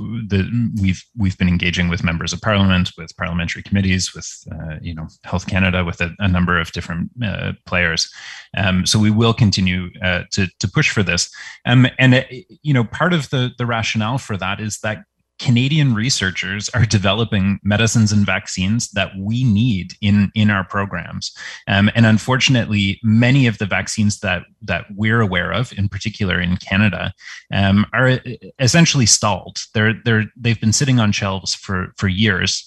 We've 0.82 1.04
we've 1.18 1.38
been 1.38 1.50
engaging 1.50 1.90
with 1.90 2.02
members 2.02 2.32
of 2.32 2.40
Parliament, 2.40 2.92
with 2.98 3.16
parliamentary 3.18 3.62
committees, 3.62 4.16
with 4.16 4.32
uh, 4.54 4.76
you 4.82 4.96
know 4.96 5.08
Health 5.26 5.48
Canada, 5.48 5.84
with 5.84 6.00
a, 6.00 6.16
a 6.20 6.30
number 6.30 6.58
of 6.58 6.72
different 6.72 7.12
uh, 7.22 7.52
players. 7.66 8.10
Um, 8.56 8.86
so 8.86 9.00
we 9.00 9.12
will 9.12 9.34
continue 9.34 9.90
uh, 10.02 10.24
to 10.32 10.48
to 10.60 10.68
push 10.68 10.90
for 10.90 11.04
this. 11.04 11.30
Um, 11.66 11.88
and 12.00 12.16
uh, 12.16 12.24
you 12.62 12.74
know, 12.74 12.86
part 12.86 13.12
of 13.12 13.30
the 13.32 13.52
the 13.58 13.66
rationale 13.66 14.18
for 14.18 14.38
that 14.38 14.62
is 14.62 14.80
that 14.80 15.04
Canadian 15.40 15.96
researchers 15.96 16.70
are 16.70 16.86
developing 16.86 17.60
medicines 17.64 18.12
and 18.12 18.26
vaccines 18.26 18.90
that 18.92 19.12
we 19.18 19.44
need 19.44 19.94
in 20.02 20.32
in 20.36 20.50
our 20.50 20.64
programs. 20.64 21.32
Um, 21.68 21.90
and 21.96 22.06
unfortunately, 22.06 23.00
many 23.04 23.48
of 23.48 23.58
the 23.58 23.66
vaccines 23.66 24.20
that 24.20 24.44
that 24.62 24.86
we're 24.96 25.22
aware 25.22 25.52
of, 25.52 25.72
in 25.78 25.90
particular 25.90 26.40
in 26.40 26.58
Canada, 26.58 27.14
um, 27.54 27.86
are 27.94 28.20
essentially 28.60 29.06
stalled. 29.06 29.64
They're 29.74 29.94
they're 30.06 30.26
they've 30.36 30.60
been 30.60 30.74
sitting 30.74 31.00
on 31.00 31.12
shelves 31.12 31.56
for 31.56 31.94
for 31.98 32.08
years. 32.08 32.66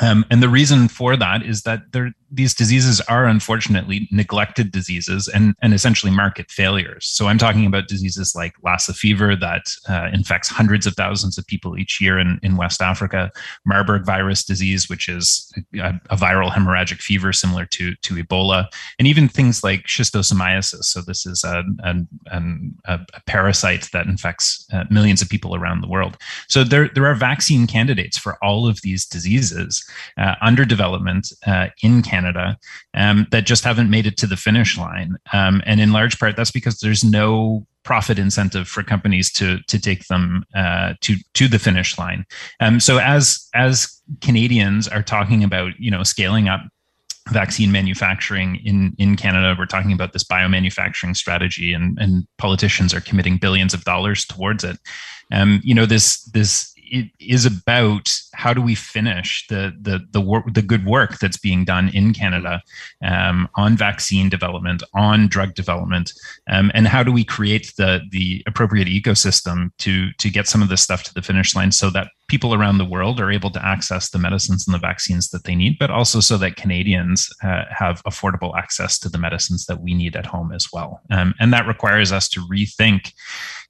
Um, 0.00 0.24
and 0.30 0.42
the 0.42 0.48
reason 0.48 0.86
for 0.88 1.16
that 1.16 1.42
is 1.42 1.62
that 1.62 1.90
they're 1.92 2.12
these 2.30 2.54
diseases 2.54 3.00
are 3.02 3.26
unfortunately 3.26 4.08
neglected 4.12 4.70
diseases 4.70 5.26
and, 5.28 5.54
and 5.62 5.74
essentially 5.74 6.12
market 6.12 6.50
failures. 6.50 7.06
So 7.06 7.26
I'm 7.26 7.38
talking 7.38 7.66
about 7.66 7.88
diseases 7.88 8.34
like 8.36 8.54
Lassa 8.62 8.94
fever 8.94 9.34
that 9.36 9.62
uh, 9.88 10.08
infects 10.12 10.48
hundreds 10.48 10.86
of 10.86 10.94
thousands 10.94 11.38
of 11.38 11.46
people 11.46 11.76
each 11.76 12.00
year 12.00 12.18
in, 12.18 12.38
in 12.42 12.56
West 12.56 12.80
Africa, 12.80 13.32
Marburg 13.66 14.06
virus 14.06 14.44
disease, 14.44 14.88
which 14.88 15.08
is 15.08 15.52
a, 15.74 15.94
a 16.10 16.16
viral 16.16 16.50
hemorrhagic 16.50 17.00
fever 17.00 17.32
similar 17.32 17.66
to, 17.66 17.94
to 17.96 18.14
Ebola, 18.14 18.66
and 18.98 19.08
even 19.08 19.28
things 19.28 19.64
like 19.64 19.86
schistosomiasis. 19.86 20.84
So 20.84 21.00
this 21.00 21.26
is 21.26 21.42
a, 21.42 21.64
a, 21.82 22.54
a 22.84 23.00
parasite 23.26 23.88
that 23.92 24.06
infects 24.06 24.66
uh, 24.72 24.84
millions 24.88 25.20
of 25.20 25.28
people 25.28 25.56
around 25.56 25.80
the 25.80 25.88
world. 25.88 26.16
So 26.48 26.62
there, 26.62 26.88
there 26.94 27.06
are 27.06 27.14
vaccine 27.14 27.66
candidates 27.66 28.16
for 28.16 28.38
all 28.42 28.68
of 28.68 28.82
these 28.82 29.04
diseases 29.04 29.84
uh, 30.16 30.36
under 30.40 30.64
development 30.64 31.32
uh, 31.46 31.68
in 31.82 32.02
Canada 32.02 32.19
Canada 32.20 32.58
um, 32.94 33.26
that 33.30 33.46
just 33.46 33.64
haven't 33.64 33.90
made 33.90 34.06
it 34.06 34.16
to 34.18 34.26
the 34.26 34.36
finish 34.36 34.76
line. 34.76 35.16
Um, 35.32 35.62
and 35.64 35.80
in 35.80 35.92
large 35.92 36.18
part, 36.18 36.36
that's 36.36 36.50
because 36.50 36.80
there's 36.80 37.04
no 37.04 37.66
profit 37.82 38.18
incentive 38.18 38.68
for 38.68 38.82
companies 38.82 39.32
to 39.32 39.58
to 39.66 39.80
take 39.80 40.06
them 40.08 40.44
uh, 40.54 40.94
to 41.00 41.16
to 41.34 41.48
the 41.48 41.58
finish 41.58 41.98
line. 41.98 42.24
Um, 42.60 42.80
so 42.80 42.98
as 42.98 43.48
as 43.54 44.00
Canadians 44.20 44.86
are 44.88 45.02
talking 45.02 45.42
about 45.44 45.72
you 45.78 45.90
know 45.90 46.02
scaling 46.02 46.48
up 46.48 46.60
vaccine 47.28 47.70
manufacturing 47.72 48.56
in 48.64 48.94
in 48.98 49.16
Canada. 49.16 49.54
We're 49.58 49.66
talking 49.66 49.92
about 49.92 50.12
this 50.12 50.24
biomanufacturing 50.24 51.16
strategy, 51.16 51.72
and 51.72 51.98
and 52.00 52.26
politicians 52.38 52.92
are 52.92 53.00
committing 53.00 53.38
billions 53.38 53.74
of 53.74 53.84
dollars 53.84 54.24
towards 54.24 54.64
it. 54.64 54.78
Um, 55.32 55.60
you 55.62 55.74
know 55.74 55.86
this 55.86 56.24
this 56.32 56.69
it 56.90 57.10
is 57.20 57.46
about 57.46 58.12
how 58.34 58.52
do 58.52 58.60
we 58.60 58.74
finish 58.74 59.46
the 59.48 59.72
the 59.80 60.00
the 60.10 60.20
work 60.20 60.44
the 60.52 60.62
good 60.62 60.84
work 60.84 61.18
that's 61.18 61.38
being 61.38 61.64
done 61.64 61.88
in 61.90 62.12
Canada 62.12 62.62
um, 63.04 63.48
on 63.54 63.76
vaccine 63.76 64.28
development, 64.28 64.82
on 64.94 65.28
drug 65.28 65.54
development, 65.54 66.12
um, 66.50 66.70
and 66.74 66.88
how 66.88 67.02
do 67.02 67.12
we 67.12 67.24
create 67.24 67.72
the 67.76 68.00
the 68.10 68.42
appropriate 68.46 68.88
ecosystem 68.88 69.70
to 69.78 70.12
to 70.18 70.30
get 70.30 70.46
some 70.46 70.62
of 70.62 70.68
this 70.68 70.82
stuff 70.82 71.02
to 71.04 71.14
the 71.14 71.22
finish 71.22 71.54
line 71.54 71.72
so 71.72 71.90
that 71.90 72.08
people 72.30 72.54
around 72.54 72.78
the 72.78 72.84
world 72.84 73.20
are 73.20 73.30
able 73.30 73.50
to 73.50 73.66
access 73.66 74.10
the 74.10 74.18
medicines 74.18 74.66
and 74.66 74.72
the 74.72 74.78
vaccines 74.78 75.30
that 75.30 75.42
they 75.44 75.56
need, 75.56 75.76
but 75.80 75.90
also 75.90 76.20
so 76.20 76.38
that 76.38 76.54
Canadians 76.54 77.28
uh, 77.42 77.64
have 77.70 78.02
affordable 78.04 78.56
access 78.56 79.00
to 79.00 79.08
the 79.08 79.18
medicines 79.18 79.66
that 79.66 79.82
we 79.82 79.94
need 79.94 80.14
at 80.14 80.26
home 80.26 80.52
as 80.52 80.68
well. 80.72 81.00
Um, 81.10 81.34
and 81.40 81.52
that 81.52 81.66
requires 81.66 82.12
us 82.12 82.28
to 82.28 82.40
rethink, 82.46 83.12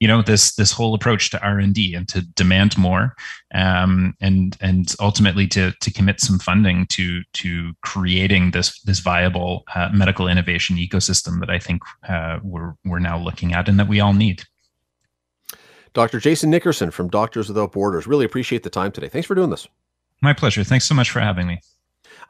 you 0.00 0.08
know, 0.08 0.22
this 0.22 0.54
this 0.54 0.72
whole 0.72 0.94
approach 0.94 1.30
to 1.30 1.42
R 1.42 1.58
and 1.58 1.74
D 1.74 1.94
and 1.94 2.08
to 2.08 2.22
demand 2.22 2.76
more, 2.76 3.14
um, 3.54 4.14
and 4.20 4.56
and 4.60 4.94
ultimately 4.98 5.46
to 5.48 5.72
to 5.72 5.92
commit 5.92 6.20
some 6.20 6.38
funding 6.38 6.86
to 6.86 7.22
to 7.34 7.72
creating 7.82 8.50
this 8.50 8.80
this 8.80 9.00
viable 9.00 9.64
uh, 9.74 9.90
medical 9.92 10.26
innovation 10.26 10.76
ecosystem 10.76 11.38
that 11.40 11.50
I 11.50 11.58
think 11.58 11.82
uh, 12.08 12.38
we're 12.42 12.74
we're 12.84 12.98
now 12.98 13.18
looking 13.18 13.52
at 13.52 13.68
and 13.68 13.78
that 13.78 13.88
we 13.88 14.00
all 14.00 14.14
need. 14.14 14.42
Dr. 15.92 16.18
Jason 16.18 16.50
Nickerson 16.50 16.90
from 16.90 17.08
Doctors 17.08 17.48
Without 17.48 17.72
Borders. 17.72 18.06
Really 18.06 18.24
appreciate 18.24 18.62
the 18.62 18.70
time 18.70 18.92
today. 18.92 19.08
Thanks 19.08 19.26
for 19.26 19.34
doing 19.34 19.50
this. 19.50 19.66
My 20.22 20.32
pleasure. 20.32 20.64
Thanks 20.64 20.86
so 20.86 20.94
much 20.94 21.10
for 21.10 21.20
having 21.20 21.46
me. 21.46 21.60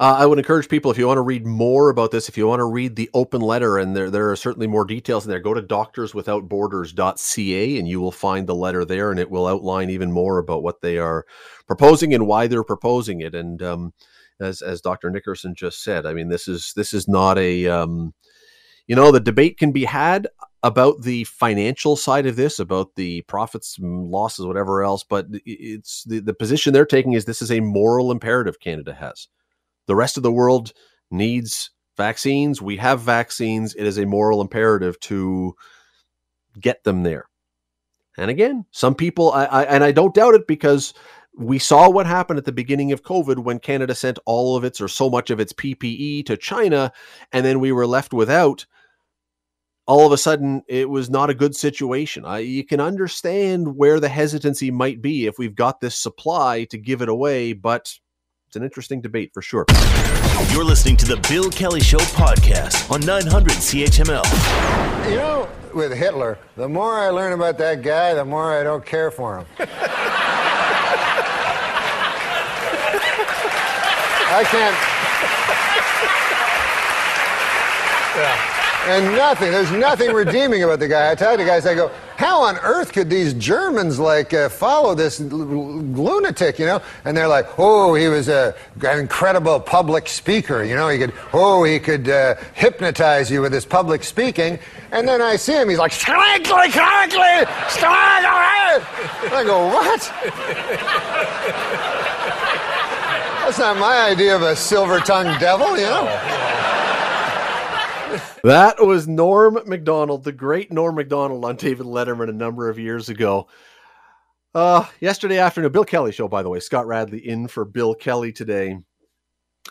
Uh, 0.01 0.17
I 0.19 0.25
would 0.25 0.39
encourage 0.39 0.71
people 0.71 0.91
if 0.91 0.97
you 0.97 1.07
want 1.07 1.19
to 1.19 1.23
read 1.23 1.45
more 1.45 1.91
about 1.91 2.11
this, 2.11 2.31
if 2.31 2.39
you 2.39 2.47
want 2.47 2.61
to 2.61 2.65
read 2.65 2.97
the 2.97 3.11
open 3.13 3.43
letter, 3.43 3.77
and 3.77 3.95
there 3.95 4.11
there 4.11 4.31
are 4.31 4.37
certainly 4.37 4.67
more 4.67 4.87
details 4.87 5.27
in 5.27 5.31
there. 5.31 5.41
Go 5.41 5.53
to 5.53 5.61
doctorswithoutborders.ca 5.61 7.79
and 7.79 7.87
you 7.87 8.01
will 8.01 8.11
find 8.11 8.47
the 8.47 8.55
letter 8.55 8.87
there, 8.87 9.11
and 9.11 9.21
it 9.21 9.31
will 9.31 9.47
outline 9.47 9.91
even 9.91 10.11
more 10.11 10.39
about 10.39 10.63
what 10.63 10.81
they 10.81 10.97
are 10.97 11.27
proposing 11.67 12.15
and 12.15 12.27
why 12.27 12.47
they're 12.47 12.65
proposing 12.65 13.21
it. 13.21 13.35
And 13.35 13.63
um, 13.63 13.93
as 14.41 14.63
as 14.63 14.81
Dr. 14.81 15.11
Nickerson 15.11 15.55
just 15.55 15.85
said, 15.85 16.07
I 16.07 16.15
mean 16.15 16.31
this 16.31 16.49
is 16.49 16.73
this 16.75 16.95
is 16.95 17.07
not 17.07 17.37
a 17.37 17.67
um, 17.67 18.15
you 18.87 18.97
know 18.97 19.13
the 19.13 19.21
debate 19.21 19.59
can 19.59 19.71
be 19.71 19.85
had 19.85 20.29
about 20.63 21.03
the 21.03 21.25
financial 21.25 21.95
side 21.95 22.25
of 22.25 22.37
this, 22.37 22.59
about 22.59 22.95
the 22.97 23.21
profits, 23.23 23.77
losses, 23.79 24.47
whatever 24.47 24.83
else. 24.83 25.05
But 25.05 25.27
it's 25.45 26.05
the, 26.05 26.21
the 26.21 26.33
position 26.33 26.73
they're 26.73 26.87
taking 26.87 27.13
is 27.13 27.27
this 27.27 27.43
is 27.43 27.53
a 27.53 27.61
moral 27.61 28.11
imperative 28.11 28.61
Canada 28.61 28.95
has. 28.95 29.29
The 29.87 29.97
rest 29.97 30.17
of 30.17 30.23
the 30.23 30.33
world 30.33 30.73
needs 31.11 31.71
vaccines. 31.97 32.63
We 32.63 32.77
have 32.79 33.01
vaccines. 33.01 33.75
It 33.75 33.87
is 33.87 33.99
a 33.99 34.07
moral 34.07 34.41
imperative 34.41 34.99
to 35.01 35.55
get 36.59 36.85
them 36.85 37.03
there. 37.03 37.27
And 38.17 38.31
again, 38.31 38.67
some 38.71 38.95
people, 38.95 39.33
I, 39.33 39.45
I 39.45 39.63
and 39.65 39.85
I 39.85 39.93
don't 39.93 40.15
doubt 40.15 40.35
it 40.35 40.47
because 40.47 40.95
we 41.37 41.59
saw 41.59 41.89
what 41.89 42.07
happened 42.07 42.39
at 42.39 42.45
the 42.45 42.53
beginning 42.53 42.93
of 42.93 43.03
COVID 43.03 43.45
when 43.45 43.61
Canada 43.61 43.95
sent 43.95 44.19
all 44.27 44.57
of 44.57 44.65
its 44.65 44.81
or 44.81 44.89
so 44.89 45.09
much 45.09 45.31
of 45.31 45.41
its 45.41 45.53
PPE 45.53 46.27
to 46.27 46.37
China, 46.37 46.93
and 47.33 47.45
then 47.45 47.61
we 47.61 47.73
were 47.73 47.87
left 47.87 48.13
without 48.13 48.67
all 49.87 50.07
of 50.07 50.13
a 50.13 50.19
sudden 50.19 50.63
it 50.69 50.89
was 50.89 51.11
not 51.11 51.31
a 51.31 51.35
good 51.35 51.57
situation. 51.57 52.25
I, 52.25 52.39
you 52.39 52.65
can 52.65 52.81
understand 52.81 53.77
where 53.77 53.99
the 53.99 54.09
hesitancy 54.09 54.71
might 54.71 55.03
be 55.03 55.27
if 55.27 55.39
we've 55.39 55.55
got 55.55 55.81
this 55.81 55.97
supply 55.97 56.65
to 56.65 56.79
give 56.79 57.03
it 57.03 57.09
away, 57.09 57.55
but 57.55 57.93
it's 58.51 58.57
an 58.57 58.65
interesting 58.65 59.01
debate 59.01 59.31
for 59.33 59.43
sure. 59.43 59.65
You're 60.51 60.65
listening 60.65 60.97
to 60.97 61.07
the 61.07 61.25
Bill 61.29 61.51
Kelly 61.51 61.79
Show 61.79 61.99
podcast 61.99 62.91
on 62.91 62.99
900 63.03 63.53
CHML. 63.53 65.09
You 65.09 65.17
know, 65.19 65.49
with 65.73 65.93
Hitler, 65.93 66.37
the 66.57 66.69
more 66.69 66.99
I 66.99 67.11
learn 67.11 67.33
about 67.33 67.59
that 67.59 67.81
guy, 67.83 68.13
the 68.13 68.25
more 68.25 68.59
I 68.59 68.65
don't 68.65 68.85
care 68.85 69.13
for 69.13 69.39
him. 69.39 69.47
I 74.33 74.43
can't. 74.51 74.77
Yeah 78.17 78.57
and 78.87 79.15
nothing. 79.15 79.53
There's 79.53 79.71
nothing 79.73 80.13
redeeming 80.13 80.63
about 80.63 80.79
the 80.79 80.89
guy. 80.89 81.11
I 81.11 81.15
tell 81.15 81.37
the 81.37 81.45
guys, 81.45 81.67
I 81.67 81.75
go, 81.75 81.91
how 82.21 82.43
on 82.43 82.59
earth 82.59 82.93
could 82.93 83.09
these 83.09 83.33
Germans 83.33 83.99
like 83.99 84.35
uh, 84.35 84.51
follow 84.51 84.95
this 84.95 85.21
lunatic, 85.21 86.59
you 86.59 86.67
know? 86.67 86.83
And 87.07 87.17
they're 87.17 87.27
like, 87.27 87.47
oh, 87.59 87.95
he 87.95 88.09
was 88.09 88.29
a, 88.29 88.55
an 88.83 88.99
incredible 88.99 89.59
public 89.59 90.07
speaker, 90.07 90.63
you 90.63 90.75
know? 90.75 90.91
He 90.91 90.99
could, 90.99 91.15
oh, 91.33 91.65
he 91.65 91.79
could 91.79 92.11
uh, 92.11 92.35
hypnotize 92.53 93.31
you 93.31 93.41
with 93.41 93.55
his 93.55 93.65
public 93.65 94.05
speaking. 94.05 94.59
And 94.93 95.09
then 95.09 95.23
I 95.23 95.37
see 95.37 95.55
him, 95.55 95.71
he's 95.71 95.79
like, 95.79 95.93
strankly, 95.93 96.69
crankly, 96.71 97.47
strankly. 97.69 98.37
And 99.25 99.33
I 99.33 99.43
go, 99.43 99.69
what? 99.69 100.13
That's 103.41 103.59
not 103.59 103.79
my 103.79 104.11
idea 104.11 104.37
of 104.37 104.43
a 104.43 104.55
silver-tongued 104.55 105.41
devil, 105.41 105.71
you 105.71 105.85
know? 105.85 106.50
That 108.45 108.77
was 108.81 109.09
Norm 109.09 109.59
Macdonald, 109.67 110.25
the 110.25 110.33
great 110.33 110.73
Norm 110.73 110.95
Macdonald 110.95 111.45
on 111.45 111.57
David 111.57 111.87
Letterman 111.87 112.29
a 112.29 112.33
number 112.33 112.69
of 112.69 112.79
years 112.79 113.09
ago. 113.09 113.49
Uh, 114.55 114.85
yesterday 115.01 115.39
afternoon, 115.39 115.73
Bill 115.73 115.85
Kelly 115.85 116.13
show, 116.13 116.29
by 116.29 116.43
the 116.43 116.49
way, 116.49 116.61
Scott 116.61 116.87
Radley 116.87 117.27
in 117.27 117.47
for 117.49 117.65
Bill 117.65 117.95
Kelly 117.95 118.33
today. 118.33 118.79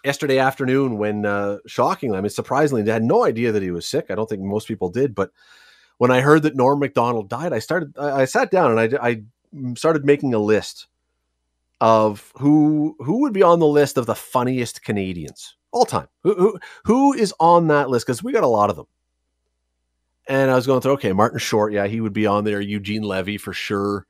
Yesterday 0.06 0.40
afternoon, 0.40 0.98
when 0.98 1.26
uh, 1.26 1.58
shockingly, 1.68 2.18
I 2.18 2.22
mean, 2.22 2.30
surprisingly, 2.30 2.90
I 2.90 2.94
had 2.94 3.04
no 3.04 3.26
idea 3.26 3.52
that 3.52 3.64
he 3.64 3.72
was 3.72 3.86
sick. 3.86 4.06
I 4.10 4.16
don't 4.16 4.30
think 4.30 4.42
most 4.42 4.68
people 4.68 4.90
did, 4.90 5.14
but 5.14 5.32
when 5.98 6.12
I 6.12 6.22
heard 6.22 6.44
that 6.44 6.56
Norm 6.56 6.80
Macdonald 6.80 7.28
died, 7.28 7.52
I 7.52 7.60
started, 7.60 7.98
I, 7.98 8.22
I 8.22 8.26
sat 8.26 8.52
down 8.52 8.78
and 8.78 8.96
I, 8.96 9.08
I 9.10 9.24
started 9.76 10.06
making 10.06 10.34
a 10.34 10.40
list 10.40 10.88
of 11.82 12.32
who 12.38 12.96
who 13.00 13.22
would 13.22 13.34
be 13.34 13.44
on 13.44 13.60
the 13.60 13.68
list 13.68 13.98
of 13.98 14.06
the 14.06 14.16
funniest 14.16 14.84
Canadians 14.84 15.56
all 15.72 15.86
time. 15.86 16.08
Who, 16.24 16.36
who, 16.36 16.60
who 16.86 17.14
is 17.14 17.34
on 17.40 17.68
that 17.68 17.90
list? 17.90 18.06
Because 18.06 18.24
we 18.24 18.34
got 18.34 18.44
a 18.44 18.48
lot 18.48 18.70
of 18.70 18.76
them. 18.76 18.88
And 20.28 20.52
I 20.52 20.56
was 20.56 20.68
going 20.68 20.82
through, 20.82 20.94
okay, 20.94 21.12
Martin 21.12 21.40
Short, 21.40 21.74
yeah, 21.74 21.88
he 21.88 22.02
would 22.02 22.14
be 22.14 22.28
on 22.28 22.44
there. 22.44 22.62
Eugene 22.62 23.02
Levy 23.02 23.38
for 23.38 23.54
sure. 23.54 24.06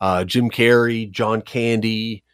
Uh, 0.00 0.24
Jim 0.24 0.50
Carrey, 0.50 1.08
John 1.08 1.40
Candy, 1.40 2.24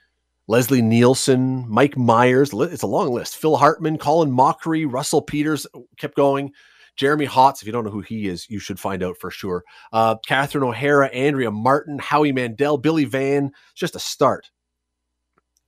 Leslie 0.47 0.81
Nielsen, 0.81 1.69
Mike 1.69 1.97
Myers. 1.99 2.55
It's 2.55 2.83
a 2.83 2.87
long 2.87 3.13
list. 3.13 3.37
Phil 3.37 3.57
Hartman, 3.57 3.99
Colin 3.99 4.31
Mochrie, 4.31 4.91
Russell 4.91 5.21
Peters, 5.21 5.67
kept 5.99 6.17
going. 6.17 6.53
Jeremy 6.97 7.27
Hotz, 7.27 7.61
if 7.61 7.67
you 7.67 7.73
don't 7.73 7.85
know 7.85 7.91
who 7.91 8.01
he 8.01 8.27
is, 8.27 8.49
you 8.49 8.59
should 8.59 8.81
find 8.81 9.03
out 9.03 9.19
for 9.21 9.31
sure. 9.31 9.63
Uh, 9.93 10.17
Catherine 10.27 10.65
O'Hara, 10.65 11.09
Andrea 11.09 11.51
Martin, 11.51 11.99
Howie 11.99 12.33
Mandel, 12.33 12.79
Billy 12.79 13.05
Van. 13.05 13.53
Just 13.75 13.95
a 13.95 14.01
start. 14.01 14.51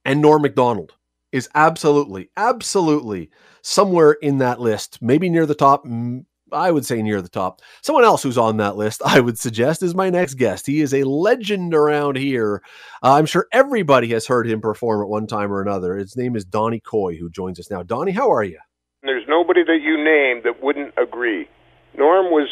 And 0.04 0.22
Norm 0.22 0.42
Macdonald 0.42 0.94
is 1.32 1.48
absolutely, 1.54 2.30
absolutely 2.36 3.30
somewhere 3.62 4.12
in 4.12 4.38
that 4.38 4.60
list, 4.60 4.98
maybe 5.00 5.28
near 5.28 5.46
the 5.46 5.54
top. 5.54 5.86
I 6.52 6.72
would 6.72 6.84
say 6.84 7.00
near 7.00 7.22
the 7.22 7.28
top. 7.28 7.62
Someone 7.82 8.04
else 8.04 8.22
who's 8.22 8.38
on 8.38 8.56
that 8.56 8.76
list, 8.76 9.02
I 9.06 9.20
would 9.20 9.38
suggest, 9.38 9.82
is 9.82 9.94
my 9.94 10.10
next 10.10 10.34
guest. 10.34 10.66
He 10.66 10.80
is 10.80 10.92
a 10.92 11.04
legend 11.04 11.74
around 11.74 12.16
here. 12.16 12.62
Uh, 13.02 13.14
I'm 13.14 13.26
sure 13.26 13.46
everybody 13.52 14.08
has 14.08 14.26
heard 14.26 14.48
him 14.48 14.60
perform 14.60 15.02
at 15.02 15.08
one 15.08 15.26
time 15.26 15.52
or 15.52 15.62
another. 15.62 15.96
His 15.96 16.16
name 16.16 16.36
is 16.36 16.44
Donnie 16.44 16.80
Coy, 16.80 17.16
who 17.16 17.30
joins 17.30 17.60
us 17.60 17.70
now. 17.70 17.82
Donnie, 17.82 18.12
how 18.12 18.30
are 18.30 18.44
you? 18.44 18.58
There's 19.02 19.26
nobody 19.28 19.62
that 19.64 19.80
you 19.80 19.96
name 19.96 20.42
that 20.44 20.62
wouldn't 20.62 20.92
agree. 20.98 21.48
Norm 21.96 22.26
was 22.26 22.48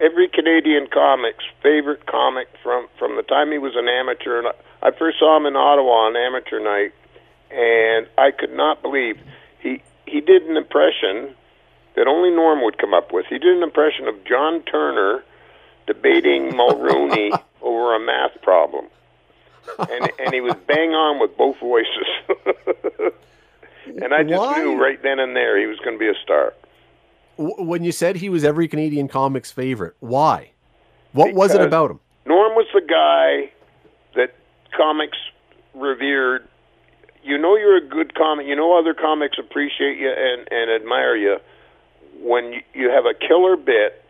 every 0.00 0.28
Canadian 0.28 0.86
comic's 0.92 1.44
favorite 1.62 2.06
comic 2.06 2.48
from 2.62 2.86
from 2.98 3.16
the 3.16 3.22
time 3.22 3.50
he 3.50 3.58
was 3.58 3.72
an 3.74 3.88
amateur. 3.88 4.38
And 4.38 4.48
I 4.82 4.90
first 4.96 5.18
saw 5.18 5.36
him 5.36 5.46
in 5.46 5.56
Ottawa 5.56 6.06
on 6.06 6.16
amateur 6.16 6.60
night 6.60 6.92
and 7.56 8.06
I 8.18 8.30
could 8.30 8.52
not 8.52 8.82
believe 8.82 9.18
he 9.60 9.82
he 10.06 10.20
did 10.20 10.42
an 10.42 10.56
impression 10.56 11.34
that 11.96 12.06
only 12.06 12.30
Norm 12.30 12.62
would 12.62 12.78
come 12.78 12.92
up 12.92 13.12
with. 13.12 13.26
He 13.26 13.38
did 13.38 13.56
an 13.56 13.62
impression 13.62 14.06
of 14.06 14.22
John 14.24 14.62
Turner 14.62 15.24
debating 15.86 16.54
Mulrooney 16.56 17.32
over 17.62 17.96
a 17.96 18.00
math 18.00 18.40
problem, 18.42 18.86
and 19.78 20.10
and 20.18 20.34
he 20.34 20.40
was 20.40 20.54
bang 20.66 20.90
on 20.90 21.18
with 21.18 21.36
both 21.36 21.58
voices. 21.58 22.06
and 24.02 24.12
I 24.12 24.22
just 24.22 24.38
Why? 24.38 24.62
knew 24.62 24.80
right 24.80 25.02
then 25.02 25.18
and 25.18 25.34
there 25.34 25.58
he 25.58 25.66
was 25.66 25.78
going 25.78 25.94
to 25.94 25.98
be 25.98 26.08
a 26.08 26.22
star. 26.22 26.52
When 27.38 27.84
you 27.84 27.92
said 27.92 28.16
he 28.16 28.28
was 28.30 28.44
every 28.44 28.66
Canadian 28.66 29.08
comic's 29.08 29.52
favorite, 29.52 29.94
why? 30.00 30.52
What 31.12 31.26
because 31.26 31.38
was 31.38 31.54
it 31.54 31.60
about 31.60 31.90
him? 31.90 32.00
Norm 32.24 32.54
was 32.54 32.66
the 32.72 32.80
guy 32.80 33.52
that 34.14 34.34
comics 34.74 35.18
revered 35.74 36.48
you 37.26 37.38
know 37.38 37.56
you're 37.56 37.76
a 37.76 37.86
good 37.86 38.14
comic. 38.14 38.46
You 38.46 38.56
know 38.56 38.78
other 38.78 38.94
comics 38.94 39.38
appreciate 39.38 39.98
you 39.98 40.10
and 40.10 40.46
and 40.50 40.70
admire 40.70 41.16
you 41.16 41.38
when 42.20 42.52
you, 42.54 42.60
you 42.74 42.90
have 42.90 43.04
a 43.06 43.14
killer 43.14 43.56
bit 43.56 44.02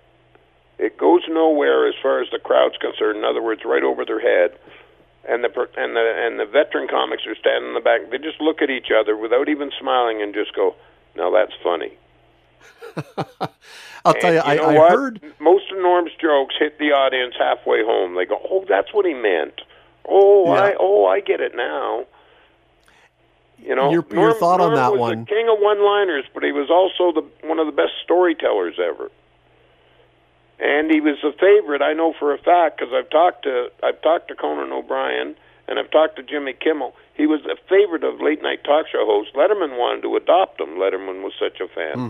It 0.79 0.97
goes 0.99 1.23
nowhere 1.29 1.89
as 1.89 1.95
far 2.03 2.21
as 2.23 2.29
the 2.31 2.39
crowd's 2.39 2.77
concerned. 2.79 3.19
In 3.19 3.25
other 3.25 3.43
words, 3.43 3.63
right 3.65 3.83
over 3.83 4.05
their 4.05 4.21
head. 4.21 4.59
And 5.29 5.43
the 5.43 5.51
and 5.77 5.97
the 5.97 6.05
and 6.27 6.39
the 6.39 6.47
veteran 6.47 6.87
comics 6.89 7.27
are 7.27 7.35
standing 7.35 7.69
in 7.71 7.75
the 7.75 7.81
back. 7.81 8.11
They 8.11 8.19
just 8.19 8.41
look 8.41 8.63
at 8.63 8.71
each 8.71 8.89
other 8.97 9.17
without 9.17 9.49
even 9.49 9.73
smiling 9.81 10.23
and 10.23 10.33
just 10.35 10.55
go, 10.55 10.77
"Now 11.17 11.31
that's 11.31 11.53
funny." 11.65 11.93
I'll 14.05 14.15
tell 14.15 14.33
you, 14.33 14.41
And 14.41 14.61
I, 14.61 14.73
I 14.73 14.79
what? 14.79 14.91
heard. 14.91 15.21
most 15.41 15.71
of 15.73 15.79
Norm's 15.79 16.13
jokes 16.21 16.55
hit 16.59 16.79
the 16.79 16.93
audience 16.93 17.35
halfway 17.39 17.83
home. 17.83 18.15
They 18.15 18.25
go, 18.25 18.41
"Oh, 18.51 18.65
that's 18.69 18.93
what 18.95 19.05
he 19.05 19.15
meant." 19.15 19.63
Oh, 20.09 20.53
Yeah. 20.53 20.61
I 20.63 20.75
oh, 20.79 21.07
I 21.07 21.21
get 21.21 21.41
it 21.41 21.57
now. 21.57 22.07
You 23.59 23.75
know, 23.75 23.91
Your- 23.91 24.05
your 24.11 24.29
Norm, 24.29 24.35
thought 24.39 24.61
on 24.61 24.75
that 24.75 24.93
was 24.93 25.01
one. 25.01 25.21
the 25.21 25.27
king 25.27 25.49
of 25.49 25.59
one-liners, 25.59 26.25
but 26.35 26.43
he 26.43 26.53
was 26.53 26.71
also 26.71 27.13
the 27.13 27.27
one 27.49 27.59
of 27.59 27.67
the 27.67 27.73
best 27.73 27.93
storytellers 28.05 28.79
ever. 28.79 29.11
And 30.59 30.91
he 30.91 31.01
was 31.01 31.19
a 31.25 31.33
favorite. 31.33 31.83
I 31.83 31.93
know 31.93 32.15
for 32.19 32.33
a 32.33 32.39
fact 32.39 32.79
because 32.79 32.93
I've 32.95 33.11
talked 33.11 33.43
to 33.45 33.71
I've 33.83 34.01
talked 34.03 34.29
to 34.29 34.35
Conan 34.35 34.73
O'Brien 34.73 35.37
and 35.69 35.79
I've 35.79 35.91
talked 35.91 36.17
to 36.17 36.23
Jimmy 36.23 36.53
Kimmel. 36.55 36.95
He 37.15 37.27
was 37.27 37.41
a 37.45 37.57
favorite 37.69 38.05
of 38.05 38.21
late 38.21 38.43
night 38.43 38.63
talk 38.65 38.87
show 38.89 39.05
hosts. 39.05 39.33
Letterman 39.35 39.77
wanted 39.79 40.03
to 40.03 40.17
adopt 40.17 40.61
him. 40.61 40.77
Letterman 40.79 41.23
was 41.23 41.33
such 41.39 41.61
a 41.61 41.69
fan. 41.69 41.95
Hmm. 41.95 42.09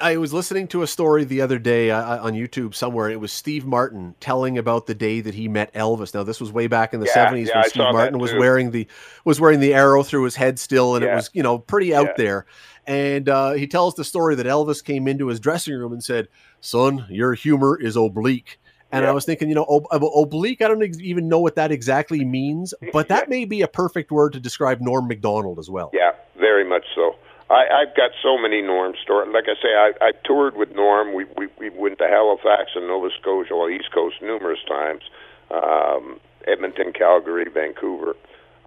I 0.00 0.16
was 0.16 0.32
listening 0.32 0.68
to 0.68 0.82
a 0.82 0.86
story 0.86 1.24
the 1.24 1.40
other 1.40 1.58
day 1.58 1.90
uh, 1.90 2.24
on 2.24 2.32
YouTube 2.34 2.74
somewhere, 2.74 3.10
it 3.10 3.20
was 3.20 3.32
Steve 3.32 3.64
Martin 3.64 4.14
telling 4.20 4.58
about 4.58 4.86
the 4.86 4.94
day 4.94 5.20
that 5.20 5.34
he 5.34 5.48
met 5.48 5.72
Elvis. 5.74 6.14
Now, 6.14 6.22
this 6.22 6.40
was 6.40 6.52
way 6.52 6.66
back 6.66 6.94
in 6.94 7.00
the 7.00 7.06
Yeah, 7.06 7.14
seventies 7.14 7.48
yeah, 7.48 7.60
when 7.60 7.70
Steve 7.70 7.82
Martin 7.92 8.18
was 8.18 8.32
wearing 8.34 8.70
the 8.70 8.86
was 9.24 9.40
wearing 9.40 9.60
the 9.60 9.74
arrow 9.74 10.02
through 10.02 10.24
his 10.24 10.36
head 10.36 10.58
still, 10.58 10.96
and 10.96 11.04
it 11.04 11.14
was 11.14 11.30
you 11.32 11.42
know 11.42 11.58
pretty 11.58 11.94
out 11.94 12.06
Yeah. 12.06 12.12
there. 12.16 12.46
And 12.86 13.28
uh, 13.28 13.52
he 13.52 13.66
tells 13.66 13.94
the 13.94 14.04
story 14.04 14.34
that 14.34 14.46
Elvis 14.46 14.84
came 14.84 15.08
into 15.08 15.28
his 15.28 15.40
dressing 15.40 15.74
room 15.74 15.92
and 15.92 16.04
said, 16.04 16.28
"Son, 16.60 17.06
your 17.08 17.34
humor 17.34 17.78
is 17.80 17.96
oblique." 17.96 18.60
And 18.92 19.04
I 19.04 19.10
was 19.10 19.24
thinking, 19.24 19.48
you 19.48 19.56
know, 19.56 19.66
ob- 19.68 19.86
ob- 19.90 20.04
oblique. 20.04 20.62
I 20.62 20.68
don't 20.68 20.82
ex- 20.82 21.00
even 21.00 21.28
know 21.28 21.40
what 21.40 21.56
that 21.56 21.72
exactly 21.72 22.24
means, 22.24 22.72
but 22.92 23.08
that 23.08 23.28
may 23.28 23.44
be 23.44 23.62
a 23.62 23.66
perfect 23.68 24.12
word 24.12 24.34
to 24.34 24.40
describe 24.40 24.80
Norm 24.80 25.08
Macdonald 25.08 25.58
as 25.58 25.68
well. 25.68 25.90
Yeah, 25.92 26.12
very 26.38 26.64
much 26.64 26.84
so. 26.94 27.16
I, 27.50 27.84
I've 27.84 27.96
got 27.96 28.10
so 28.22 28.38
many 28.38 28.62
Norm 28.62 28.94
stories. 29.02 29.30
Like 29.32 29.44
I 29.44 29.54
say, 29.60 29.68
I, 29.74 29.92
I 30.00 30.12
toured 30.24 30.56
with 30.56 30.74
Norm. 30.74 31.12
We, 31.12 31.26
we 31.36 31.48
we 31.58 31.68
went 31.70 31.98
to 31.98 32.08
Halifax 32.08 32.72
and 32.74 32.86
Nova 32.88 33.08
Scotia, 33.20 33.54
well, 33.56 33.68
East 33.68 33.92
Coast, 33.92 34.16
numerous 34.22 34.60
times. 34.66 35.02
Um, 35.50 36.20
Edmonton, 36.46 36.92
Calgary, 36.92 37.46
Vancouver. 37.52 38.16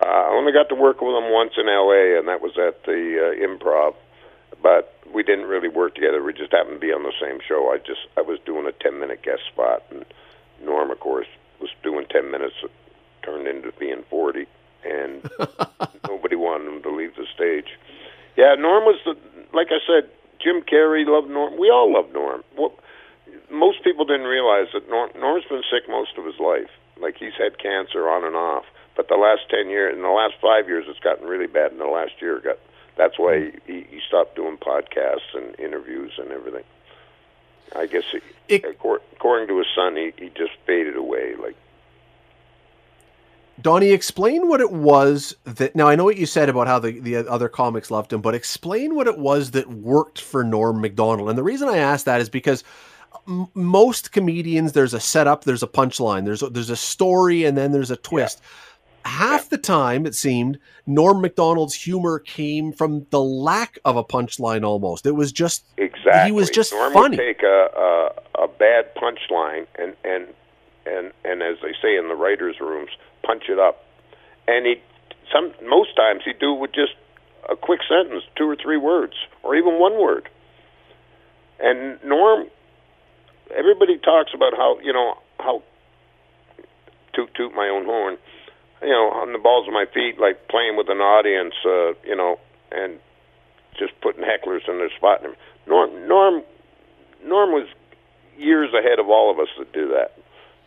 Uh, 0.01 0.05
I 0.05 0.29
only 0.29 0.51
got 0.51 0.69
to 0.69 0.75
work 0.75 1.01
with 1.01 1.15
him 1.15 1.31
once 1.31 1.53
in 1.57 1.67
L.A., 1.67 2.17
and 2.17 2.27
that 2.27 2.41
was 2.41 2.53
at 2.57 2.83
the 2.85 3.17
uh, 3.17 3.45
Improv. 3.45 3.95
But 4.61 4.93
we 5.13 5.23
didn't 5.23 5.45
really 5.45 5.69
work 5.69 5.95
together. 5.95 6.23
We 6.23 6.33
just 6.33 6.51
happened 6.51 6.75
to 6.75 6.79
be 6.79 6.93
on 6.93 7.03
the 7.03 7.13
same 7.21 7.39
show. 7.47 7.71
I 7.73 7.77
just 7.77 8.01
I 8.17 8.21
was 8.21 8.39
doing 8.45 8.65
a 8.67 8.71
ten 8.71 8.99
minute 8.99 9.21
guest 9.23 9.41
spot, 9.51 9.83
and 9.89 10.05
Norm, 10.63 10.91
of 10.91 10.99
course, 10.99 11.27
was 11.59 11.69
doing 11.83 12.05
ten 12.09 12.31
minutes. 12.31 12.55
Turned 13.23 13.47
into 13.47 13.71
being 13.79 14.03
forty, 14.09 14.45
and 14.85 15.29
nobody 16.07 16.35
wanted 16.35 16.73
him 16.73 16.81
to 16.83 16.89
leave 16.95 17.15
the 17.15 17.25
stage. 17.35 17.77
Yeah, 18.37 18.55
Norm 18.55 18.85
was 18.85 18.99
the 19.05 19.15
like 19.53 19.67
I 19.71 19.79
said. 19.85 20.09
Jim 20.39 20.61
Carrey 20.61 21.03
loved 21.05 21.29
Norm. 21.31 21.57
We 21.57 21.71
all 21.71 21.91
loved 21.91 22.13
Norm. 22.13 22.43
What 22.55 22.71
most 23.49 23.83
people 23.83 24.05
didn't 24.05 24.27
realize 24.27 24.67
that 24.73 24.87
Norm 24.87 25.09
Norm's 25.19 25.45
been 25.45 25.63
sick 25.71 25.89
most 25.89 26.11
of 26.17 26.25
his 26.25 26.39
life. 26.39 26.69
Like 27.01 27.17
he's 27.17 27.33
had 27.37 27.57
cancer 27.57 28.07
on 28.07 28.23
and 28.23 28.35
off. 28.35 28.65
But 28.95 29.07
the 29.09 29.15
last 29.15 29.49
ten 29.49 29.69
years, 29.69 29.95
in 29.95 30.03
the 30.03 30.09
last 30.09 30.35
five 30.41 30.67
years, 30.67 30.85
it's 30.87 30.99
gotten 30.99 31.27
really 31.27 31.47
bad. 31.47 31.71
In 31.71 31.79
the 31.79 31.85
last 31.85 32.21
year, 32.21 32.39
got 32.39 32.57
that's 32.97 33.17
why 33.17 33.51
he, 33.65 33.85
he 33.89 33.99
stopped 34.07 34.35
doing 34.35 34.57
podcasts 34.57 35.33
and 35.33 35.59
interviews 35.59 36.13
and 36.17 36.31
everything. 36.31 36.63
I 37.75 37.85
guess 37.87 38.03
he, 38.11 38.19
It- 38.47 38.63
according 38.65 39.47
to 39.49 39.57
his 39.57 39.67
son, 39.75 39.95
he, 39.95 40.13
he 40.17 40.29
just 40.29 40.53
faded 40.65 40.95
away. 40.95 41.35
Like 41.35 41.55
Donnie, 43.61 43.89
explain 43.91 44.47
what 44.47 44.61
it 44.61 44.71
was 44.71 45.35
that. 45.45 45.75
Now 45.75 45.87
I 45.87 45.95
know 45.95 46.03
what 46.03 46.17
you 46.17 46.25
said 46.25 46.49
about 46.49 46.67
how 46.67 46.79
the, 46.79 46.99
the 46.99 47.15
other 47.17 47.49
comics 47.49 47.89
loved 47.89 48.13
him, 48.13 48.21
but 48.21 48.35
explain 48.35 48.95
what 48.95 49.07
it 49.07 49.17
was 49.17 49.51
that 49.51 49.67
worked 49.69 50.21
for 50.21 50.43
Norm 50.43 50.79
Macdonald. 50.81 51.29
And 51.29 51.37
the 51.37 51.43
reason 51.43 51.67
I 51.67 51.77
ask 51.77 52.05
that 52.05 52.21
is 52.21 52.29
because 52.29 52.63
m- 53.27 53.47
most 53.55 54.11
comedians, 54.11 54.73
there's 54.73 54.93
a 54.93 54.99
setup, 54.99 55.43
there's 55.43 55.63
a 55.63 55.67
punchline, 55.67 56.25
there's 56.25 56.43
a, 56.43 56.49
there's 56.49 56.69
a 56.69 56.75
story, 56.77 57.45
and 57.45 57.57
then 57.57 57.71
there's 57.71 57.91
a 57.91 57.97
twist. 57.97 58.41
Half 59.05 59.49
the 59.49 59.57
time, 59.57 60.05
it 60.05 60.13
seemed 60.15 60.59
Norm 60.85 61.21
Macdonald's 61.21 61.73
humor 61.73 62.19
came 62.19 62.73
from 62.73 63.07
the 63.09 63.21
lack 63.21 63.79
of 63.85 63.95
a 63.95 64.03
punchline. 64.03 64.65
Almost, 64.65 65.05
it 65.05 65.13
was 65.13 65.31
just 65.31 65.63
Exactly. 65.77 66.25
He 66.25 66.31
was 66.33 66.49
just 66.49 66.73
Norm 66.73 66.93
funny. 66.93 67.17
would 67.17 67.23
take 67.23 67.41
a, 67.41 67.69
a 68.37 68.43
a 68.43 68.47
bad 68.49 68.93
punchline 68.95 69.65
and 69.79 69.95
and 70.03 70.27
and 70.85 71.11
and 71.23 71.41
as 71.41 71.55
they 71.63 71.71
say 71.81 71.95
in 71.97 72.09
the 72.09 72.15
writers' 72.15 72.57
rooms, 72.59 72.89
punch 73.27 73.43
it 73.49 73.59
up. 73.59 73.83
And 74.47 74.65
he 74.65 74.75
some 75.31 75.51
most 75.67 75.95
times 75.95 76.21
he'd 76.23 76.39
do 76.39 76.55
it 76.55 76.59
with 76.59 76.73
just 76.73 76.93
a 77.49 77.55
quick 77.55 77.81
sentence, 77.87 78.23
two 78.37 78.49
or 78.49 78.55
three 78.55 78.77
words, 78.77 79.13
or 79.43 79.55
even 79.55 79.79
one 79.79 79.99
word. 79.99 80.29
And 81.59 81.99
Norm, 82.03 82.47
everybody 83.53 83.97
talks 83.97 84.31
about 84.33 84.53
how 84.55 84.79
you 84.81 84.93
know 84.93 85.15
how 85.39 85.63
toot 87.13 87.29
toot 87.35 87.53
my 87.53 87.67
own 87.67 87.85
horn, 87.85 88.17
you 88.81 88.89
know, 88.89 89.11
on 89.11 89.33
the 89.33 89.39
balls 89.39 89.67
of 89.67 89.73
my 89.73 89.85
feet, 89.93 90.19
like 90.19 90.47
playing 90.47 90.77
with 90.77 90.87
an 90.89 90.99
audience, 90.99 91.55
uh, 91.65 91.93
you 92.07 92.15
know, 92.15 92.39
and 92.71 92.99
just 93.77 93.93
putting 94.01 94.23
hecklers 94.23 94.67
in 94.67 94.77
their 94.77 94.91
spot. 94.95 95.21
Norm, 95.67 96.07
Norm, 96.07 96.43
Norm 97.25 97.51
was 97.51 97.67
years 98.37 98.69
ahead 98.73 98.99
of 98.99 99.09
all 99.09 99.31
of 99.31 99.39
us 99.39 99.49
that 99.57 99.71
do 99.73 99.89
that. 99.89 100.13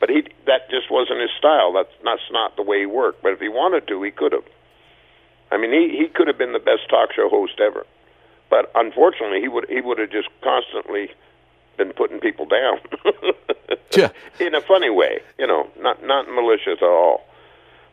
But 0.01 0.09
he 0.09 0.23
that 0.47 0.71
just 0.71 0.91
wasn't 0.91 1.21
his 1.21 1.31
style. 1.39 1.73
That's 1.73 1.93
that's 2.03 2.31
not 2.33 2.57
the 2.57 2.63
way 2.63 2.81
he 2.81 2.87
worked. 2.87 3.23
But 3.23 3.33
if 3.33 3.41
he 3.41 3.49
wanted 3.49 3.87
to, 3.89 4.03
he 4.03 4.11
could 4.11 4.33
have. 4.33 4.45
I 5.53 5.59
mean, 5.59 5.73
he 5.73 5.97
he 5.97 6.09
could 6.09 6.27
have 6.27 6.39
been 6.39 6.53
the 6.53 6.59
best 6.59 6.89
talk 6.89 7.13
show 7.13 7.29
host 7.29 7.61
ever. 7.61 7.87
But 8.49 8.73
unfortunately, 8.75 9.41
he 9.41 9.49
would 9.49 9.69
he 9.69 9.81
would 9.81 9.99
have 9.99 10.11
just 10.11 10.29
constantly 10.43 11.11
been 11.77 11.93
putting 11.93 12.19
people 12.19 12.47
down. 12.47 12.81
Yeah. 13.97 14.11
In 14.39 14.55
a 14.55 14.61
funny 14.61 14.91
way, 14.91 15.21
you 15.39 15.47
know, 15.47 15.69
not 15.79 16.05
not 16.05 16.29
malicious 16.29 16.79
at 16.81 16.85
all. 16.85 17.25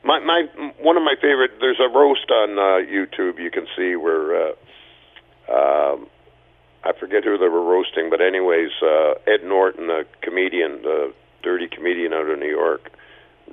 My 0.04 0.20
my 0.20 0.44
one 0.80 0.96
of 0.96 1.04
my 1.04 1.16
favorite. 1.16 1.52
There's 1.60 1.80
a 1.80 1.90
roast 1.90 2.30
on 2.30 2.52
uh, 2.58 2.86
YouTube 2.86 3.40
you 3.40 3.52
can 3.52 3.68
see 3.76 3.96
where. 3.96 4.50
Uh, 4.50 4.54
um, 5.50 6.08
I 6.84 6.94
forget 6.94 7.24
who 7.24 7.38
they 7.38 7.48
were 7.48 7.64
roasting, 7.64 8.10
but 8.10 8.22
anyways, 8.22 8.70
uh, 8.82 9.14
Ed 9.26 9.44
Norton, 9.44 9.88
the 9.88 10.06
comedian, 10.22 10.82
the 10.84 11.14
dirty 11.48 11.70
comedian 11.70 12.12
out 12.12 12.30
of 12.30 12.38
New 12.40 12.50
York, 12.50 12.92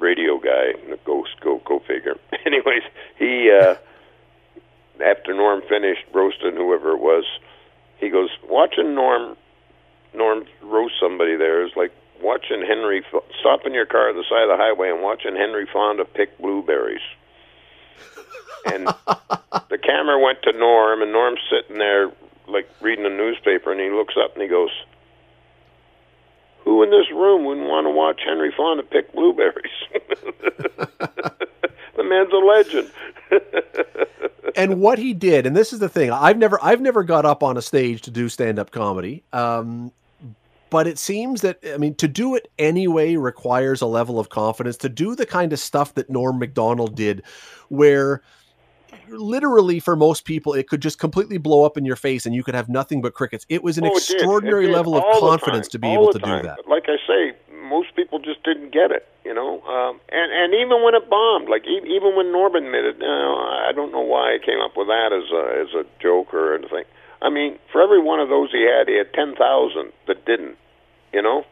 radio 0.01 0.37
guy, 0.37 0.73
ghost, 1.05 1.31
go 1.41 1.63
go 1.65 1.79
figure. 1.87 2.17
anyways, 2.45 2.83
he 3.17 3.53
uh, 3.57 3.77
after 5.01 5.33
Norm 5.33 5.63
finished 5.69 6.03
roasting 6.13 6.57
whoever 6.57 6.91
it 6.91 7.01
was, 7.01 7.25
he 7.99 8.09
goes 8.09 8.31
watching 8.49 8.97
Norm 8.97 9.37
Norm 10.13 10.45
roast 10.61 10.95
somebody 11.01 11.37
there 11.37 11.65
is 11.65 11.71
like 11.77 11.93
watching 12.21 12.65
Henry 12.67 13.05
F- 13.13 13.23
stopping 13.39 13.75
your 13.75 13.87
car 13.87 14.11
at 14.11 14.17
the 14.17 14.25
side 14.29 14.43
of 14.43 14.49
the 14.49 14.57
highway 14.57 14.91
and 14.91 15.01
watching 15.01 15.37
Henry 15.37 15.69
Fonda 15.73 16.05
pick 16.05 16.37
blueberries. 16.39 17.07
And 18.67 18.87
the 18.87 19.77
camera 19.77 20.19
went 20.19 20.39
to 20.45 20.53
Norm, 20.53 21.03
and 21.03 21.13
Norm's 21.13 21.41
sitting 21.51 21.77
there 21.77 22.11
like 22.49 22.67
reading 22.81 23.05
a 23.05 23.11
newspaper, 23.11 23.71
and 23.71 23.79
he 23.79 23.91
looks 23.91 24.15
up 24.17 24.33
and 24.33 24.43
he 24.43 24.49
goes, 24.49 24.71
"Who 26.65 26.83
in 26.83 26.91
this 26.91 27.11
room 27.11 27.45
wouldn't 27.45 27.69
want 27.69 27.87
to 27.87 27.91
watch 27.91 28.21
Henry 28.25 28.53
Fonda 28.57 28.83
pick 28.83 29.13
blueberries?" 29.13 29.73
the 31.97 32.05
man's 32.05 32.33
a 32.33 32.37
legend. 32.37 32.91
and 34.57 34.81
what 34.81 34.99
he 34.99 35.13
did, 35.13 35.47
and 35.47 35.57
this 35.57 35.73
is 35.73 35.79
the 35.79 35.89
thing, 35.89 36.11
I've 36.11 36.39
never 36.39 36.59
I've 36.63 36.81
never 36.81 37.03
got 37.03 37.25
up 37.25 37.43
on 37.43 37.57
a 37.57 37.63
stage 37.63 38.03
to 38.03 38.11
do 38.11 38.29
stand 38.29 38.59
up 38.59 38.71
comedy. 38.71 39.23
Um, 39.33 39.93
but 40.71 40.87
it 40.87 40.99
seems 40.99 41.43
that 41.43 41.59
I 41.73 41.77
mean 41.77 41.95
to 41.97 42.09
do 42.09 42.35
it 42.35 42.51
anyway 42.59 43.17
requires 43.17 43.81
a 43.81 43.87
level 43.87 44.19
of 44.19 44.29
confidence 44.29 44.77
to 44.79 44.89
do 44.89 45.15
the 45.15 45.27
kind 45.27 45.53
of 45.53 45.61
stuff 45.61 45.95
that 45.95 46.11
Norm 46.11 46.39
Macdonald 46.39 46.97
did, 46.97 47.23
where 47.69 48.23
literally 49.09 49.81
for 49.81 49.97
most 49.97 50.25
people 50.25 50.55
it 50.55 50.69
could 50.69 50.81
just 50.81 50.99
completely 50.99 51.39
blow 51.39 51.65
up 51.65 51.77
in 51.77 51.85
your 51.85 51.97
face 51.97 52.27
and 52.27 52.35
you 52.35 52.43
could 52.43 52.55
have 52.55 52.69
nothing 52.69 53.03
but 53.03 53.15
crickets. 53.15 53.47
It 53.49 53.63
was 53.63 53.79
an 53.79 53.85
Oh, 53.85 53.89
it 53.89 53.95
did. 53.95 54.11
It 54.11 54.15
extraordinary 54.15 54.67
did. 54.67 54.73
level 54.73 54.97
of 54.97 55.05
All 55.05 55.21
confidence 55.21 55.69
to 55.69 55.79
be 55.79 55.89
All 55.89 55.95
able 55.95 56.13
to 56.13 56.19
do 56.19 56.43
that. 56.43 56.59
Like 56.69 56.85
I 56.89 56.97
say, 57.07 57.37
most 57.63 57.95
people 57.97 58.19
just 58.19 58.43
didn't 58.45 58.73
get 58.73 58.91
it, 58.91 59.07
you 59.25 59.35
know. 59.35 59.61
Um, 59.63 60.01
and 60.11 60.33
and 60.33 60.55
even 60.55 60.83
when 60.83 60.95
it 60.95 61.09
bombed, 61.09 61.49
like 61.49 61.65
e- 61.67 61.87
even 61.89 62.17
when 62.17 62.31
Norm 62.33 62.55
admitted, 62.55 62.99
no, 62.99 63.37
I 63.37 63.73
don't 63.75 63.93
know 63.93 64.01
why 64.01 64.35
I 64.35 64.39
came 64.45 64.61
up 64.61 64.77
with 64.77 64.89
that 64.89 65.13
as 65.13 65.31
a 65.33 65.63
as 65.63 65.71
a 65.75 66.03
joke 66.03 66.33
or 66.35 66.55
anything. 66.55 66.85
I 67.23 67.31
mean, 67.31 67.59
for 67.73 67.81
every 67.81 68.01
one 68.03 68.21
of 68.21 68.29
those 68.29 68.51
he 68.53 68.63
had, 68.63 68.89
he 68.89 68.97
had 68.97 69.13
ten 69.15 69.35
thousand 69.35 69.93
that 70.07 70.25
didn't. 70.27 70.57
You 71.13 71.23
know, 71.23 71.45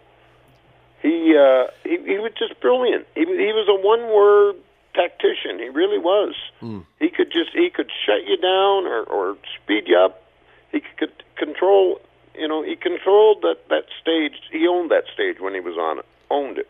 he 1.03 1.35
uh, 1.37 1.71
he 1.83 1.97
he 2.05 2.19
was 2.19 2.33
just 2.39 2.61
brilliant. 2.61 3.07
He 3.15 3.25
he 3.25 3.53
was 3.53 3.67
a 3.69 3.79
one 3.81 4.13
word 4.13 4.57
tactician. 4.95 5.59
He 5.59 5.69
really 5.69 5.99
was. 5.99 6.35
Hmm. 6.61 6.81
He 6.99 7.09
could 7.09 7.33
just 7.33 7.51
he 7.55 7.71
could 7.71 7.91
shut 8.05 8.27
you 8.27 8.37
down 8.37 8.87
or 8.87 9.03
or 9.05 9.37
speed 9.63 9.85
you 9.87 9.99
up. 9.99 10.23
He 10.71 10.81
could 10.99 11.13
control 11.37 12.01
you 12.37 12.49
know, 12.49 12.63
he 12.63 12.77
controlled 12.77 13.43
that 13.43 13.69
that 13.69 13.85
stage. 14.01 14.35
He 14.51 14.67
owned 14.67 14.91
that 14.91 15.05
stage 15.13 15.41
when 15.41 15.55
he 15.55 15.61
was 15.61 15.77
on 15.77 15.99
it. 15.99 16.07
Owned 16.31 16.59
it. 16.59 16.69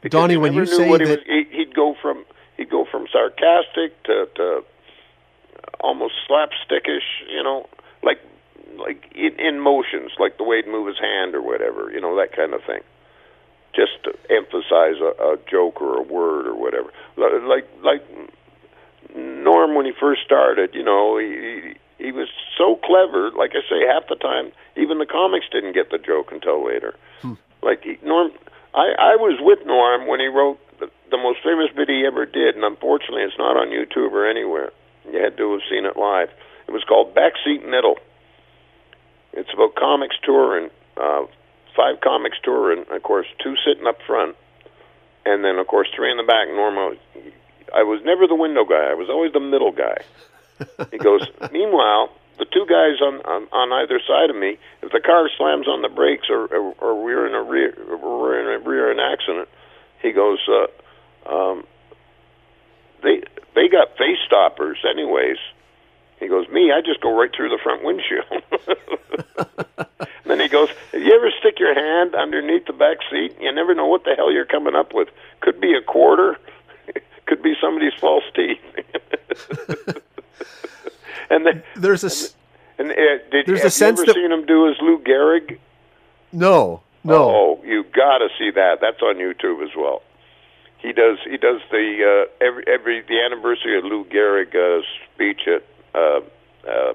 Because 0.00 0.20
Donnie, 0.20 0.36
when 0.36 0.52
you 0.52 0.66
say 0.66 0.88
what 0.88 1.00
he 1.00 1.06
that- 1.06 1.20
was, 1.20 1.26
he, 1.26 1.56
he'd 1.56 1.74
go 1.74 1.94
from 2.00 2.24
he'd 2.56 2.70
go 2.70 2.84
from 2.84 3.06
sarcastic 3.10 4.02
to, 4.04 4.28
to 4.36 4.64
almost 5.80 6.14
slapstickish, 6.28 7.26
you 7.30 7.42
know, 7.42 7.68
like 8.02 8.20
like 8.76 9.10
in, 9.14 9.38
in 9.40 9.60
motions, 9.60 10.12
like 10.18 10.36
the 10.36 10.44
way 10.44 10.56
he'd 10.62 10.70
move 10.70 10.86
his 10.86 10.98
hand 10.98 11.34
or 11.34 11.42
whatever, 11.42 11.90
you 11.90 12.00
know, 12.00 12.16
that 12.16 12.34
kind 12.36 12.52
of 12.52 12.62
thing. 12.64 12.80
Just 13.74 14.02
to 14.04 14.12
emphasize 14.30 14.96
a, 15.00 15.12
a 15.22 15.36
joke 15.50 15.80
or 15.80 15.98
a 15.98 16.02
word 16.02 16.46
or 16.46 16.54
whatever. 16.54 16.90
Like 17.16 17.68
like 17.82 18.02
Norm 19.14 19.74
when 19.74 19.86
he 19.86 19.92
first 19.98 20.22
started, 20.24 20.74
you 20.74 20.82
know, 20.82 21.18
he 21.18 21.74
he, 21.98 22.06
he 22.06 22.12
was 22.12 22.28
so 22.56 22.76
clever. 22.76 23.30
Like 23.30 23.52
I 23.52 23.62
say, 23.68 23.86
half 23.86 24.08
the 24.08 24.16
time, 24.16 24.52
even 24.76 24.98
the 24.98 25.06
comics 25.06 25.46
didn't 25.52 25.74
get 25.74 25.90
the 25.90 25.98
joke 25.98 26.32
until 26.32 26.64
later. 26.64 26.94
Like 27.62 27.82
he, 27.82 27.98
Norm, 28.04 28.30
I 28.74 28.94
I 28.98 29.16
was 29.16 29.38
with 29.40 29.66
Norm 29.66 30.06
when 30.06 30.20
he 30.20 30.26
wrote 30.26 30.58
the, 30.80 30.90
the 31.10 31.18
most 31.18 31.40
famous 31.42 31.70
bit 31.74 31.88
he 31.88 32.06
ever 32.06 32.26
did, 32.26 32.54
and 32.54 32.64
unfortunately, 32.64 33.22
it's 33.22 33.38
not 33.38 33.56
on 33.56 33.68
YouTube 33.68 34.12
or 34.12 34.28
anywhere. 34.28 34.70
You 35.10 35.22
had 35.22 35.36
to 35.36 35.52
have 35.52 35.62
seen 35.70 35.84
it 35.84 35.96
live. 35.96 36.30
It 36.66 36.72
was 36.72 36.84
called 36.84 37.14
Backseat 37.14 37.68
Middle. 37.68 37.96
It's 39.32 39.48
about 39.52 39.74
comics 39.74 40.16
touring, 40.22 40.70
uh, 40.96 41.24
five 41.76 42.00
comics 42.00 42.36
touring, 42.42 42.84
of 42.90 43.02
course, 43.02 43.26
two 43.42 43.54
sitting 43.66 43.86
up 43.86 43.98
front, 44.06 44.36
and 45.24 45.44
then 45.44 45.56
of 45.58 45.66
course 45.66 45.88
three 45.94 46.10
in 46.10 46.16
the 46.16 46.22
back. 46.22 46.48
Normal. 46.48 46.94
I 47.74 47.82
was 47.82 48.00
never 48.04 48.26
the 48.26 48.34
window 48.34 48.64
guy. 48.64 48.90
I 48.90 48.94
was 48.94 49.08
always 49.10 49.32
the 49.32 49.40
middle 49.40 49.72
guy. 49.72 49.98
He 50.90 50.98
goes. 50.98 51.22
Meanwhile, 51.52 52.10
the 52.38 52.44
two 52.44 52.66
guys 52.66 53.00
on, 53.00 53.20
on 53.22 53.46
on 53.52 53.72
either 53.80 54.00
side 54.04 54.28
of 54.28 54.34
me, 54.34 54.58
if 54.82 54.90
the 54.90 54.98
car 54.98 55.30
slams 55.36 55.68
on 55.68 55.82
the 55.82 55.88
brakes 55.88 56.26
or 56.28 56.46
or, 56.46 56.74
or 56.80 57.04
we're 57.04 57.28
in 57.28 57.34
a 57.34 57.42
rear 57.42 57.72
we're 58.02 58.40
in 58.40 58.60
a 58.60 58.68
rear 58.68 58.90
an 58.90 58.98
accident, 58.98 59.48
he 60.02 60.10
goes. 60.10 60.38
Uh, 60.48 60.66
um, 61.32 61.64
they 63.02 63.22
they 63.54 63.68
got 63.68 63.96
face 63.96 64.18
stoppers 64.26 64.78
anyways. 64.88 65.38
He 66.20 66.26
goes, 66.26 66.48
me, 66.48 66.72
I 66.72 66.80
just 66.80 67.00
go 67.00 67.16
right 67.16 67.30
through 67.34 67.50
the 67.50 67.58
front 67.62 67.84
windshield. 67.84 68.24
then 70.24 70.40
he 70.40 70.48
goes, 70.48 70.68
stick 71.58 71.60
your 71.60 71.74
hand 71.74 72.14
underneath 72.14 72.66
the 72.66 72.72
back 72.72 72.98
seat? 73.10 73.36
You 73.40 73.52
never 73.52 73.74
know 73.74 73.86
what 73.86 74.04
the 74.04 74.14
hell 74.16 74.32
you're 74.32 74.44
coming 74.46 74.74
up 74.74 74.92
with. 74.94 75.08
Could 75.40 75.60
be 75.60 75.74
a 75.74 75.82
quarter, 75.82 76.36
could 77.26 77.42
be 77.42 77.54
somebody's 77.60 77.94
false 78.00 78.24
teeth. 78.34 78.58
and 81.30 81.46
then, 81.46 81.62
There's 81.76 82.04
a 82.04 82.08
s- 82.08 82.34
and 82.78 82.90
uh, 82.92 82.94
did 83.30 83.46
There's 83.46 83.60
a 83.60 83.64
have 83.64 83.72
sense 83.72 83.98
you 83.98 84.04
ever 84.04 84.12
that- 84.12 84.14
seen 84.14 84.32
him 84.32 84.46
do 84.46 84.68
as 84.68 84.76
Lou 84.80 84.98
Gehrig? 84.98 85.58
no, 86.32 86.82
no. 87.04 87.14
Oh, 87.30 87.60
you 87.64 87.84
got 87.84 88.18
to 88.18 88.28
see 88.38 88.50
that. 88.50 88.78
That's 88.80 89.00
on 89.02 89.16
YouTube 89.16 89.62
as 89.64 89.70
well. 89.76 90.02
He 90.78 90.92
does. 90.92 91.18
He 91.28 91.36
does 91.36 91.60
the 91.70 92.26
uh, 92.40 92.44
every 92.44 92.64
every 92.68 93.00
the 93.02 93.20
anniversary 93.20 93.76
of 93.78 93.84
Lou 93.84 94.04
Gehrig 94.04 94.54
uh, 94.54 94.82
speech 95.14 95.42
at. 95.48 95.64
Uh, 95.94 96.20
uh, 96.68 96.92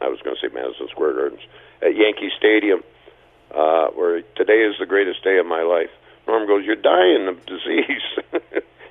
I 0.00 0.08
was 0.08 0.20
going 0.22 0.36
to 0.36 0.40
say 0.48 0.52
Madison 0.52 0.88
Square 0.90 1.14
Gardens 1.14 1.40
at 1.80 1.96
Yankee 1.96 2.30
Stadium, 2.36 2.82
uh, 3.54 3.88
where 3.94 4.22
today 4.36 4.62
is 4.62 4.74
the 4.78 4.86
greatest 4.86 5.22
day 5.22 5.38
of 5.38 5.46
my 5.46 5.62
life. 5.62 5.90
Norm 6.26 6.46
goes, 6.46 6.64
"You're 6.64 6.76
dying 6.76 7.28
of 7.28 7.44
disease. 7.46 8.04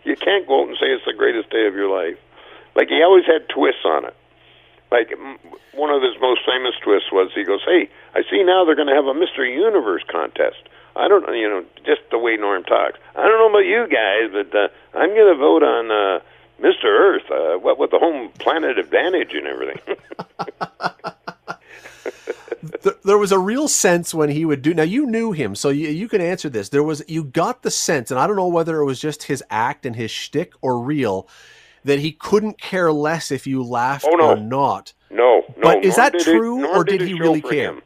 you 0.04 0.16
can't 0.16 0.48
go 0.48 0.62
out 0.62 0.70
and 0.70 0.78
say 0.78 0.88
it's 0.88 1.06
the 1.06 1.14
greatest 1.14 1.50
day 1.50 1.68
of 1.68 1.76
your 1.76 1.90
life." 1.90 2.18
Like 2.76 2.90
he 2.90 3.02
always 3.04 3.26
had 3.26 3.50
twists 3.50 3.86
on 3.86 4.06
it. 4.06 4.16
Like 4.92 5.14
one 5.74 5.90
of 5.90 6.02
his 6.02 6.14
most 6.22 6.42
famous 6.46 6.76
twists 6.84 7.12
was 7.12 7.32
he 7.34 7.44
goes, 7.44 7.62
"Hey, 7.66 7.90
I 8.16 8.22
see 8.30 8.44
now 8.44 8.66
they're 8.66 8.76
going 8.76 8.88
to 8.88 8.96
have 8.96 9.06
a 9.06 9.14
Mr. 9.14 9.42
Universe 9.44 10.04
contest. 10.10 10.70
I 10.96 11.08
don't, 11.08 11.26
you 11.36 11.50
know, 11.50 11.66
just 11.86 12.02
the 12.12 12.20
way 12.20 12.38
Norm 12.38 12.64
talks. 12.64 13.00
I 13.16 13.24
don't 13.24 13.40
know 13.40 13.50
about 13.50 13.66
you 13.66 13.88
guys, 13.88 14.30
but 14.32 14.54
uh, 14.56 14.68
I'm 14.94 15.10
going 15.10 15.34
to 15.34 15.40
vote 15.40 15.64
on 15.64 15.90
uh, 15.90 16.20
Mr. 16.62 16.86
Earth, 16.86 17.32
uh, 17.32 17.58
what 17.58 17.80
with 17.80 17.90
the 17.90 17.98
home 17.98 18.30
planet 18.40 18.78
advantage 18.78 19.34
and 19.34 19.48
everything." 19.48 19.98
There, 22.82 22.96
there 23.04 23.18
was 23.18 23.32
a 23.34 23.40
real 23.40 23.68
sense 23.68 24.14
when 24.14 24.30
he 24.30 24.46
would 24.46 24.62
do. 24.62 24.74
Now 24.74 24.84
you 24.84 25.06
knew 25.06 25.34
him, 25.34 25.54
so 25.56 25.70
you, 25.70 25.90
you 25.90 26.08
can 26.08 26.22
answer 26.22 26.50
this. 26.50 26.70
There 26.70 26.84
was 26.84 27.04
you 27.08 27.24
got 27.26 27.62
the 27.64 27.72
sense, 27.72 28.10
and 28.10 28.20
I 28.20 28.26
don't 28.26 28.38
know 28.38 28.48
whether 28.48 28.80
it 28.80 28.86
was 28.86 29.00
just 29.00 29.24
his 29.24 29.44
act 29.50 29.86
and 29.86 29.96
his 29.96 30.12
shtick 30.12 30.54
or 30.62 30.80
real, 30.80 31.28
that 31.84 32.00
he 32.00 32.14
couldn't 32.14 32.60
care 32.62 32.92
less 32.92 33.32
if 33.32 33.46
you 33.46 33.64
laughed 33.64 34.06
Oh, 34.08 34.16
no. 34.16 34.30
or 34.30 34.36
not. 34.38 34.94
No, 35.10 35.44
no. 35.58 35.62
But 35.62 35.84
is 35.86 35.98
that 35.98 36.18
true, 36.20 36.64
it, 36.64 36.70
or 36.76 36.84
did 36.84 37.02
his 37.02 37.10
he 37.10 37.20
really 37.20 37.42
care? 37.42 37.74
Him. 37.74 37.82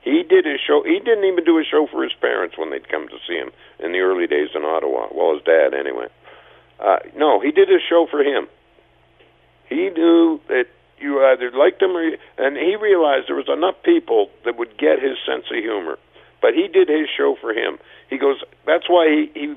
He 0.00 0.22
did 0.22 0.46
his 0.46 0.58
show. 0.66 0.82
He 0.84 0.98
didn't 1.00 1.24
even 1.24 1.44
do 1.44 1.58
a 1.58 1.64
show 1.64 1.86
for 1.90 2.02
his 2.02 2.14
parents 2.20 2.56
when 2.56 2.70
they'd 2.70 2.88
come 2.88 3.08
to 3.08 3.16
see 3.28 3.34
him 3.36 3.50
in 3.78 3.92
the 3.92 3.98
early 3.98 4.26
days 4.26 4.48
in 4.54 4.62
Ottawa. 4.64 5.08
Well, 5.12 5.34
his 5.34 5.42
dad, 5.44 5.74
anyway. 5.74 6.06
Uh, 6.80 6.98
no, 7.14 7.40
he 7.40 7.50
did 7.50 7.68
his 7.68 7.82
show 7.86 8.06
for 8.10 8.20
him. 8.22 8.48
He 9.68 9.90
knew 9.90 10.40
that 10.48 10.66
you 11.00 11.24
either 11.24 11.50
liked 11.50 11.82
him 11.82 11.96
or, 11.96 12.02
you, 12.02 12.18
and 12.36 12.56
he 12.56 12.76
realized 12.76 13.28
there 13.28 13.36
was 13.36 13.48
enough 13.48 13.76
people 13.82 14.30
that 14.44 14.56
would 14.56 14.76
get 14.78 15.02
his 15.02 15.16
sense 15.26 15.44
of 15.50 15.56
humor. 15.56 15.98
But 16.40 16.54
he 16.54 16.68
did 16.68 16.88
his 16.88 17.08
show 17.16 17.36
for 17.40 17.52
him. 17.52 17.78
He 18.10 18.18
goes. 18.18 18.42
That's 18.66 18.88
why 18.88 19.08
he 19.08 19.30
he 19.34 19.54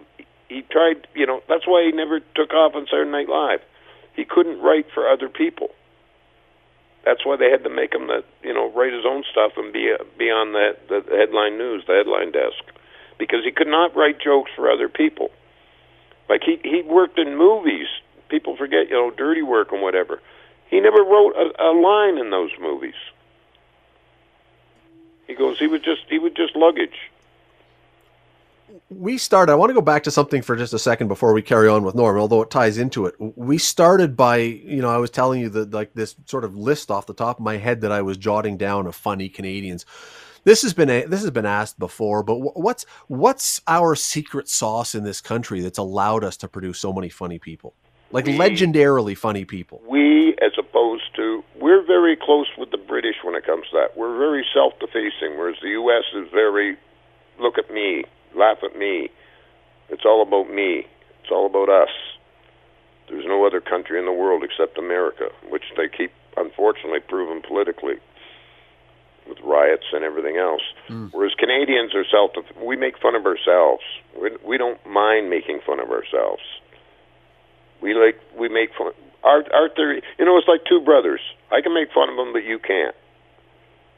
he 0.49 0.61
tried. 0.63 1.07
You 1.13 1.27
know. 1.27 1.41
That's 1.47 1.67
why 1.67 1.83
he 1.85 1.91
never 1.91 2.19
took 2.19 2.53
off 2.53 2.75
on 2.75 2.85
Saturday 2.85 3.11
Night 3.11 3.29
Live. 3.29 3.61
He 4.15 4.25
couldn't 4.25 4.61
write 4.61 4.87
for 4.93 5.07
other 5.07 5.29
people. 5.29 5.69
That's 7.05 7.25
why 7.25 7.35
they 7.35 7.49
had 7.49 7.63
to 7.63 7.69
make 7.69 7.93
him 7.93 8.07
the 8.07 8.23
you 8.43 8.53
know 8.53 8.71
write 8.71 8.93
his 8.93 9.05
own 9.05 9.23
stuff 9.31 9.53
and 9.57 9.73
be 9.73 9.93
be 10.17 10.25
on 10.25 10.53
the 10.53 10.77
the 10.89 11.15
headline 11.15 11.57
news, 11.57 11.83
the 11.87 11.93
headline 11.93 12.31
desk, 12.31 12.61
because 13.17 13.43
he 13.43 13.51
could 13.51 13.67
not 13.67 13.95
write 13.95 14.19
jokes 14.19 14.51
for 14.55 14.69
other 14.69 14.89
people. 14.89 15.29
Like 16.29 16.41
he 16.43 16.59
he 16.63 16.81
worked 16.83 17.17
in 17.19 17.37
movies. 17.37 17.87
People 18.29 18.55
forget 18.55 18.89
you 18.89 18.95
know 18.95 19.11
dirty 19.11 19.41
work 19.41 19.71
and 19.71 19.81
whatever. 19.81 20.21
He 20.71 20.79
never 20.79 21.03
wrote 21.03 21.35
a, 21.35 21.63
a 21.63 21.71
line 21.79 22.17
in 22.17 22.31
those 22.31 22.49
movies. 22.59 22.95
He 25.27 25.35
goes. 25.35 25.59
He 25.59 25.67
was 25.67 25.81
just 25.81 26.01
he 26.09 26.17
was 26.17 26.33
just 26.33 26.55
luggage. 26.55 26.97
we 28.89 29.17
started 29.17 29.51
i 29.51 29.55
want 29.55 29.69
to 29.69 29.73
go 29.73 29.81
back 29.81 30.03
to 30.03 30.11
something 30.11 30.41
for 30.41 30.55
just 30.55 30.73
a 30.73 30.79
second 30.79 31.09
before 31.09 31.33
we 31.33 31.41
carry 31.41 31.67
on 31.67 31.83
with 31.83 31.93
norm 31.93 32.17
although 32.17 32.41
it 32.41 32.49
ties 32.49 32.77
into 32.77 33.05
it 33.05 33.13
we 33.19 33.57
started 33.57 34.15
by 34.15 34.37
you 34.37 34.81
know 34.81 34.89
i 34.89 34.97
was 34.97 35.09
telling 35.09 35.41
you 35.41 35.49
that 35.49 35.71
like 35.71 35.93
this 35.93 36.15
sort 36.25 36.45
of 36.45 36.55
list 36.55 36.89
off 36.89 37.05
the 37.05 37.13
top 37.13 37.37
of 37.39 37.43
my 37.43 37.57
head 37.57 37.81
that 37.81 37.91
i 37.91 38.01
was 38.01 38.15
jotting 38.15 38.55
down 38.55 38.87
of 38.87 38.95
funny 38.95 39.27
canadians 39.27 39.85
this 40.45 40.61
has 40.61 40.73
been 40.73 40.89
a, 40.89 41.05
this 41.05 41.21
has 41.21 41.31
been 41.31 41.45
asked 41.45 41.77
before 41.79 42.23
but 42.23 42.35
what's 42.37 42.85
what's 43.07 43.59
our 43.67 43.93
secret 43.93 44.47
sauce 44.47 44.95
in 44.95 45.03
this 45.03 45.19
country 45.19 45.59
that's 45.59 45.77
allowed 45.77 46.23
us 46.23 46.37
to 46.37 46.47
produce 46.47 46.79
so 46.79 46.93
many 46.93 47.09
funny 47.09 47.39
people 47.39 47.73
like 48.11 48.25
We- 48.25 48.37
legendarily 48.37 49.17
funny 49.17 49.43
people 49.43 49.81
we, 49.85 50.33
as 50.41 50.53
to, 51.21 51.43
we're 51.59 51.85
very 51.85 52.17
close 52.17 52.47
with 52.57 52.71
the 52.71 52.77
British 52.77 53.15
when 53.23 53.35
it 53.35 53.45
comes 53.45 53.65
to 53.71 53.77
that. 53.77 53.97
We're 53.97 54.17
very 54.17 54.45
self-defacing, 54.53 55.37
whereas 55.37 55.57
the 55.61 55.69
U.S. 55.69 56.03
is 56.15 56.27
very, 56.33 56.77
look 57.39 57.57
at 57.57 57.69
me, 57.71 58.03
laugh 58.35 58.57
at 58.63 58.77
me. 58.77 59.09
It's 59.89 60.03
all 60.05 60.21
about 60.21 60.49
me. 60.49 60.87
It's 61.21 61.31
all 61.31 61.45
about 61.45 61.69
us. 61.69 61.93
There's 63.09 63.25
no 63.25 63.45
other 63.45 63.61
country 63.61 63.99
in 63.99 64.05
the 64.05 64.13
world 64.13 64.43
except 64.43 64.77
America, 64.77 65.29
which 65.49 65.65
they 65.77 65.87
keep, 65.87 66.11
unfortunately, 66.37 67.01
proven 67.01 67.41
politically 67.45 67.95
with 69.27 69.37
riots 69.43 69.85
and 69.93 70.03
everything 70.03 70.37
else. 70.37 70.61
Hmm. 70.87 71.07
Whereas 71.11 71.33
Canadians 71.37 71.93
are 71.93 72.05
self, 72.09 72.31
we 72.63 72.75
make 72.75 72.97
fun 72.97 73.15
of 73.15 73.25
ourselves. 73.25 73.83
We, 74.19 74.31
we 74.45 74.57
don't 74.57 74.79
mind 74.87 75.29
making 75.29 75.59
fun 75.65 75.79
of 75.79 75.89
ourselves. 75.89 76.41
We 77.81 77.93
like 77.93 78.19
we 78.37 78.47
make 78.47 78.69
fun. 78.77 78.93
Our 79.23 79.43
our 79.53 79.69
theory, 79.69 80.01
you 80.17 80.25
know, 80.25 80.37
it's 80.37 80.47
like 80.47 80.65
two 80.65 80.81
brothers. 80.81 81.21
I 81.51 81.61
can 81.61 81.73
make 81.73 81.91
fun 81.93 82.09
of 82.09 82.15
them, 82.17 82.33
but 82.33 82.43
you 82.43 82.59
can't. 82.59 82.95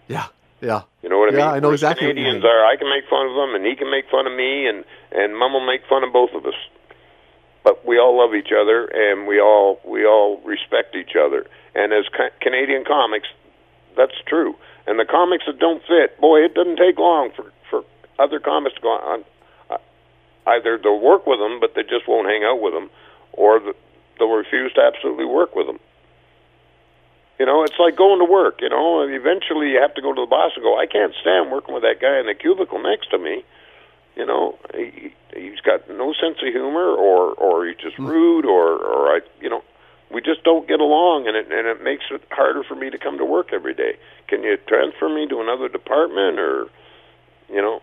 yeah 0.08 0.28
yeah 0.62 0.82
You 1.02 1.10
know 1.10 1.18
what 1.20 1.34
I 1.34 1.38
Yeah, 1.38 1.46
mean? 1.46 1.56
I 1.56 1.60
know 1.60 1.68
Whereas 1.70 1.82
exactly 1.82 2.08
what 2.08 2.16
you 2.18 2.24
Canadians 2.24 2.44
mean. 2.44 2.52
are. 2.52 2.66
I 2.66 2.76
can 2.78 2.90
make 2.90 3.08
fun 3.10 3.28
of 3.28 3.36
him, 3.36 3.56
and 3.56 3.66
he 3.66 3.76
can 3.76 3.90
make 3.90 4.10
fun 4.10 4.28
of 4.28 4.34
me, 4.34 4.68
and 4.68 4.84
and 5.12 5.38
Mum 5.38 5.54
will 5.54 5.66
make 5.66 5.86
fun 5.88 6.04
of 6.04 6.12
both 6.12 6.32
of 6.34 6.46
us. 6.46 6.56
But 7.64 7.86
we 7.86 7.98
all 7.98 8.18
love 8.18 8.36
each 8.36 8.52
other, 8.52 8.86
and 8.86 9.26
we 9.28 9.40
all 9.40 9.80
we 9.86 10.06
all 10.06 10.42
respect 10.44 10.96
each 10.96 11.16
other. 11.16 11.48
And 11.76 11.94
as 11.94 12.06
ca- 12.12 12.36
Canadian 12.42 12.84
comics, 12.84 13.28
that's 13.96 14.20
true. 14.28 14.56
And 14.86 15.00
the 15.00 15.06
comics 15.06 15.46
that 15.48 15.60
don't 15.60 15.82
fit, 15.88 16.20
boy, 16.20 16.44
it 16.44 16.54
doesn't 16.54 16.76
take 16.78 16.98
long 17.00 17.32
for 17.32 17.52
for 17.70 17.86
other 18.20 18.40
comics 18.42 18.76
to 18.76 18.82
go 18.82 18.90
on. 18.90 19.24
Uh, 19.70 19.78
either 20.48 20.78
they'll 20.78 21.00
work 21.00 21.26
with 21.26 21.40
them, 21.40 21.60
but 21.62 21.74
they 21.76 21.84
just 21.84 22.08
won't 22.08 22.28
hang 22.28 22.44
out 22.44 22.60
with 22.62 22.74
them, 22.74 22.90
or 23.32 23.60
the, 23.60 23.74
they'll 24.18 24.30
refuse 24.30 24.74
to 24.74 24.82
absolutely 24.82 25.26
work 25.26 25.56
with 25.56 25.68
them. 25.68 25.80
You 27.40 27.48
know, 27.48 27.64
it's 27.64 27.80
like 27.80 27.96
going 27.96 28.20
to 28.20 28.32
work. 28.32 28.62
You 28.62 28.70
know, 28.70 29.02
eventually 29.02 29.72
you 29.72 29.82
have 29.82 29.96
to 29.96 30.02
go 30.02 30.14
to 30.14 30.22
the 30.22 30.28
boss 30.28 30.52
and 30.56 30.64
go, 30.64 30.78
I 30.80 30.86
can't 30.86 31.14
stand 31.20 31.52
working 31.52 31.74
with 31.74 31.84
that 31.84 32.00
guy 32.00 32.20
in 32.20 32.28
the 32.28 32.36
cubicle 32.36 32.82
next 32.82 33.10
to 33.10 33.18
me. 33.18 33.44
You 34.16 34.26
know, 34.26 34.60
he, 34.76 35.14
he's 35.36 35.60
got 35.62 35.90
no 35.90 36.14
sense 36.14 36.38
of 36.46 36.54
humor, 36.54 36.94
or 36.94 37.34
or 37.34 37.66
he's 37.66 37.78
just 37.78 37.96
hmm. 37.96 38.06
rude, 38.06 38.46
or 38.46 38.78
or 38.78 39.16
I, 39.16 39.22
you 39.42 39.50
know, 39.50 39.64
We 40.14 40.22
just 40.22 40.44
don't 40.44 40.68
get 40.68 40.80
along, 40.80 41.28
and 41.28 41.36
it 41.36 41.52
and 41.52 41.68
it 41.68 41.84
makes 41.84 42.06
it 42.12 42.22
harder 42.30 42.64
for 42.64 42.76
me 42.76 42.92
to 42.92 43.00
come 43.00 43.18
to 43.18 43.26
work 43.26 43.52
every 43.52 43.74
day. 43.74 43.98
Can 44.28 44.44
you 44.44 44.58
transfer 44.68 45.10
me 45.10 45.28
to 45.28 45.42
another 45.42 45.68
department, 45.68 46.38
or 46.38 46.68
you 47.50 47.62
know, 47.62 47.82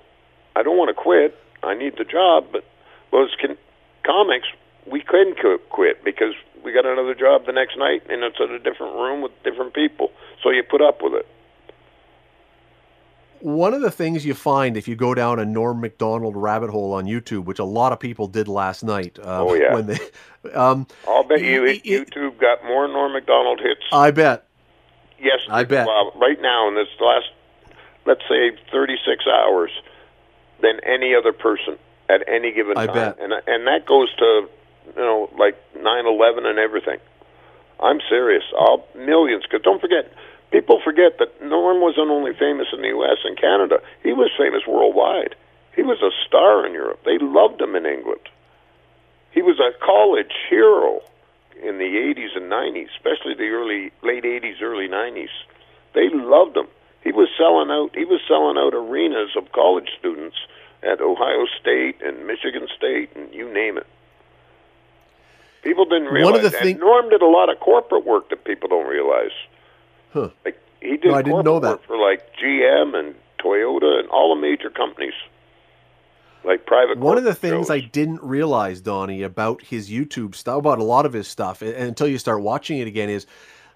I 0.55 0.62
don't 0.62 0.78
want 0.78 0.91
to 0.91 0.95
quit. 0.95 1.37
I 1.64 1.74
need 1.74 1.99
the 1.99 2.05
job, 2.05 2.47
but 2.53 2.64
it's 3.12 3.35
can, 3.35 3.59
comics. 4.05 4.47
We 4.91 5.01
couldn't 5.01 5.38
quit 5.68 6.05
because 6.05 6.34
we 6.64 6.72
got 6.72 6.84
another 6.84 7.14
job 7.14 7.47
the 7.47 7.53
next 7.53 7.76
night, 7.78 8.03
and 8.09 8.22
it's 8.22 8.38
in 8.41 8.51
a 8.51 8.59
different 8.59 8.95
room 8.95 9.22
with 9.22 9.32
different 9.45 9.74
people. 9.74 10.12
So 10.43 10.51
you 10.51 10.62
put 10.62 10.82
up 10.82 11.03
with 11.03 11.14
it. 11.14 11.26
One 13.41 13.72
of 13.72 13.80
the 13.80 13.91
things 13.91 14.26
you 14.26 14.34
find 14.34 14.76
if 14.76 14.86
you 14.86 14.97
go 14.97 15.14
down 15.14 15.38
a 15.38 15.47
Norm 15.47 15.80
Macdonald 15.80 16.36
rabbit 16.36 16.68
hole 16.68 16.93
on 16.93 17.07
YouTube, 17.07 17.45
which 17.45 17.59
a 17.59 17.64
lot 17.64 17.93
of 17.93 17.99
people 17.99 18.26
did 18.26 18.49
last 18.49 18.82
night. 18.82 19.18
Um, 19.18 19.49
oh 19.49 19.55
yeah. 19.55 19.74
When 19.74 19.86
they, 19.86 19.99
um, 20.53 20.86
I'll 21.09 21.24
bet 21.24 21.41
you 21.41 21.64
it, 21.64 21.84
YouTube 21.84 22.38
got 22.38 22.62
more 22.64 22.86
Norm 22.86 23.12
Macdonald 23.12 23.61
hits. 23.61 23.80
I 23.93 24.11
bet. 24.11 24.47
Yes, 25.18 25.41
I 25.49 25.64
bet. 25.64 25.86
Well, 25.86 26.12
right 26.16 26.41
now 26.41 26.68
in 26.68 26.74
this 26.74 26.88
last, 26.99 27.30
let's 28.05 28.22
say, 28.28 28.53
36 28.70 29.26
hours, 29.26 29.70
than 30.62 30.80
any 30.84 31.14
other 31.14 31.32
person 31.32 31.78
at 32.09 32.26
any 32.28 32.53
given 32.53 32.76
I 32.76 32.86
time. 32.86 32.95
Bet. 32.95 33.18
And 33.20 33.32
and 33.47 33.66
that 33.66 33.86
goes 33.86 34.14
to 34.16 34.49
you 34.87 35.03
know 35.03 35.31
like 35.39 35.57
9/11 35.76 36.47
and 36.47 36.59
everything. 36.59 36.99
I'm 37.81 38.01
serious. 38.09 38.45
All 38.59 38.87
millions. 38.95 39.45
Because 39.45 39.62
don't 39.62 39.81
forget, 39.81 40.12
people 40.51 40.81
forget 40.85 41.18
that 41.18 41.43
Norm 41.43 41.81
wasn't 41.81 42.11
only 42.11 42.33
famous 42.35 42.68
in 42.72 42.83
the 42.83 42.89
U.S. 42.89 43.18
and 43.24 43.39
Canada. 43.41 43.81
He 44.03 44.12
was 44.12 44.31
famous 44.37 44.66
worldwide. 44.66 45.35
He 45.74 45.83
was 45.83 46.03
a 46.03 46.11
star 46.26 46.66
in 46.66 46.72
Europe. 46.72 47.01
They 47.05 47.18
loved 47.18 47.61
him 47.61 47.74
in 47.76 47.87
England. 47.87 48.28
He 49.33 49.43
was 49.43 49.61
a 49.61 49.72
college 49.85 50.35
hero 50.51 51.01
in 51.62 51.78
the 51.78 51.85
80s 51.85 52.37
and 52.37 52.51
90s, 52.51 52.89
especially 52.97 53.35
the 53.35 53.49
early 53.49 53.93
late 54.03 54.24
80s, 54.24 54.61
early 54.61 54.89
90s. 54.89 55.31
They 55.95 56.09
loved 56.11 56.57
him. 56.57 56.66
He 57.03 57.12
was 57.12 57.28
selling 57.39 57.70
out. 57.70 57.91
He 57.95 58.05
was 58.05 58.20
selling 58.28 58.59
out 58.59 58.74
arenas 58.74 59.31
of 59.37 59.53
college 59.53 59.89
students 59.99 60.37
at 60.83 61.01
Ohio 61.01 61.47
State 61.61 62.03
and 62.03 62.26
Michigan 62.26 62.66
State 62.76 63.11
and 63.14 63.33
you 63.33 63.53
name 63.53 63.78
it. 63.78 63.87
People 65.62 65.84
didn't 65.84 66.08
realize. 66.08 66.32
One 66.32 66.44
of 66.44 66.50
the 66.50 66.58
thing- 66.58 66.78
Norm 66.78 67.08
did 67.11 67.22
a 67.22 67.26
lot 67.26 67.50
of 67.50 67.61
corporate 67.61 68.06
work 68.06 68.30
that 68.30 68.44
people 68.44 68.68
don't 68.68 68.86
realize. 68.86 69.32
Huh. 70.12 70.30
Like 70.44 70.58
he 70.80 70.96
did 70.96 71.06
no, 71.11 71.14
I 71.14 71.22
didn't 71.22 71.44
know 71.44 71.61
that. 71.61 71.70
work 71.70 71.86
for 71.86 71.96
like 71.98 72.22
GM 72.36 72.94
and 72.94 73.14
Toyota 73.38 74.00
and 74.00 74.08
all 74.08 74.34
the 74.34 74.40
major 74.40 74.70
companies. 74.70 75.12
Like 76.42 76.64
private. 76.64 76.98
One 76.98 77.18
of 77.18 77.24
the 77.24 77.34
things 77.34 77.66
shows. 77.66 77.70
I 77.70 77.80
didn't 77.80 78.22
realize, 78.22 78.80
Donnie, 78.80 79.22
about 79.22 79.61
his 79.62 79.90
YouTube 79.90 80.34
stuff, 80.34 80.56
about 80.58 80.78
a 80.78 80.84
lot 80.84 81.04
of 81.04 81.12
his 81.12 81.28
stuff, 81.28 81.61
and 81.61 81.74
until 81.74 82.08
you 82.08 82.16
start 82.16 82.40
watching 82.40 82.78
it 82.78 82.88
again, 82.88 83.11
is 83.11 83.26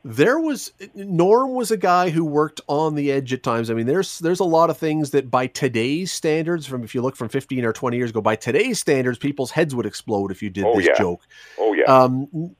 there 0.05 0.39
was 0.39 0.71
Norm 0.95 1.55
was 1.55 1.71
a 1.71 1.79
guy 1.79 2.11
who 2.11 2.25
worked 2.25 2.61
on 2.67 2.95
the 2.95 3.11
edge 3.11 3.33
at 3.33 3.43
times. 3.43 3.71
I 3.71 3.75
mean, 3.75 3.87
there's 3.87 4.19
there's 4.19 4.41
a 4.41 4.45
lot 4.45 4.69
of 4.69 4.77
things 4.77 5.11
that 5.11 5.31
by 5.31 5.47
today's 5.47 6.13
standards, 6.13 6.67
from 6.67 6.85
if 6.85 6.95
you 6.95 7.01
look 7.01 7.17
from 7.17 7.31
15 7.31 7.65
or 7.65 7.73
20 7.73 7.97
years 7.97 8.11
ago, 8.11 8.21
by 8.21 8.37
today's 8.37 8.79
standards, 8.79 9.17
people's 9.19 9.51
heads 9.51 9.75
would 9.75 9.87
explode 9.87 10.31
if 10.31 10.43
you 10.43 10.51
did 10.51 10.65
oh, 10.65 10.77
this 10.77 10.87
yeah. 10.87 10.99
joke. 10.99 11.23
Oh 11.59 11.73
yeah. 11.73 11.85
Um, 11.85 12.55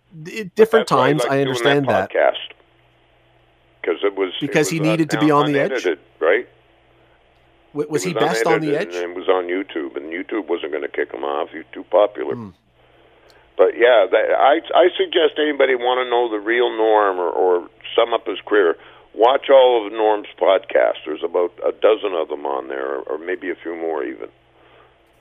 different 0.55 0.89
times, 0.89 1.23
I, 1.23 1.29
like 1.29 1.33
I 1.33 1.41
understand 1.43 1.87
that. 1.89 2.09
Because 2.09 3.99
it 4.03 4.17
was 4.17 4.33
because 4.41 4.69
it 4.69 4.77
he 4.77 4.81
needed 4.81 5.11
to 5.11 5.21
be 5.21 5.31
on 5.31 5.53
the 5.53 5.61
edge, 5.61 5.87
right? 6.21 6.49
Was, 7.75 7.89
was 7.89 8.05
he 8.05 8.15
best 8.15 8.47
on 8.47 8.61
the 8.61 8.75
edge? 8.75 8.95
And 8.95 9.11
it 9.11 9.15
was 9.15 9.29
on 9.29 9.45
YouTube, 9.45 9.97
and 9.97 10.11
YouTube 10.11 10.49
wasn't 10.49 10.73
going 10.73 10.85
to 10.85 10.89
kick 10.89 11.13
him 11.13 11.25
off. 11.25 11.51
He 11.51 11.59
was 11.59 11.67
too 11.73 11.85
popular. 11.85 12.37
Hmm. 12.37 12.51
But 13.57 13.79
yeah, 13.79 14.07
that, 14.11 14.35
I 14.35 14.61
I 14.75 14.91
suggest 14.97 15.39
anybody 15.39 15.75
want 15.75 16.03
to 16.03 16.11
know 16.11 16.29
the 16.29 16.43
real 16.43 16.71
Norm 16.77 17.19
or, 17.19 17.31
or 17.31 17.69
sum 17.95 18.13
up 18.13 18.27
his 18.27 18.41
career. 18.45 18.77
Watch 19.15 19.47
all 19.49 19.87
of 19.87 19.93
Norm's 19.93 20.27
podcasts. 20.41 21.07
There's 21.07 21.23
about 21.23 21.53
a 21.65 21.71
dozen 21.71 22.15
of 22.15 22.29
them 22.29 22.47
on 22.47 22.67
there, 22.67 22.99
or, 22.99 23.03
or 23.03 23.19
maybe 23.19 23.51
a 23.51 23.55
few 23.55 23.77
more 23.77 24.03
even. 24.03 24.29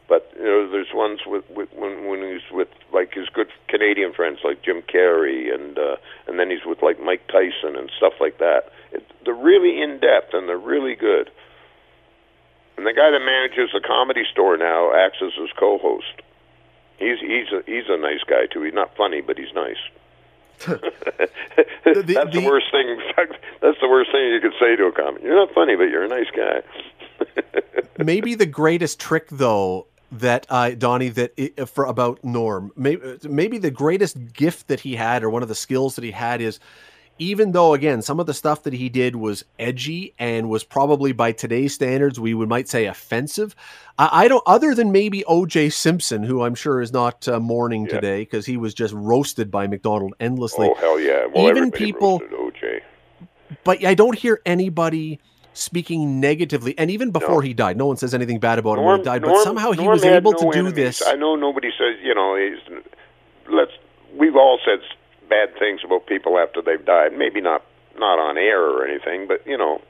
But 0.09 0.33
you 0.35 0.45
know, 0.45 0.69
there's 0.69 0.93
ones 0.93 1.19
with, 1.25 1.45
with 1.49 1.69
when 1.73 2.09
when 2.09 2.21
he's 2.21 2.49
with 2.51 2.69
like 2.91 3.13
his 3.13 3.29
good 3.29 3.49
Canadian 3.69 4.13
friends 4.13 4.39
like 4.43 4.63
Jim 4.63 4.81
Carrey, 4.81 5.53
and 5.53 5.77
uh, 5.77 5.97
and 6.27 6.39
then 6.39 6.49
he's 6.49 6.65
with 6.65 6.81
like 6.81 6.99
Mike 6.99 7.27
Tyson 7.27 7.77
and 7.77 7.91
stuff 7.97 8.13
like 8.19 8.39
that. 8.39 8.71
It, 8.91 9.05
they're 9.25 9.33
really 9.33 9.81
in 9.81 9.99
depth 9.99 10.33
and 10.33 10.49
they're 10.49 10.57
really 10.57 10.95
good. 10.95 11.29
And 12.77 12.87
the 12.87 12.93
guy 12.93 13.11
that 13.11 13.21
manages 13.21 13.69
the 13.73 13.79
comedy 13.79 14.23
store 14.31 14.57
now 14.57 14.91
acts 14.93 15.21
as 15.21 15.33
his 15.39 15.51
co-host. 15.57 16.22
He's 17.03 17.19
he's 17.19 17.51
a 17.51 17.63
he's 17.65 17.85
a 17.89 17.97
nice 17.97 18.23
guy 18.27 18.45
too. 18.51 18.63
He's 18.63 18.73
not 18.73 18.95
funny, 18.95 19.21
but 19.21 19.37
he's 19.37 19.53
nice. 19.53 19.77
that's 20.67 20.79
the, 21.83 22.29
the, 22.31 22.45
worst 22.45 22.67
thing. 22.71 22.97
That's 23.61 23.77
the 23.81 23.89
worst 23.89 24.11
thing 24.11 24.29
you 24.29 24.39
could 24.39 24.53
say 24.59 24.75
to 24.77 24.85
a 24.85 24.91
comic. 24.91 25.21
You're 25.23 25.35
not 25.35 25.53
funny, 25.53 25.75
but 25.75 25.85
you're 25.89 26.03
a 26.03 26.07
nice 26.07 26.27
guy. 26.35 26.61
maybe 28.03 28.35
the 28.35 28.45
greatest 28.45 28.99
trick, 28.99 29.27
though, 29.29 29.87
that 30.11 30.45
uh, 30.49 30.71
Donnie 30.71 31.09
that 31.09 31.33
it, 31.35 31.67
for 31.67 31.85
about 31.85 32.23
Norm, 32.23 32.71
maybe 32.77 33.17
maybe 33.23 33.57
the 33.57 33.71
greatest 33.71 34.33
gift 34.33 34.67
that 34.67 34.79
he 34.81 34.95
had, 34.95 35.23
or 35.23 35.29
one 35.29 35.43
of 35.43 35.49
the 35.49 35.55
skills 35.55 35.95
that 35.95 36.03
he 36.03 36.11
had, 36.11 36.39
is 36.39 36.59
even 37.19 37.51
though 37.51 37.73
again 37.73 38.01
some 38.01 38.19
of 38.19 38.25
the 38.25 38.33
stuff 38.33 38.63
that 38.63 38.73
he 38.73 38.89
did 38.89 39.15
was 39.15 39.45
edgy 39.59 40.13
and 40.17 40.49
was 40.49 40.63
probably 40.63 41.11
by 41.11 41.31
today's 41.31 41.73
standards 41.73 42.19
we 42.19 42.33
would 42.33 42.49
might 42.49 42.67
say 42.67 42.85
offensive 42.85 43.55
i, 43.99 44.23
I 44.23 44.27
don't 44.27 44.43
other 44.47 44.73
than 44.73 44.91
maybe 44.91 45.23
oj 45.29 45.71
simpson 45.71 46.23
who 46.23 46.41
i'm 46.43 46.55
sure 46.55 46.81
is 46.81 46.91
not 46.91 47.27
uh, 47.27 47.39
mourning 47.39 47.85
Yeah. 47.85 47.91
today 47.93 48.21
because 48.21 48.45
he 48.45 48.57
was 48.57 48.73
just 48.73 48.93
roasted 48.95 49.51
by 49.51 49.67
macdonald 49.67 50.15
endlessly 50.19 50.67
oh 50.69 50.73
hell 50.75 50.99
yeah! 50.99 51.27
Well, 51.33 51.49
Even 51.49 51.71
people- 51.71 52.19
OJ. 52.21 52.81
but 53.63 53.85
i 53.85 53.93
don't 53.93 54.17
hear 54.17 54.41
anybody 54.45 55.19
speaking 55.53 56.19
negatively 56.19 56.75
and 56.79 56.89
even 56.89 57.11
before 57.11 57.43
he 57.43 57.53
died 57.53 57.77
no 57.77 57.85
one 57.85 57.95
says 57.97 58.15
anything 58.15 58.39
bad 58.39 58.57
about 58.57 58.79
him 58.79 58.85
when 58.85 58.97
he 58.97 59.03
died 59.03 59.21
but 59.21 59.43
somehow 59.43 59.71
he 59.71 59.77
Norm 59.83 59.91
was 59.93 60.03
able 60.03 60.31
no 60.31 60.51
to 60.51 60.51
do 60.51 60.71
this 60.71 61.05
I 61.05 61.13
know 61.13 61.35
nobody 61.35 61.69
says 61.77 61.95
you 62.03 62.15
know. 62.15 62.35
Let's. 63.49 63.71
We've 64.17 64.35
all 64.35 64.57
said 64.65 64.79
bad 65.33 65.57
things 65.57 65.81
about 65.85 66.05
people 66.05 66.37
after 66.37 66.61
they've 66.61 66.85
died. 66.85 67.11
Maybe 67.17 67.41
not 67.41 67.61
not 67.97 68.17
on 68.19 68.37
air 68.37 68.61
or 68.61 68.85
anything, 68.85 69.27
but 69.27 69.45
you 69.45 69.57
know, 69.57 69.81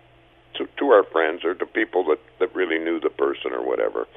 to 0.55 0.67
to 0.79 0.85
our 0.95 1.03
friends 1.03 1.43
or 1.43 1.53
to 1.55 1.65
people 1.65 2.01
that 2.09 2.21
that 2.39 2.55
really 2.55 2.79
knew 2.79 2.99
the 2.99 3.09
person 3.09 3.51
or 3.51 3.63
whatever. 3.71 4.07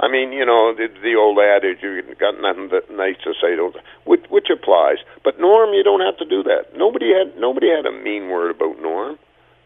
I 0.00 0.08
mean, 0.08 0.32
you 0.32 0.44
know, 0.44 0.74
the, 0.74 0.88
the 1.02 1.14
old 1.14 1.38
adage, 1.38 1.78
you 1.82 2.02
got 2.18 2.40
nothing 2.40 2.68
that 2.70 2.90
nice 2.90 3.14
to 3.22 3.32
say, 3.40 3.54
to, 3.54 3.70
which, 4.04 4.24
which 4.28 4.48
applies. 4.50 4.98
But 5.22 5.38
Norm, 5.38 5.72
you 5.72 5.84
don't 5.84 6.00
have 6.00 6.18
to 6.18 6.24
do 6.24 6.42
that. 6.42 6.76
Nobody 6.76 7.12
had 7.14 7.38
nobody 7.38 7.68
had 7.70 7.86
a 7.86 7.92
mean 7.92 8.28
word 8.28 8.50
about 8.50 8.82
Norm. 8.82 9.18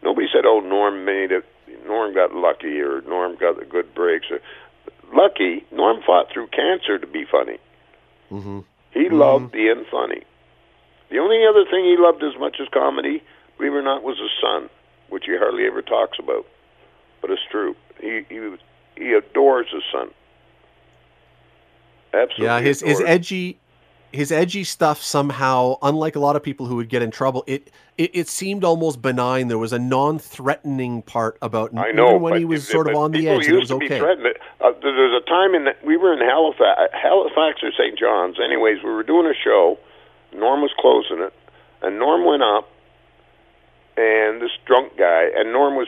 Nobody 0.03 0.27
said, 0.31 0.45
"Oh, 0.45 0.59
Norm 0.59 1.03
made 1.03 1.31
it. 1.31 1.45
Norm 1.85 2.13
got 2.13 2.33
lucky," 2.33 2.79
or 2.79 3.01
"Norm 3.01 3.37
got 3.37 3.57
the 3.59 3.65
good 3.65 3.93
breaks." 3.95 4.27
Or, 4.29 4.39
lucky, 5.13 5.65
Norm 5.71 6.01
fought 6.05 6.27
through 6.31 6.47
cancer 6.47 6.99
to 6.99 7.07
be 7.07 7.25
funny. 7.25 7.57
mm-hmm. 8.31 8.59
He 8.91 9.09
loved 9.09 9.51
being 9.51 9.85
funny. 9.91 10.23
The 11.09 11.17
only 11.17 11.45
other 11.47 11.65
thing 11.69 11.85
he 11.85 11.95
loved 11.97 12.23
as 12.23 12.39
much 12.39 12.57
as 12.61 12.67
comedy, 12.73 13.23
believe 13.57 13.73
it 13.73 13.77
or 13.77 13.81
not, 13.81 14.03
was 14.03 14.17
his 14.19 14.31
son, 14.41 14.69
which 15.09 15.25
he 15.25 15.35
hardly 15.37 15.65
ever 15.65 15.81
talks 15.81 16.19
about, 16.19 16.45
but 17.21 17.31
it's 17.31 17.41
true. 17.49 17.75
He 17.99 18.25
he 18.29 18.55
he 18.95 19.13
adores 19.13 19.67
his 19.71 19.83
son. 19.91 20.11
Absolutely. 22.13 22.45
yeah 22.45 22.59
his 22.59 22.81
his 22.81 23.01
edgy 23.01 23.59
his 24.11 24.31
edgy 24.31 24.63
stuff 24.63 24.99
somehow 24.99 25.75
unlike 25.83 26.15
a 26.15 26.19
lot 26.19 26.35
of 26.35 26.41
people 26.41 26.65
who 26.65 26.75
would 26.77 26.89
get 26.89 27.03
in 27.03 27.11
trouble 27.11 27.43
it 27.45 27.69
it, 27.99 28.09
it 28.15 28.27
seemed 28.27 28.63
almost 28.63 28.99
benign 28.99 29.47
there 29.47 29.59
was 29.59 29.73
a 29.73 29.77
non-threatening 29.77 31.03
part 31.03 31.37
about 31.43 31.77
I 31.77 31.91
know 31.91 32.09
even 32.09 32.21
when 32.21 32.37
he 32.39 32.45
was 32.45 32.67
sort 32.67 32.89
of 32.89 32.95
on 32.95 33.11
the 33.11 33.29
edge 33.29 33.45
and 33.45 33.55
it 33.55 33.59
was 33.59 33.67
to 33.69 33.77
be 33.77 33.85
okay 33.85 33.99
threatened. 33.99 34.25
Uh, 34.59 34.71
there 34.81 34.91
was 34.91 35.21
a 35.21 35.29
time 35.29 35.53
in 35.53 35.65
that 35.65 35.85
we 35.85 35.97
were 35.97 36.13
in 36.13 36.19
Halifax, 36.19 36.91
Halifax 36.93 37.61
or 37.61 37.71
St. 37.77 37.97
John's. 37.97 38.37
Anyways, 38.43 38.83
we 38.83 38.89
were 38.89 39.03
doing 39.03 39.27
a 39.27 39.33
show. 39.33 39.77
Norm 40.33 40.61
was 40.61 40.71
closing 40.79 41.23
it, 41.23 41.33
and 41.81 41.99
Norm 41.99 42.25
went 42.25 42.43
up, 42.43 42.69
and 43.97 44.41
this 44.41 44.51
drunk 44.65 44.97
guy, 44.97 45.29
and 45.35 45.51
Norm 45.51 45.75
was 45.75 45.87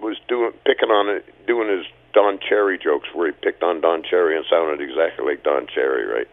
was 0.00 0.16
doing 0.28 0.52
picking 0.64 0.90
on 0.90 1.08
it, 1.08 1.46
doing 1.46 1.68
his 1.68 1.86
Don 2.12 2.38
Cherry 2.38 2.78
jokes, 2.78 3.08
where 3.14 3.26
he 3.26 3.32
picked 3.32 3.62
on 3.62 3.80
Don 3.80 4.02
Cherry 4.02 4.36
and 4.36 4.44
sounded 4.48 4.80
exactly 4.80 5.24
like 5.24 5.42
Don 5.42 5.66
Cherry, 5.66 6.06
right? 6.06 6.28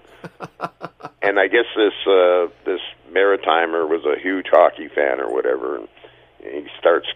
and 1.22 1.40
I 1.40 1.48
guess 1.48 1.66
this 1.76 1.94
uh, 2.06 2.48
this 2.66 2.82
Maritimer 3.12 3.88
was 3.88 4.06
a 4.06 4.20
huge 4.20 4.48
hockey 4.50 4.88
fan 4.88 5.20
or 5.20 5.34
whatever, 5.34 5.78
and 5.78 5.88
he 6.40 6.68
starts 6.78 7.08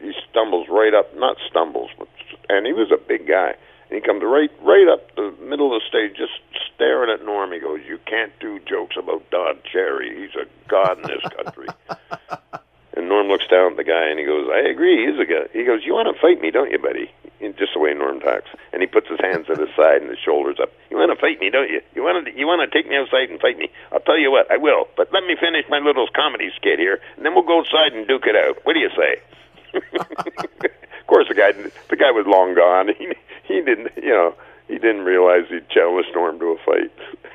he 0.00 0.12
stumbles 0.30 0.66
right 0.68 0.94
up, 0.94 1.14
not 1.16 1.36
stumbles, 1.48 1.90
but 1.98 2.08
and 2.48 2.66
he 2.66 2.72
was 2.72 2.90
a 2.90 2.98
big 2.98 3.26
guy. 3.26 3.54
And 3.92 4.00
he 4.00 4.08
comes 4.08 4.22
right 4.24 4.48
right 4.62 4.88
up 4.88 5.14
the 5.16 5.36
middle 5.44 5.76
of 5.76 5.82
the 5.82 5.86
stage, 5.86 6.16
just 6.16 6.32
staring 6.72 7.12
at 7.12 7.26
Norm. 7.26 7.52
He 7.52 7.60
goes, 7.60 7.80
"You 7.86 7.98
can't 8.06 8.32
do 8.40 8.58
jokes 8.60 8.96
about 8.96 9.28
Don 9.28 9.58
Cherry. 9.70 10.16
He's 10.16 10.34
a 10.34 10.48
god 10.66 10.96
in 10.96 11.12
this 11.12 11.20
country." 11.36 11.68
and 12.96 13.06
Norm 13.06 13.28
looks 13.28 13.46
down 13.48 13.72
at 13.72 13.76
the 13.76 13.84
guy 13.84 14.08
and 14.08 14.18
he 14.18 14.24
goes, 14.24 14.48
"I 14.48 14.60
agree. 14.60 15.04
He's 15.04 15.20
a 15.20 15.26
guy." 15.26 15.44
He 15.52 15.64
goes, 15.64 15.84
"You 15.84 15.92
want 15.92 16.08
to 16.08 16.18
fight 16.18 16.40
me, 16.40 16.50
don't 16.50 16.70
you, 16.70 16.78
buddy?" 16.78 17.12
in 17.42 17.52
just 17.56 17.74
the 17.74 17.80
way 17.80 17.92
Norm 17.92 18.20
talks, 18.20 18.48
and 18.72 18.80
he 18.80 18.86
puts 18.86 19.08
his 19.10 19.20
hands 19.20 19.50
at 19.50 19.58
his 19.58 19.68
side 19.76 20.00
and 20.00 20.08
his 20.08 20.18
shoulders 20.24 20.56
up. 20.62 20.72
You 20.88 20.96
want 20.96 21.12
to 21.12 21.20
fight 21.20 21.40
me, 21.40 21.50
don't 21.50 21.68
you? 21.68 21.82
You 21.94 22.02
want 22.02 22.24
to 22.24 22.32
you 22.32 22.46
want 22.46 22.64
to 22.64 22.70
take 22.72 22.88
me 22.88 22.96
outside 22.96 23.28
and 23.28 23.38
fight 23.40 23.58
me? 23.58 23.68
I'll 23.92 24.00
tell 24.00 24.16
you 24.16 24.30
what, 24.30 24.50
I 24.50 24.56
will. 24.56 24.88
But 24.96 25.12
let 25.12 25.24
me 25.24 25.36
finish 25.36 25.66
my 25.68 25.80
little 25.80 26.08
comedy 26.16 26.48
skit 26.56 26.78
here, 26.78 26.98
and 27.16 27.26
then 27.26 27.34
we'll 27.34 27.44
go 27.44 27.60
outside 27.60 27.92
and 27.92 28.08
duke 28.08 28.24
it 28.24 28.36
out. 28.36 28.64
What 28.64 28.72
do 28.72 28.80
you 28.80 28.88
say? 28.96 29.20
of 29.76 31.06
course, 31.06 31.28
the 31.28 31.34
guy 31.34 31.52
the 31.90 31.96
guy 31.96 32.10
was 32.10 32.24
long 32.24 32.54
gone. 32.54 32.88
He 32.98 33.12
he 33.52 33.60
didn't 33.60 33.90
you 33.96 34.10
know 34.10 34.34
he 34.68 34.78
didn't 34.78 35.02
realize 35.02 35.42
he'd 35.50 35.68
challenged 35.68 36.08
Norm 36.14 36.38
to 36.38 36.46
a 36.46 36.56
fight. 36.64 36.92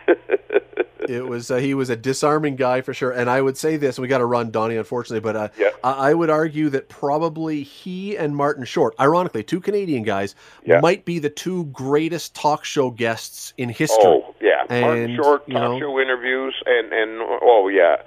it 1.10 1.26
was 1.26 1.52
uh, 1.52 1.58
he 1.58 1.74
was 1.74 1.90
a 1.90 1.96
disarming 1.96 2.56
guy 2.56 2.82
for 2.82 2.94
sure. 2.94 3.12
And 3.12 3.30
I 3.30 3.42
would 3.42 3.58
say 3.58 3.78
this, 3.78 4.00
we 4.00 4.08
got 4.08 4.20
to 4.20 4.26
run 4.26 4.50
Donnie, 4.50 4.78
unfortunately, 4.78 5.20
but 5.20 5.36
uh, 5.36 5.50
yeah. 5.58 5.70
I, 5.84 6.10
I, 6.10 6.14
would 6.14 6.30
argue 6.30 6.70
that 6.70 6.90
probably 6.90 7.64
he 7.64 8.18
and 8.18 8.36
Martin 8.36 8.66
Short, 8.66 8.96
ironically, 9.00 9.44
two 9.44 9.60
Canadian 9.60 10.04
guys, 10.04 10.36
yeah. 10.66 10.80
might 10.80 11.06
be 11.06 11.20
the 11.20 11.30
two 11.30 11.66
greatest 11.66 12.34
talk 12.34 12.64
show 12.64 12.90
guests 12.90 13.54
in 13.58 13.70
history. 13.70 13.98
Oh 14.04 14.34
yeah, 14.42 14.64
and, 14.70 14.82
Martin 14.82 15.16
Short 15.16 15.42
talk 15.48 15.54
know, 15.54 15.80
show 15.80 16.00
interviews, 16.00 16.56
and 16.66 16.94
and 16.94 17.22
oh 17.22 17.68
yeah, 17.68 17.98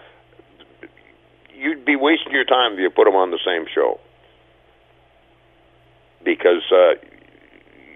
you'd 1.55 1.85
be 1.85 1.95
wasting 1.95 2.33
your 2.33 2.45
time 2.45 2.73
if 2.73 2.79
you 2.81 2.91
put 2.91 3.05
them 3.05 3.15
on 3.15 3.31
the 3.31 3.41
same 3.45 3.67
show 3.73 4.01
because. 6.25 6.63
Uh, 6.73 6.95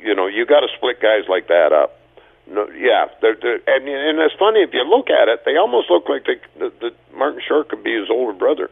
you 0.05 0.15
know, 0.15 0.27
you 0.27 0.45
got 0.47 0.61
to 0.61 0.69
split 0.77 1.01
guys 1.01 1.25
like 1.29 1.49
that 1.49 1.73
up. 1.73 1.99
No, 2.47 2.69
yeah, 2.71 3.07
they're, 3.23 3.37
they're, 3.41 3.61
and 3.67 3.89
and 3.89 4.19
it's 4.19 4.35
funny 4.39 4.61
if 4.61 4.75
you 4.75 4.85
look 4.85 5.09
at 5.09 5.29
it, 5.29 5.45
they 5.47 5.57
almost 5.57 5.89
look 5.91 6.09
like 6.11 6.27
they, 6.27 6.37
the, 6.59 6.71
the 6.79 6.95
Martin 7.17 7.41
Short 7.47 7.71
could 7.71 7.83
be 7.83 7.99
his 7.99 8.11
older 8.11 8.37
brother, 8.37 8.71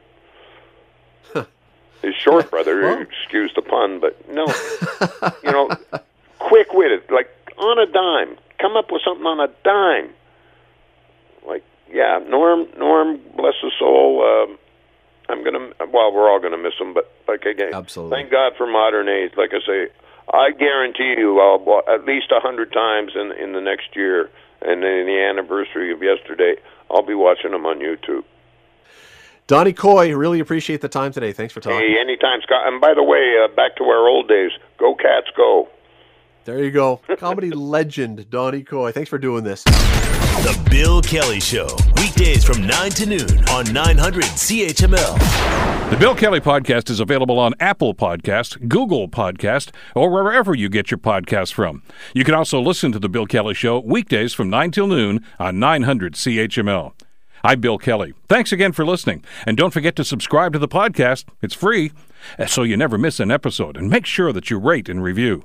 his 2.02 2.14
short 2.14 2.50
brother. 2.50 2.82
Well. 2.82 3.00
Excuse 3.00 3.50
the 3.54 3.62
pun, 3.62 3.98
but 3.98 4.28
no, 4.28 4.44
you 5.42 5.50
know, 5.50 5.70
quick 6.38 6.74
witted, 6.74 7.10
like 7.10 7.30
on 7.56 7.78
a 7.78 7.86
dime, 7.86 8.36
come 8.58 8.76
up 8.76 8.92
with 8.92 9.00
something 9.02 9.24
on 9.24 9.40
a 9.40 9.48
dime. 9.64 10.12
Like, 11.46 11.64
yeah, 11.90 12.20
Norm, 12.28 12.66
Norm, 12.76 13.20
bless 13.36 13.54
his 13.62 13.72
soul. 13.78 14.22
Um, 14.22 14.58
I'm 15.30 15.42
gonna, 15.42 15.70
well, 15.90 16.12
we're 16.12 16.30
all 16.30 16.40
gonna 16.40 16.58
miss 16.58 16.74
him, 16.78 16.92
but 16.92 17.10
like 17.26 17.46
again, 17.46 17.72
Absolutely. 17.72 18.16
thank 18.16 18.30
God 18.30 18.52
for 18.58 18.66
modern 18.66 19.08
age. 19.08 19.32
Like 19.34 19.54
I 19.54 19.66
say, 19.66 19.88
I 20.32 20.50
guarantee 20.50 21.14
you, 21.18 21.40
I'll 21.40 21.82
at 21.88 22.04
least 22.04 22.30
a 22.30 22.40
hundred 22.40 22.72
times 22.72 23.12
in 23.14 23.32
in 23.32 23.52
the 23.52 23.60
next 23.60 23.96
year, 23.96 24.30
and 24.60 24.84
in 24.84 25.06
the 25.06 25.20
anniversary 25.28 25.92
of 25.92 26.02
yesterday, 26.02 26.56
I'll 26.90 27.06
be 27.06 27.14
watching 27.14 27.50
them 27.50 27.66
on 27.66 27.78
YouTube. 27.78 28.24
Donnie 29.46 29.72
Coy, 29.72 30.14
really 30.14 30.40
appreciate 30.40 30.80
the 30.80 30.88
time 30.88 31.12
today. 31.12 31.32
Thanks 31.32 31.52
for 31.52 31.60
talking. 31.60 31.78
Hey, 31.78 31.98
anytime, 32.00 32.40
Scott. 32.42 32.66
And 32.66 32.80
by 32.80 32.94
the 32.94 33.02
way, 33.02 33.34
uh, 33.42 33.48
back 33.48 33.76
to 33.76 33.84
our 33.84 34.08
old 34.08 34.28
days. 34.28 34.52
Go 34.78 34.94
Cats, 34.94 35.26
go! 35.36 35.68
There 36.44 36.62
you 36.62 36.72
go, 36.72 37.00
comedy 37.18 37.50
legend 37.52 38.28
Donnie 38.28 38.64
Coy. 38.64 38.90
Thanks 38.90 39.08
for 39.08 39.18
doing 39.18 39.44
this. 39.44 39.62
The 39.62 40.60
Bill 40.70 41.00
Kelly 41.00 41.38
Show, 41.38 41.68
weekdays 41.96 42.44
from 42.44 42.66
9 42.66 42.90
to 42.92 43.06
noon 43.06 43.48
on 43.50 43.72
900 43.72 44.24
CHML. 44.24 45.90
The 45.90 45.96
Bill 45.96 46.16
Kelly 46.16 46.40
Podcast 46.40 46.90
is 46.90 46.98
available 46.98 47.38
on 47.38 47.54
Apple 47.60 47.94
Podcast, 47.94 48.66
Google 48.66 49.08
Podcast, 49.08 49.70
or 49.94 50.10
wherever 50.10 50.52
you 50.52 50.68
get 50.68 50.90
your 50.90 50.98
podcasts 50.98 51.52
from. 51.52 51.82
You 52.12 52.24
can 52.24 52.34
also 52.34 52.60
listen 52.60 52.90
to 52.90 52.98
The 52.98 53.08
Bill 53.08 53.26
Kelly 53.26 53.54
Show 53.54 53.78
weekdays 53.78 54.34
from 54.34 54.50
9 54.50 54.72
till 54.72 54.88
noon 54.88 55.24
on 55.38 55.60
900 55.60 56.14
CHML. 56.14 56.92
I'm 57.44 57.60
Bill 57.60 57.78
Kelly. 57.78 58.14
Thanks 58.28 58.50
again 58.50 58.72
for 58.72 58.84
listening. 58.84 59.24
And 59.46 59.56
don't 59.56 59.72
forget 59.72 59.94
to 59.96 60.04
subscribe 60.04 60.52
to 60.54 60.58
the 60.58 60.68
podcast. 60.68 61.26
It's 61.40 61.54
free, 61.54 61.92
so 62.48 62.62
you 62.62 62.76
never 62.76 62.98
miss 62.98 63.20
an 63.20 63.30
episode. 63.30 63.76
And 63.76 63.90
make 63.90 64.06
sure 64.06 64.32
that 64.32 64.50
you 64.50 64.58
rate 64.58 64.88
and 64.88 65.02
review. 65.02 65.44